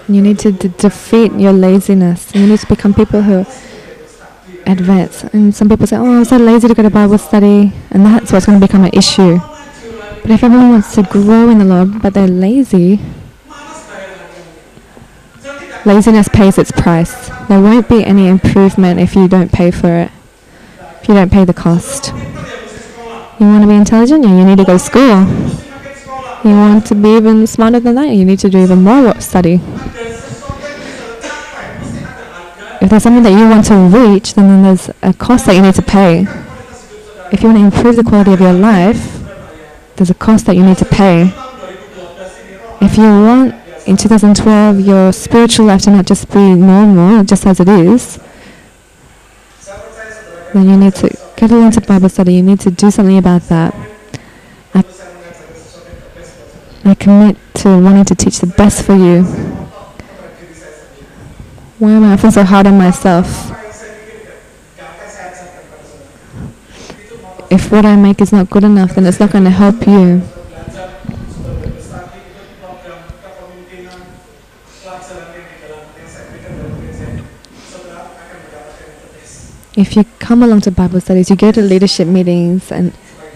You 0.07 0.22
need 0.22 0.39
to 0.39 0.53
d- 0.53 0.72
defeat 0.78 1.34
your 1.34 1.51
laziness. 1.51 2.34
You 2.34 2.47
need 2.47 2.59
to 2.59 2.68
become 2.68 2.93
people 2.93 3.22
who 3.24 3.45
advance. 4.66 5.26
And 5.34 5.53
some 5.53 5.68
people 5.68 5.86
say, 5.86 5.97
"Oh, 5.97 6.20
I'm 6.20 6.24
so 6.24 6.38
lazy 6.38 6.70
to 6.70 6.74
go 6.74 6.84
to 6.84 6.89
Bible 6.89 7.18
study," 7.18 7.74
and 7.91 8.05
that's 8.05 8.32
what's 8.32 8.45
going 8.45 8.57
to 8.57 8.66
become 8.66 8.86
an 8.86 8.91
issue. 8.93 9.41
But 10.24 10.32
if 10.32 10.43
everyone 10.43 10.69
wants 10.69 10.95
to 10.95 11.03
grow 11.03 11.49
in 11.49 11.59
the 11.59 11.65
Lord, 11.65 12.01
but 12.01 12.13
they're 12.13 12.28
lazy, 12.28 13.01
laziness 15.86 16.30
pays 16.30 16.57
its 16.57 16.71
price. 16.71 17.28
There 17.49 17.61
won't 17.61 17.89
be 17.89 18.05
any 18.05 18.30
improvement 18.30 19.01
if 19.01 19.15
you 19.15 19.28
don't 19.28 19.51
pay 19.51 19.69
for 19.69 19.89
it. 19.89 20.11
If 21.01 21.09
you 21.09 21.13
don't 21.13 21.30
pay 21.30 21.43
the 21.43 21.53
cost. 21.53 22.13
You 23.38 23.47
want 23.47 23.63
to 23.63 23.67
be 23.67 23.76
intelligent? 23.76 24.24
Yeah, 24.24 24.38
you 24.38 24.45
need 24.45 24.59
to 24.59 24.63
go 24.63 24.78
to 24.78 24.80
school. 24.80 25.28
You 26.49 26.55
want 26.55 26.86
to 26.88 26.95
be 26.95 27.17
even 27.17 27.45
smarter 27.45 27.82
than 27.82 27.95
that? 27.95 28.07
You 28.07 28.24
need 28.24 28.39
to 28.39 28.49
do 28.49 28.59
even 28.59 28.82
more 28.82 29.19
study. 29.19 29.59
If 32.82 32.89
there's 32.89 33.03
something 33.03 33.24
that 33.24 33.38
you 33.38 33.49
want 33.49 33.65
to 33.67 33.76
reach, 33.76 34.36
then, 34.36 34.47
then 34.47 34.63
there's 34.63 34.89
a 35.01 35.13
cost 35.13 35.47
that 35.47 35.55
you 35.55 35.61
need 35.61 35.76
to 35.76 35.82
pay. 35.82 36.26
If 37.34 37.41
you 37.43 37.49
want 37.49 37.59
to 37.59 37.78
improve 37.78 37.97
the 37.97 38.03
quality 38.03 38.32
of 38.32 38.39
your 38.39 38.53
life, 38.53 39.22
there's 39.96 40.10
a 40.10 40.14
cost 40.18 40.46
that 40.46 40.56
you 40.56 40.66
need 40.66 40.78
to 40.78 40.86
pay. 40.86 41.30
Tahun 41.30 41.54
2012 41.60 42.44
ini 42.44 42.54
roh 42.58 42.86
If 42.86 42.98
you 42.98 43.10
want 43.10 43.56
in 43.86 43.96
2012 43.98 44.80
your 44.82 45.12
spiritual 45.14 45.68
life 45.68 45.84
to 45.84 45.91
not 45.91 46.06
just 46.06 46.30
be 46.32 46.56
normal, 46.56 47.24
just 47.24 47.46
as 47.46 47.60
it 47.60 47.70
is, 47.70 48.20
then 50.54 50.70
you 50.70 50.78
need 50.78 50.96
to 50.96 51.10
get 51.36 51.52
into 51.52 51.82
Bible 51.82 52.10
study. 52.10 52.36
You 52.36 52.44
need 52.44 52.60
to 52.62 52.72
do 52.72 52.91
something 52.91 53.18
about 53.18 53.41
that. 53.50 53.74
saudara. 55.74 56.91
I 56.91 56.96
commit 56.96 57.38
to 57.64 57.70
wanting 57.80 58.06
to 58.06 58.16
teach 58.16 58.39
the 58.39 58.48
best 58.48 58.84
for 58.84 58.96
you. 58.96 59.24
Why 61.80 61.91
am 61.91 62.04
I 62.04 62.18
feel 62.18 62.32
so 62.32 62.44
hard 62.44 62.68
on 62.68 62.78
myself? 62.78 63.52
If 67.54 67.72
what 67.72 67.86
I 67.86 67.95
make 67.95 68.20
is 68.20 68.32
not 68.32 68.49
good 68.49 68.64
enough, 68.64 68.95
then 68.95 69.06
it's 69.06 69.20
not 69.20 69.32
going 69.32 69.43
to 69.43 69.51
help 69.51 69.86
you. 69.86 70.24
If 79.76 79.95
you 79.95 80.04
come 80.18 80.41
along 80.41 80.62
to 80.62 80.72
Bible 80.72 80.99
studies, 80.99 81.30
you 81.30 81.36
go 81.36 81.51
to 81.51 81.62
leadership 81.62 82.08
meetings, 82.08 82.72
and 82.72 82.91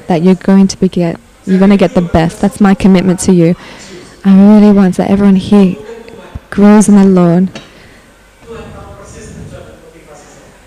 that 0.07 0.23
you're 0.23 0.33
going 0.33 0.67
to 0.69 0.77
be 0.79 0.89
get 0.89 1.19
you're 1.45 1.59
going 1.59 1.69
to 1.69 1.77
get 1.77 1.93
the 1.93 2.01
best. 2.01 2.41
That's 2.41 2.59
my 2.59 2.73
commitment 2.73 3.19
to 3.21 3.31
you. 3.31 3.53
I 4.25 4.33
really 4.33 4.73
want 4.73 4.97
that 4.97 5.11
everyone 5.11 5.35
here 5.35 5.75
grows 6.49 6.89
in 6.89 6.95
the 6.95 7.05
Lord. 7.05 7.49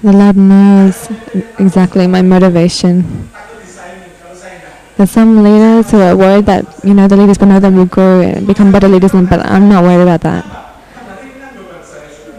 The 0.03 0.13
Lord 0.13 0.37
knows 0.37 1.11
exactly 1.59 2.07
my 2.07 2.23
motivation. 2.23 3.29
There's 5.01 5.13
some 5.13 5.43
leaders 5.43 5.91
who 5.93 5.99
are 6.03 6.15
worried 6.15 6.45
that 6.45 6.67
you 6.85 6.93
know 6.93 7.09
the 7.09 7.17
leaders 7.17 7.39
below 7.39 7.59
them 7.59 7.75
will 7.75 7.87
grow 7.87 8.21
and 8.21 8.47
become 8.47 8.71
better 8.71 8.87
leaders, 8.87 9.13
but 9.13 9.41
I'm 9.49 9.67
not 9.67 9.83
worried 9.83 10.03
about 10.03 10.21
that. 10.29 10.45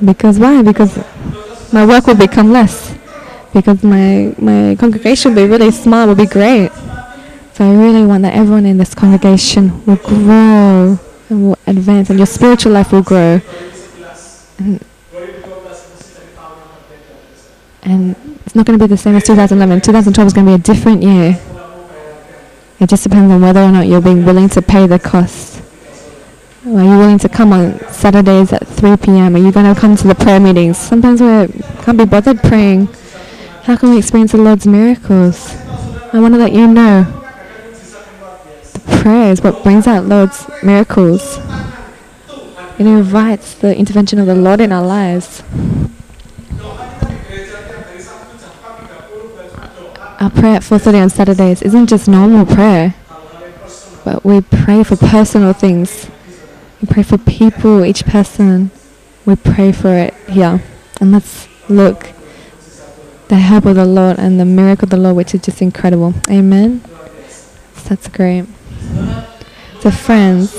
Because 0.06 0.38
why? 0.38 0.62
Because 0.62 0.94
my 1.74 1.88
work 1.88 2.06
will 2.06 2.22
become 2.22 2.52
less. 2.52 2.94
Because 3.52 3.82
my 3.82 4.36
my 4.38 4.78
congregation 4.78 5.34
will 5.34 5.42
be 5.42 5.50
really 5.50 5.72
small, 5.72 6.06
will 6.06 6.14
be 6.14 6.28
great. 6.28 6.70
So 7.58 7.66
I 7.66 7.74
really 7.74 8.06
want 8.06 8.22
that 8.30 8.36
everyone 8.36 8.68
in 8.68 8.78
this 8.78 8.94
congregation 8.94 9.84
will 9.88 9.98
grow 9.98 11.00
and 11.34 11.38
will 11.42 11.58
advance, 11.66 12.12
and 12.12 12.20
your 12.20 12.30
spiritual 12.30 12.74
life 12.74 12.92
will 12.92 13.02
grow. 13.02 13.42
And, 14.62 14.86
2012 15.10 15.66
mesti 15.66 16.14
jadi 16.14 16.30
tahun 16.38 16.62
yang 16.62 16.70
berbeda. 16.78 17.26
saudara. 17.34 17.90
and 17.90 18.02
it's 18.46 18.54
not 18.54 18.70
going 18.70 18.78
to 18.78 18.86
be 18.86 18.86
the 18.86 19.02
same 19.02 19.18
as 19.18 19.26
2011. 19.26 19.82
2012 19.82 20.14
is 20.30 20.34
going 20.38 20.46
to 20.46 20.52
be 20.54 20.62
a 20.62 20.62
different 20.62 21.02
year. 21.02 21.42
It 22.82 22.90
just 22.90 23.04
depends 23.04 23.32
on 23.32 23.42
whether 23.42 23.62
or 23.62 23.72
not 23.72 23.86
you're 23.86 24.02
being 24.02 24.26
willing 24.26 24.50
to 24.50 24.62
pay 24.62 24.88
the 24.88 24.98
cost. 24.98 25.62
Are 26.66 26.84
you 26.84 26.98
willing 26.98 27.20
to 27.20 27.30
come 27.30 27.54
on 27.54 27.80
Saturdays 27.92 28.52
at 28.54 28.68
3 28.68 28.98
p.m.? 28.98 29.36
Are 29.36 29.40
you 29.40 29.52
going 29.52 29.72
to 29.72 29.80
come 29.80 29.96
to 29.96 30.08
the 30.08 30.16
prayer 30.16 30.40
meetings? 30.40 30.80
Sometimes 30.80 31.22
we 31.22 31.62
can't 31.84 31.96
be 31.96 32.06
bothered 32.06 32.42
praying. 32.42 32.88
How 33.66 33.78
can 33.78 33.92
we 33.92 34.00
experience 34.00 34.32
the 34.32 34.40
Lord's 34.40 34.66
miracles? 34.66 35.56
I 36.12 36.20
want 36.20 36.34
to 36.34 36.40
let 36.40 36.54
you 36.54 36.66
know 36.66 37.04
the 38.64 38.98
prayer 39.00 39.32
is 39.32 39.44
what 39.44 39.62
brings 39.62 39.86
out 39.86 40.06
Lord's 40.06 40.50
miracles. 40.64 41.38
It 42.80 42.88
invites 42.88 43.54
the 43.54 43.78
intervention 43.78 44.18
of 44.18 44.26
the 44.26 44.34
Lord 44.34 44.60
in 44.60 44.72
our 44.72 44.84
lives. 44.84 45.44
Our 50.22 50.30
prayer 50.30 50.58
at 50.58 50.62
4:30 50.62 51.02
on 51.02 51.10
Saturdays 51.10 51.64
isn't 51.64 51.88
just 51.88 52.08
normal 52.08 52.46
prayer, 52.46 52.94
but 54.06 54.24
we 54.24 54.42
pray 54.42 54.84
for 54.84 54.96
personal 54.96 55.52
things. 55.52 56.06
We 56.80 56.88
pray 56.88 57.02
for 57.02 57.18
people, 57.18 57.84
each 57.84 58.06
person. 58.06 58.70
We 59.26 59.36
pray 59.36 59.72
for 59.72 59.90
it 59.90 60.14
here. 60.30 60.62
And 61.00 61.12
let's 61.12 61.48
look 61.68 62.12
the 63.30 63.38
help 63.38 63.66
of 63.66 63.74
the 63.74 63.86
Lord 63.86 64.20
and 64.20 64.40
the 64.40 64.46
miracle 64.46 64.86
of 64.86 64.92
the 64.92 64.98
Lord, 64.98 65.16
which 65.16 65.34
is 65.34 65.42
just 65.42 65.60
incredible. 65.60 66.14
Amen. 66.30 66.82
So 67.78 67.90
that's 67.90 68.08
great. 68.08 68.46
So 69.80 69.90
friends, 69.90 70.52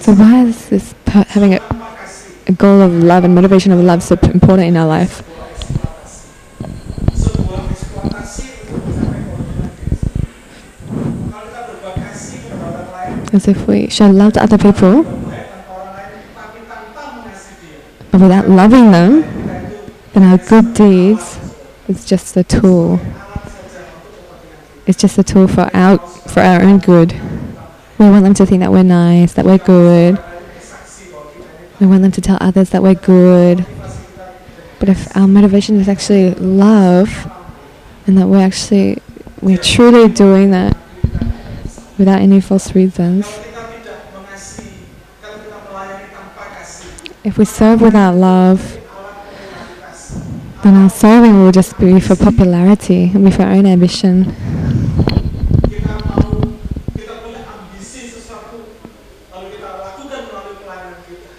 so 0.00 0.14
why 0.14 0.44
is 0.44 0.70
this 0.70 0.94
having 1.06 1.52
a, 1.52 1.60
a 2.46 2.52
goal 2.52 2.80
of 2.80 2.94
love 3.04 3.24
and 3.24 3.34
motivation 3.34 3.72
of 3.72 3.80
love 3.80 4.02
so 4.02 4.16
important 4.32 4.68
in 4.68 4.76
our 4.78 4.86
life? 4.86 5.22
As 13.32 13.48
if 13.48 13.66
we 13.66 13.88
show 13.88 14.10
love 14.10 14.36
other 14.36 14.58
people, 14.58 15.02
without 18.12 18.48
loving 18.48 18.92
them, 18.92 19.22
then 20.12 20.22
our 20.22 20.38
good 20.38 20.72
deeds 20.74 21.38
is 21.88 22.04
just 22.04 22.36
a 22.36 22.44
tool. 22.44 23.00
It's 24.86 24.98
just 24.98 25.18
a 25.18 25.24
tool 25.24 25.48
for 25.48 25.68
our 25.74 25.98
for 25.98 26.40
our 26.40 26.62
own 26.62 26.78
good. 26.78 27.12
We 27.98 28.08
want 28.08 28.24
them 28.24 28.34
to 28.34 28.46
think 28.46 28.60
that 28.60 28.70
we're 28.70 28.82
nice, 28.82 29.34
that 29.34 29.44
we're 29.44 29.58
good. 29.58 30.22
We 31.80 31.86
want 31.86 32.02
them 32.02 32.12
to 32.12 32.20
tell 32.20 32.38
others 32.40 32.70
that 32.70 32.82
we're 32.82 32.94
good. 32.94 33.66
But 34.78 34.88
if 34.88 35.16
our 35.16 35.26
motivation 35.26 35.80
is 35.80 35.88
actually 35.88 36.34
love, 36.34 37.30
and 38.06 38.18
that 38.18 38.26
we're 38.26 38.44
actually 38.44 38.98
we're 39.40 39.58
truly 39.58 40.08
doing 40.08 40.50
that 40.50 40.76
without 41.98 42.20
any 42.20 42.40
false 42.40 42.74
reasons, 42.74 43.26
if 47.22 47.38
we 47.38 47.44
serve 47.44 47.80
without 47.80 48.14
love, 48.14 48.78
then 50.62 50.74
our 50.74 50.90
serving 50.90 51.42
will 51.42 51.52
just 51.52 51.78
be 51.78 52.00
for 52.00 52.16
popularity 52.16 53.10
and 53.14 53.24
be 53.24 53.30
for 53.30 53.42
our 53.42 53.52
own 53.52 53.66
ambition. 53.66 54.34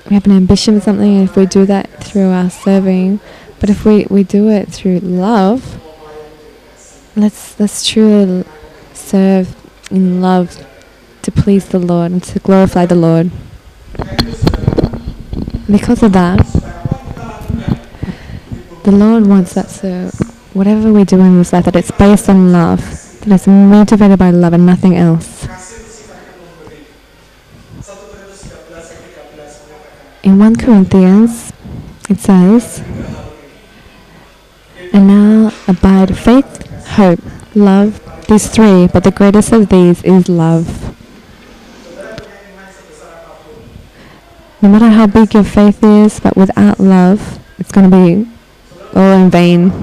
we 0.07 0.13
have 0.13 0.25
an 0.27 0.37
ambition 0.37 0.75
for 0.75 0.83
something 0.83 1.17
and 1.17 1.27
if 1.27 1.35
we 1.35 1.47
do 1.47 1.65
that 1.65 1.89
through 2.03 2.29
our 2.29 2.49
serving 2.49 3.19
but 3.59 3.71
if 3.71 3.83
we, 3.83 4.05
we 4.09 4.23
do 4.23 4.49
it 4.49 4.69
through 4.69 4.99
love 4.99 5.81
let's 7.15 7.57
let's 7.59 7.87
truly 7.87 8.43
serve 8.93 9.55
in 9.89 10.19
love 10.19 10.65
to 11.21 11.31
please 11.31 11.69
the 11.69 11.79
lord 11.79 12.11
and 12.11 12.23
to 12.23 12.39
glorify 12.39 12.85
the 12.85 12.95
lord 12.95 13.31
because 15.71 16.03
of 16.03 16.11
that 16.11 16.43
the 18.83 18.91
lord 18.91 19.25
wants 19.25 19.53
that 19.53 19.69
so 19.69 20.09
whatever 20.53 20.91
we 20.91 21.05
do 21.05 21.19
in 21.21 21.37
this 21.37 21.53
life 21.53 21.63
that 21.63 21.75
it's 21.77 21.91
based 21.91 22.27
on 22.27 22.51
love 22.51 22.81
that 23.21 23.31
it's 23.31 23.47
motivated 23.47 24.19
by 24.19 24.29
love 24.29 24.51
and 24.51 24.65
nothing 24.65 24.95
else 24.95 25.47
Kasih 25.47 25.79
itu 25.79 25.91
sifatnya 26.03 26.35
memberi. 26.35 26.83
1 27.79 27.95
Korintus 27.95 28.41
13 28.43 28.75
ayat 28.75 29.31
13 29.39 29.71
mengatakan, 29.71 30.27
In 30.27 30.33
1 30.35 30.55
Corinthians, 30.59 31.53
it 32.09 32.19
says, 32.19 32.83
And 34.91 35.07
now 35.07 35.51
abide 35.67 36.17
faith, 36.17 36.64
hope, 36.95 37.19
love, 37.55 37.99
these 38.27 38.47
three, 38.47 38.87
but 38.87 39.03
the 39.03 39.11
greatest 39.11 39.51
of 39.51 39.67
these 39.67 40.01
is 40.03 40.29
love. 40.29 40.65
No 44.61 44.69
matter 44.69 44.87
how 44.87 45.05
big 45.05 45.33
your 45.33 45.43
faith 45.43 45.83
is, 45.83 46.21
but 46.21 46.37
without 46.37 46.79
love, 46.79 47.39
it's 47.59 47.71
going 47.71 47.91
to 47.91 47.95
be 47.95 48.31
all 48.95 49.11
in 49.11 49.29
vain. 49.29 49.73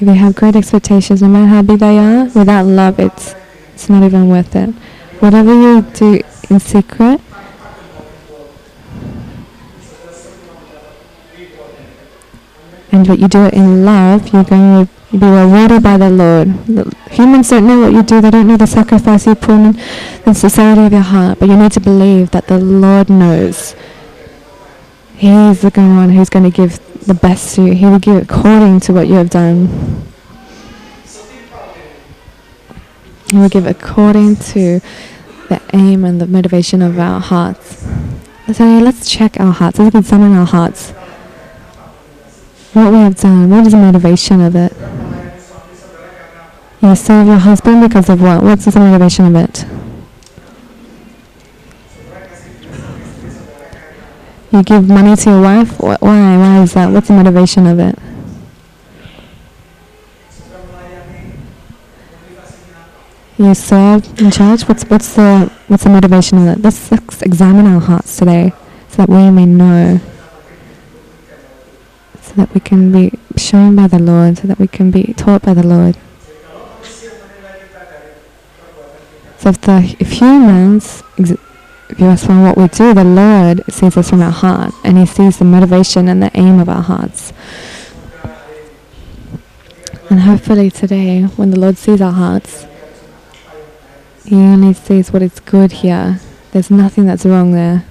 you 0.00 0.08
have 0.08 0.34
great 0.34 0.56
expectations, 0.56 1.22
no 1.22 1.28
matter 1.28 1.46
how 1.46 1.62
big 1.62 1.78
they 1.78 1.98
are, 1.98 2.24
without 2.34 2.66
love, 2.66 2.98
it's, 2.98 3.36
it's 3.74 3.88
not 3.88 4.02
even 4.02 4.28
worth 4.28 4.56
it. 4.56 4.70
Whatever 5.20 5.54
you 5.54 5.82
do 5.82 6.20
in 6.50 6.58
secret, 6.58 7.20
and 12.92 13.06
what 13.06 13.18
you 13.18 13.28
do 13.28 13.44
it 13.44 13.54
in 13.54 13.84
love, 13.84 14.32
you're 14.32 14.44
going 14.44 14.86
to 14.86 14.92
be 15.18 15.26
rewarded 15.26 15.82
by 15.82 15.96
the 15.98 16.10
Lord. 16.10 16.48
The- 16.66 16.94
Humans 17.10 17.50
don't 17.50 17.66
know 17.66 17.80
what 17.80 17.92
you 17.92 18.02
do, 18.02 18.20
they 18.20 18.30
don't 18.30 18.46
know 18.46 18.56
the 18.56 18.66
sacrifice 18.66 19.26
you 19.26 19.34
put 19.34 19.50
in 19.50 19.72
the 20.24 20.34
sincerity 20.34 20.82
of 20.86 20.92
your 20.92 21.00
heart, 21.02 21.38
but 21.38 21.48
you 21.48 21.56
need 21.56 21.72
to 21.72 21.80
believe 21.80 22.30
that 22.32 22.46
the 22.46 22.58
Lord 22.58 23.08
knows. 23.10 23.74
He's 25.16 25.62
the 25.62 25.70
one 25.70 26.10
who's 26.10 26.28
going 26.28 26.44
to 26.44 26.56
give 26.56 26.78
the 27.06 27.14
best 27.14 27.54
to 27.56 27.62
you. 27.64 27.74
He 27.74 27.86
will 27.86 27.98
give 27.98 28.22
according 28.22 28.80
to 28.80 28.92
what 28.92 29.08
you 29.08 29.14
have 29.14 29.30
done. 29.30 30.04
He 33.30 33.36
will 33.36 33.48
give 33.48 33.66
according 33.66 34.36
to 34.36 34.80
the 35.48 35.60
aim 35.74 36.04
and 36.04 36.20
the 36.20 36.26
motivation 36.26 36.82
of 36.82 36.98
our 36.98 37.20
hearts. 37.20 37.86
So 38.52 38.64
let's 38.78 39.10
check 39.10 39.38
our 39.40 39.52
hearts. 39.52 39.78
Let's 39.78 39.94
examine 39.96 40.34
our 40.34 40.46
hearts. 40.46 40.92
What 42.72 42.92
we 42.92 42.98
have 42.98 43.16
done. 43.16 43.50
What 43.50 43.66
is 43.66 43.72
the 43.72 43.78
motivation 43.78 44.40
of 44.40 44.54
it? 44.54 44.72
You 46.80 46.94
serve 46.94 47.26
your 47.26 47.38
husband 47.38 47.88
because 47.88 48.08
of 48.08 48.20
what? 48.22 48.42
What's 48.42 48.64
the 48.66 48.78
motivation 48.78 49.26
of 49.26 49.34
it? 49.36 49.64
You 54.52 54.62
give 54.62 54.88
money 54.88 55.16
to 55.16 55.30
your 55.30 55.42
wife. 55.42 55.78
Why? 55.80 55.96
Why 56.00 56.62
is 56.62 56.74
that? 56.74 56.90
What's 56.92 57.08
the 57.08 57.14
motivation 57.14 57.66
of 57.66 57.78
it? 57.78 57.98
You 63.38 63.54
serve 63.54 64.04
in 64.20 64.30
church. 64.30 64.68
What's 64.68 64.84
what's 64.84 65.14
the 65.14 65.50
what's 65.68 65.84
the 65.84 65.90
motivation 65.90 66.38
of 66.38 66.58
it? 66.58 66.62
Let's, 66.62 66.90
let's 66.90 67.22
examine 67.22 67.66
our 67.66 67.80
hearts 67.80 68.16
today, 68.16 68.52
so 68.88 68.96
that 68.98 69.08
we 69.08 69.30
may 69.30 69.46
know, 69.46 70.00
so 72.28 72.34
that 72.34 72.52
we 72.52 72.60
can 72.60 72.92
be 72.92 73.12
shown 73.36 73.74
by 73.74 73.86
the 73.86 73.98
Lord, 73.98 74.36
so 74.38 74.46
that 74.48 74.58
we 74.58 74.68
can 74.68 74.90
be 74.90 75.14
taught 75.14 75.42
by 75.42 75.54
the 75.54 75.66
Lord. 75.66 75.96
So 79.38 79.50
if 79.50 79.60
the 79.62 79.96
if 79.98 80.12
humans 80.12 81.02
view 81.16 82.06
us 82.06 82.26
from 82.26 82.42
what 82.42 82.58
we 82.58 82.68
do, 82.68 82.92
the 82.92 83.04
Lord 83.04 83.62
sees 83.72 83.96
us 83.96 84.10
from 84.10 84.20
our 84.20 84.30
heart, 84.30 84.74
and 84.84 84.98
He 84.98 85.06
sees 85.06 85.38
the 85.38 85.46
motivation 85.46 86.06
and 86.08 86.22
the 86.22 86.30
aim 86.34 86.58
of 86.58 86.68
our 86.68 86.82
hearts. 86.82 87.32
And 90.10 90.20
hopefully 90.20 90.70
today, 90.70 91.22
when 91.22 91.50
the 91.50 91.58
Lord 91.58 91.78
sees 91.78 92.02
our 92.02 92.12
hearts, 92.12 92.66
He 94.26 94.36
only 94.36 94.74
sees 94.74 95.12
what 95.12 95.22
is 95.22 95.40
good 95.40 95.72
here. 95.72 96.20
There's 96.52 96.70
nothing 96.70 97.06
that's 97.06 97.24
wrong 97.24 97.52
there. 97.52 97.84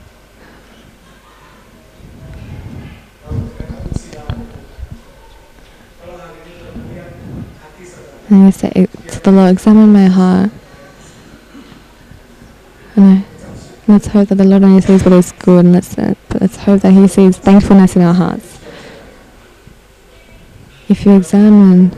And 8.30 8.46
you 8.46 8.52
say 8.52 8.72
to 8.72 9.20
the 9.22 9.32
Lord, 9.32 9.52
examine 9.52 9.94
my 9.94 10.08
heart. 10.08 10.52
And 12.96 13.20
I, 13.20 13.26
let's 13.88 14.08
hope 14.08 14.28
that 14.30 14.36
the 14.36 14.44
Lord 14.44 14.64
only 14.64 14.82
sees 14.82 15.04
what 15.04 15.14
is 15.14 15.32
good, 15.32 15.66
and 15.66 15.74
let's, 15.74 15.98
uh, 15.98 16.14
let's 16.40 16.58
hope 16.58 16.82
that 16.82 16.92
He 16.92 17.08
sees 17.08 17.38
thankfulness 17.38 17.96
in 17.96 18.02
our 18.02 18.14
hearts. 18.14 18.60
If 20.90 21.06
you 21.06 21.16
examine, 21.16 21.96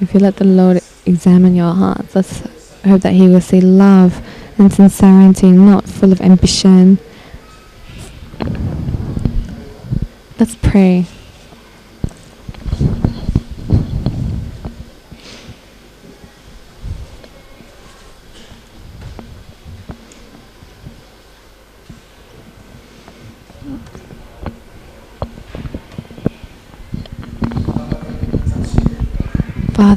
if 0.00 0.12
you 0.14 0.20
let 0.20 0.36
the 0.36 0.44
Lord 0.44 0.80
examine 1.06 1.54
your 1.54 1.72
hearts, 1.72 2.14
let's 2.14 2.40
hope 2.84 3.00
that 3.02 3.14
He 3.14 3.28
will 3.28 3.40
see 3.40 3.60
love 3.60 4.24
and 4.58 4.72
sincerity, 4.72 5.50
not 5.50 5.88
full 5.88 6.12
of 6.12 6.20
ambition. 6.20 6.98
Let's 10.38 10.54
pray. 10.56 11.06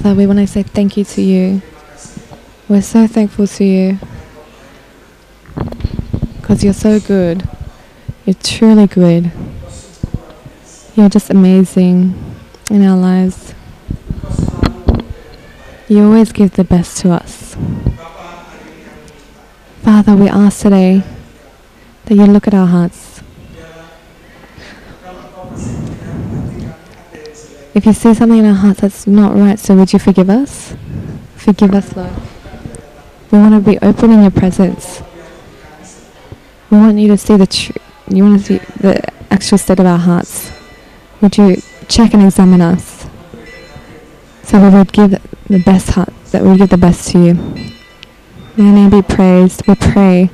Father, 0.02 0.16
we 0.16 0.26
want 0.28 0.40
to 0.40 0.48
say 0.48 0.64
thank 0.64 0.96
you 0.96 1.04
to 1.04 1.22
you. 1.22 1.62
We're 2.70 2.82
so 2.82 3.06
thankful 3.06 3.48
to 3.48 3.64
you 3.66 4.00
because 6.38 6.64
you're 6.64 6.74
so 6.74 7.02
good. 7.02 7.48
You're 8.26 8.36
truly 8.36 8.88
good. 8.88 9.30
You're 10.96 11.10
just 11.10 11.30
amazing 11.30 12.16
in 12.72 12.86
our 12.86 12.96
lives. 12.96 13.54
You 15.90 16.06
always 16.06 16.32
give 16.32 16.52
the 16.52 16.64
best 16.64 16.98
to 17.00 17.12
us. 17.12 17.58
Father, 19.82 20.16
we 20.16 20.30
ask 20.30 20.62
today 20.62 21.04
that 22.06 22.16
you 22.16 22.26
look 22.26 22.48
at 22.48 22.54
our 22.54 22.68
hearts. 22.68 23.22
If 27.80 27.86
you 27.86 27.94
see 27.94 28.14
something 28.14 28.40
in 28.40 28.46
our 28.46 28.56
hearts 28.56 28.82
that's 28.82 29.08
not 29.08 29.38
right, 29.38 29.58
so 29.58 29.74
would 29.74 29.94
you 29.94 30.00
forgive 30.00 30.30
us? 30.30 30.76
Forgive 31.38 31.74
us, 31.74 31.96
Lord. 31.96 32.12
We 33.32 33.38
want 33.38 33.54
to 33.54 33.62
be 33.62 33.80
open 33.80 34.12
in 34.12 34.22
your 34.22 34.32
presence. 34.32 35.02
We 36.70 36.78
want 36.78 36.98
you 36.98 37.08
to 37.08 37.18
see 37.18 37.38
the 37.38 37.48
truth. 37.48 37.78
You 38.10 38.26
want 38.26 38.44
to 38.44 38.46
see 38.46 38.58
the 38.82 39.02
actual 39.32 39.58
state 39.58 39.80
of 39.80 39.86
our 39.86 39.98
hearts. 39.98 40.52
Would 41.22 41.38
you 41.38 41.62
check 41.88 42.14
and 42.14 42.24
examine 42.24 42.60
us? 42.60 43.08
So 44.44 44.60
we 44.62 44.76
would 44.78 44.92
give 44.92 45.12
the 45.48 45.64
best 45.64 45.92
heart, 45.92 46.12
that 46.32 46.44
we 46.44 46.58
give 46.58 46.72
the 46.72 46.78
best 46.78 47.10
to 47.12 47.20
you. 47.20 47.34
May 48.58 48.66
your 48.66 48.74
name 48.74 48.90
be 48.90 49.02
praised. 49.02 49.66
We 49.68 49.76
pray 49.76 50.32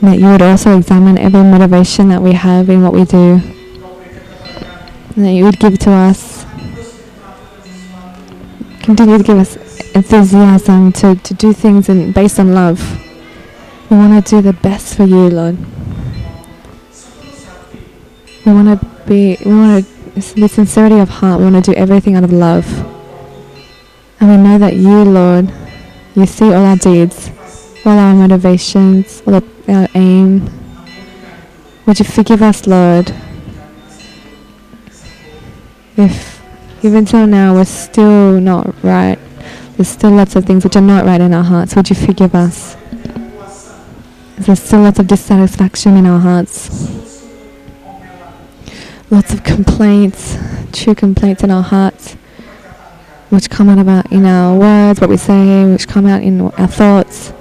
that 0.00 0.16
you 0.16 0.26
would 0.26 0.42
also 0.42 0.78
examine 0.78 1.18
every 1.18 1.42
motivation 1.42 2.08
that 2.10 2.22
we 2.22 2.34
have 2.34 2.70
in 2.70 2.84
what 2.84 2.92
we 2.92 3.04
do. 3.04 3.57
And 5.18 5.26
that 5.26 5.32
you 5.32 5.42
would 5.46 5.58
give 5.58 5.76
to 5.80 5.90
us, 5.90 6.44
continue 8.82 9.18
to 9.18 9.24
give 9.24 9.36
us 9.36 9.56
enthusiasm 9.90 10.92
to, 10.92 11.16
to 11.16 11.34
do 11.34 11.52
things 11.52 11.88
in, 11.88 12.12
based 12.12 12.38
on 12.38 12.54
love. 12.54 12.78
We 13.90 13.96
want 13.96 14.24
to 14.24 14.30
do 14.30 14.40
the 14.40 14.52
best 14.52 14.94
for 14.96 15.02
you, 15.02 15.28
Lord. 15.28 15.58
We 18.46 18.52
want 18.52 18.80
to 18.80 18.86
be, 19.08 19.36
we 19.44 19.50
want 19.50 19.84
to, 19.84 20.40
with 20.40 20.52
sincerity 20.52 21.00
of 21.00 21.08
heart, 21.08 21.40
we 21.40 21.50
want 21.50 21.64
to 21.64 21.72
do 21.72 21.76
everything 21.76 22.14
out 22.14 22.22
of 22.22 22.32
love. 22.32 22.68
And 24.20 24.30
we 24.30 24.36
know 24.36 24.56
that 24.58 24.76
you, 24.76 25.02
Lord, 25.02 25.52
you 26.14 26.26
see 26.26 26.52
all 26.52 26.64
our 26.64 26.76
deeds, 26.76 27.32
all 27.84 27.98
our 27.98 28.14
motivations, 28.14 29.20
all 29.26 29.34
our 29.34 29.88
aim. 29.96 30.48
Would 31.86 31.98
you 31.98 32.04
forgive 32.04 32.40
us, 32.40 32.68
Lord? 32.68 33.12
If 35.98 36.40
even 36.84 37.04
till 37.06 37.26
now 37.26 37.54
we're 37.54 37.64
still 37.64 38.40
not 38.40 38.72
right, 38.84 39.18
there's 39.76 39.88
still 39.88 40.12
lots 40.12 40.36
of 40.36 40.44
things 40.44 40.62
which 40.62 40.76
are 40.76 40.80
not 40.80 41.04
right 41.04 41.20
in 41.20 41.34
our 41.34 41.42
hearts, 41.42 41.74
would 41.74 41.90
you 41.90 41.96
forgive 41.96 42.36
us? 42.36 42.76
There's 44.36 44.62
still 44.62 44.82
lots 44.82 45.00
of 45.00 45.08
dissatisfaction 45.08 45.96
in 45.96 46.06
our 46.06 46.20
hearts. 46.20 47.34
Lots 49.10 49.32
of 49.32 49.42
complaints, 49.42 50.38
true 50.72 50.94
complaints 50.94 51.42
in 51.42 51.50
our 51.50 51.64
hearts, 51.64 52.14
which 53.30 53.50
come 53.50 53.68
out 53.68 53.84
our, 53.84 54.04
in 54.12 54.24
our 54.24 54.56
words, 54.56 55.00
what 55.00 55.10
we 55.10 55.16
say, 55.16 55.64
which 55.68 55.88
come 55.88 56.06
out 56.06 56.22
in 56.22 56.40
our 56.40 56.68
thoughts, 56.68 57.32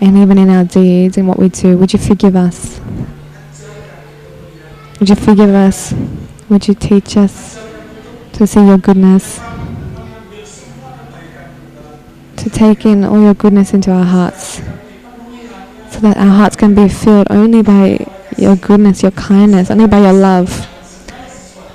and 0.00 0.18
even 0.18 0.36
in 0.36 0.50
our 0.50 0.64
deeds 0.64 1.16
and 1.16 1.28
what 1.28 1.38
we 1.38 1.48
do. 1.48 1.78
Would 1.78 1.92
you 1.92 2.00
forgive 2.00 2.34
us? 2.34 2.80
Would 4.98 5.10
you 5.10 5.14
forgive 5.14 5.50
us? 5.50 5.94
Would 6.48 6.66
you 6.66 6.74
teach 6.74 7.16
us 7.16 7.67
to 8.34 8.46
see 8.46 8.64
your 8.66 8.78
goodness? 8.78 9.40
To 12.36 12.50
take 12.50 12.86
in 12.86 13.04
all 13.04 13.20
your 13.20 13.34
goodness 13.34 13.74
into 13.74 13.90
our 13.90 14.04
hearts 14.04 14.62
so 15.98 16.02
that 16.02 16.16
our 16.16 16.26
hearts 16.30 16.54
can 16.54 16.76
be 16.76 16.88
filled 16.88 17.26
only 17.28 17.60
by 17.60 17.98
your 18.36 18.54
goodness, 18.54 19.02
your 19.02 19.10
kindness, 19.10 19.68
only 19.68 19.88
by 19.88 19.98
your 19.98 20.12
love, 20.12 20.48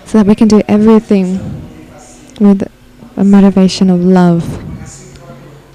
so 0.05 0.17
that 0.17 0.25
we 0.25 0.33
can 0.33 0.47
do 0.47 0.61
everything 0.67 1.39
with 2.39 2.63
a 3.17 3.23
motivation 3.23 3.89
of 3.89 3.99
love, 3.99 4.45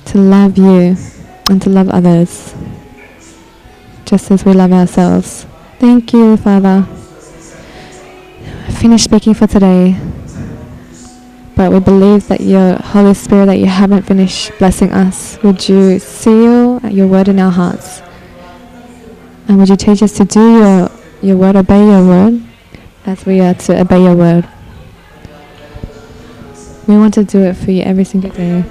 to 0.06 0.16
love 0.16 0.56
you 0.56 0.96
and 1.50 1.60
to 1.60 1.68
love 1.68 1.90
others, 1.90 2.54
just 4.06 4.30
as 4.30 4.46
we 4.46 4.54
love 4.54 4.72
ourselves. 4.72 5.44
Thank 5.78 6.14
you, 6.14 6.38
Father. 6.38 6.86
I 8.66 8.72
finished 8.80 9.04
speaking 9.04 9.34
for 9.34 9.46
today, 9.46 10.00
but 11.58 11.72
we 11.72 11.80
believe 11.80 12.28
that 12.28 12.40
your 12.40 12.76
Holy 12.76 13.12
Spirit, 13.14 13.46
that 13.46 13.58
you 13.58 13.66
haven't 13.66 14.02
finished 14.02 14.56
blessing 14.58 14.92
us. 14.92 15.42
Would 15.42 15.68
you 15.68 15.98
seal 15.98 16.78
your 16.88 17.08
word 17.08 17.26
in 17.26 17.40
our 17.40 17.50
hearts? 17.50 18.00
And 19.48 19.58
would 19.58 19.68
you 19.68 19.74
teach 19.74 20.00
us 20.00 20.12
to 20.18 20.24
do 20.24 20.40
your, 20.40 20.90
your 21.20 21.36
word, 21.36 21.56
obey 21.56 21.84
your 21.84 22.06
word, 22.06 22.40
as 23.06 23.26
we 23.26 23.40
are 23.40 23.54
to 23.54 23.80
obey 23.80 24.00
your 24.00 24.14
word? 24.14 24.48
We 26.86 26.96
want 26.96 27.14
to 27.14 27.24
do 27.24 27.40
it 27.40 27.54
for 27.54 27.72
you 27.72 27.82
every 27.82 28.04
single 28.04 28.30
day. 28.30 28.64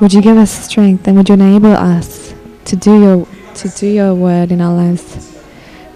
Would 0.00 0.12
you 0.12 0.22
give 0.22 0.36
us 0.36 0.52
strength 0.52 1.08
and 1.08 1.16
would 1.16 1.28
you 1.28 1.34
enable 1.34 1.72
us 1.72 2.32
to 2.66 2.76
do 2.76 3.00
your 3.00 3.28
to 3.54 3.68
do 3.70 3.88
your 3.88 4.14
word 4.14 4.52
in 4.52 4.60
our 4.60 4.72
lives? 4.72 5.36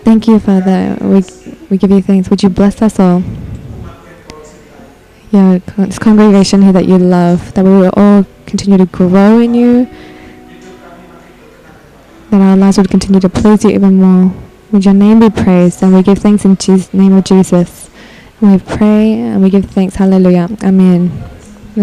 Thank 0.02 0.26
you, 0.26 0.40
Father. 0.40 0.98
We 1.00 1.22
we 1.70 1.78
give 1.78 1.92
you 1.92 2.02
thanks. 2.02 2.28
Would 2.28 2.42
you 2.42 2.48
bless 2.48 2.82
us 2.82 2.98
all? 2.98 3.22
Yeah, 5.32 5.60
this 5.78 5.98
congregation 5.98 6.60
here 6.60 6.72
that 6.72 6.84
you 6.84 6.98
love, 6.98 7.54
that 7.54 7.64
we 7.64 7.70
will 7.70 7.92
all 7.96 8.26
continue 8.44 8.76
to 8.76 8.84
grow 8.84 9.38
in 9.38 9.54
you, 9.54 9.88
that 12.30 12.38
our 12.38 12.54
lives 12.54 12.76
would 12.76 12.90
continue 12.90 13.18
to 13.18 13.30
please 13.30 13.64
you 13.64 13.70
even 13.70 13.94
more. 13.94 14.34
Would 14.72 14.84
your 14.84 14.92
name 14.92 15.20
be 15.20 15.30
praised, 15.30 15.82
and 15.82 15.94
we 15.94 16.02
give 16.02 16.18
thanks 16.18 16.44
in 16.44 16.56
the 16.56 16.88
name 16.92 17.14
of 17.14 17.24
Jesus. 17.24 17.88
And 18.42 18.52
we 18.52 18.58
pray 18.58 19.12
and 19.12 19.42
we 19.42 19.48
give 19.48 19.64
thanks. 19.70 19.94
Hallelujah. 19.94 20.48
Amen. 20.62 21.10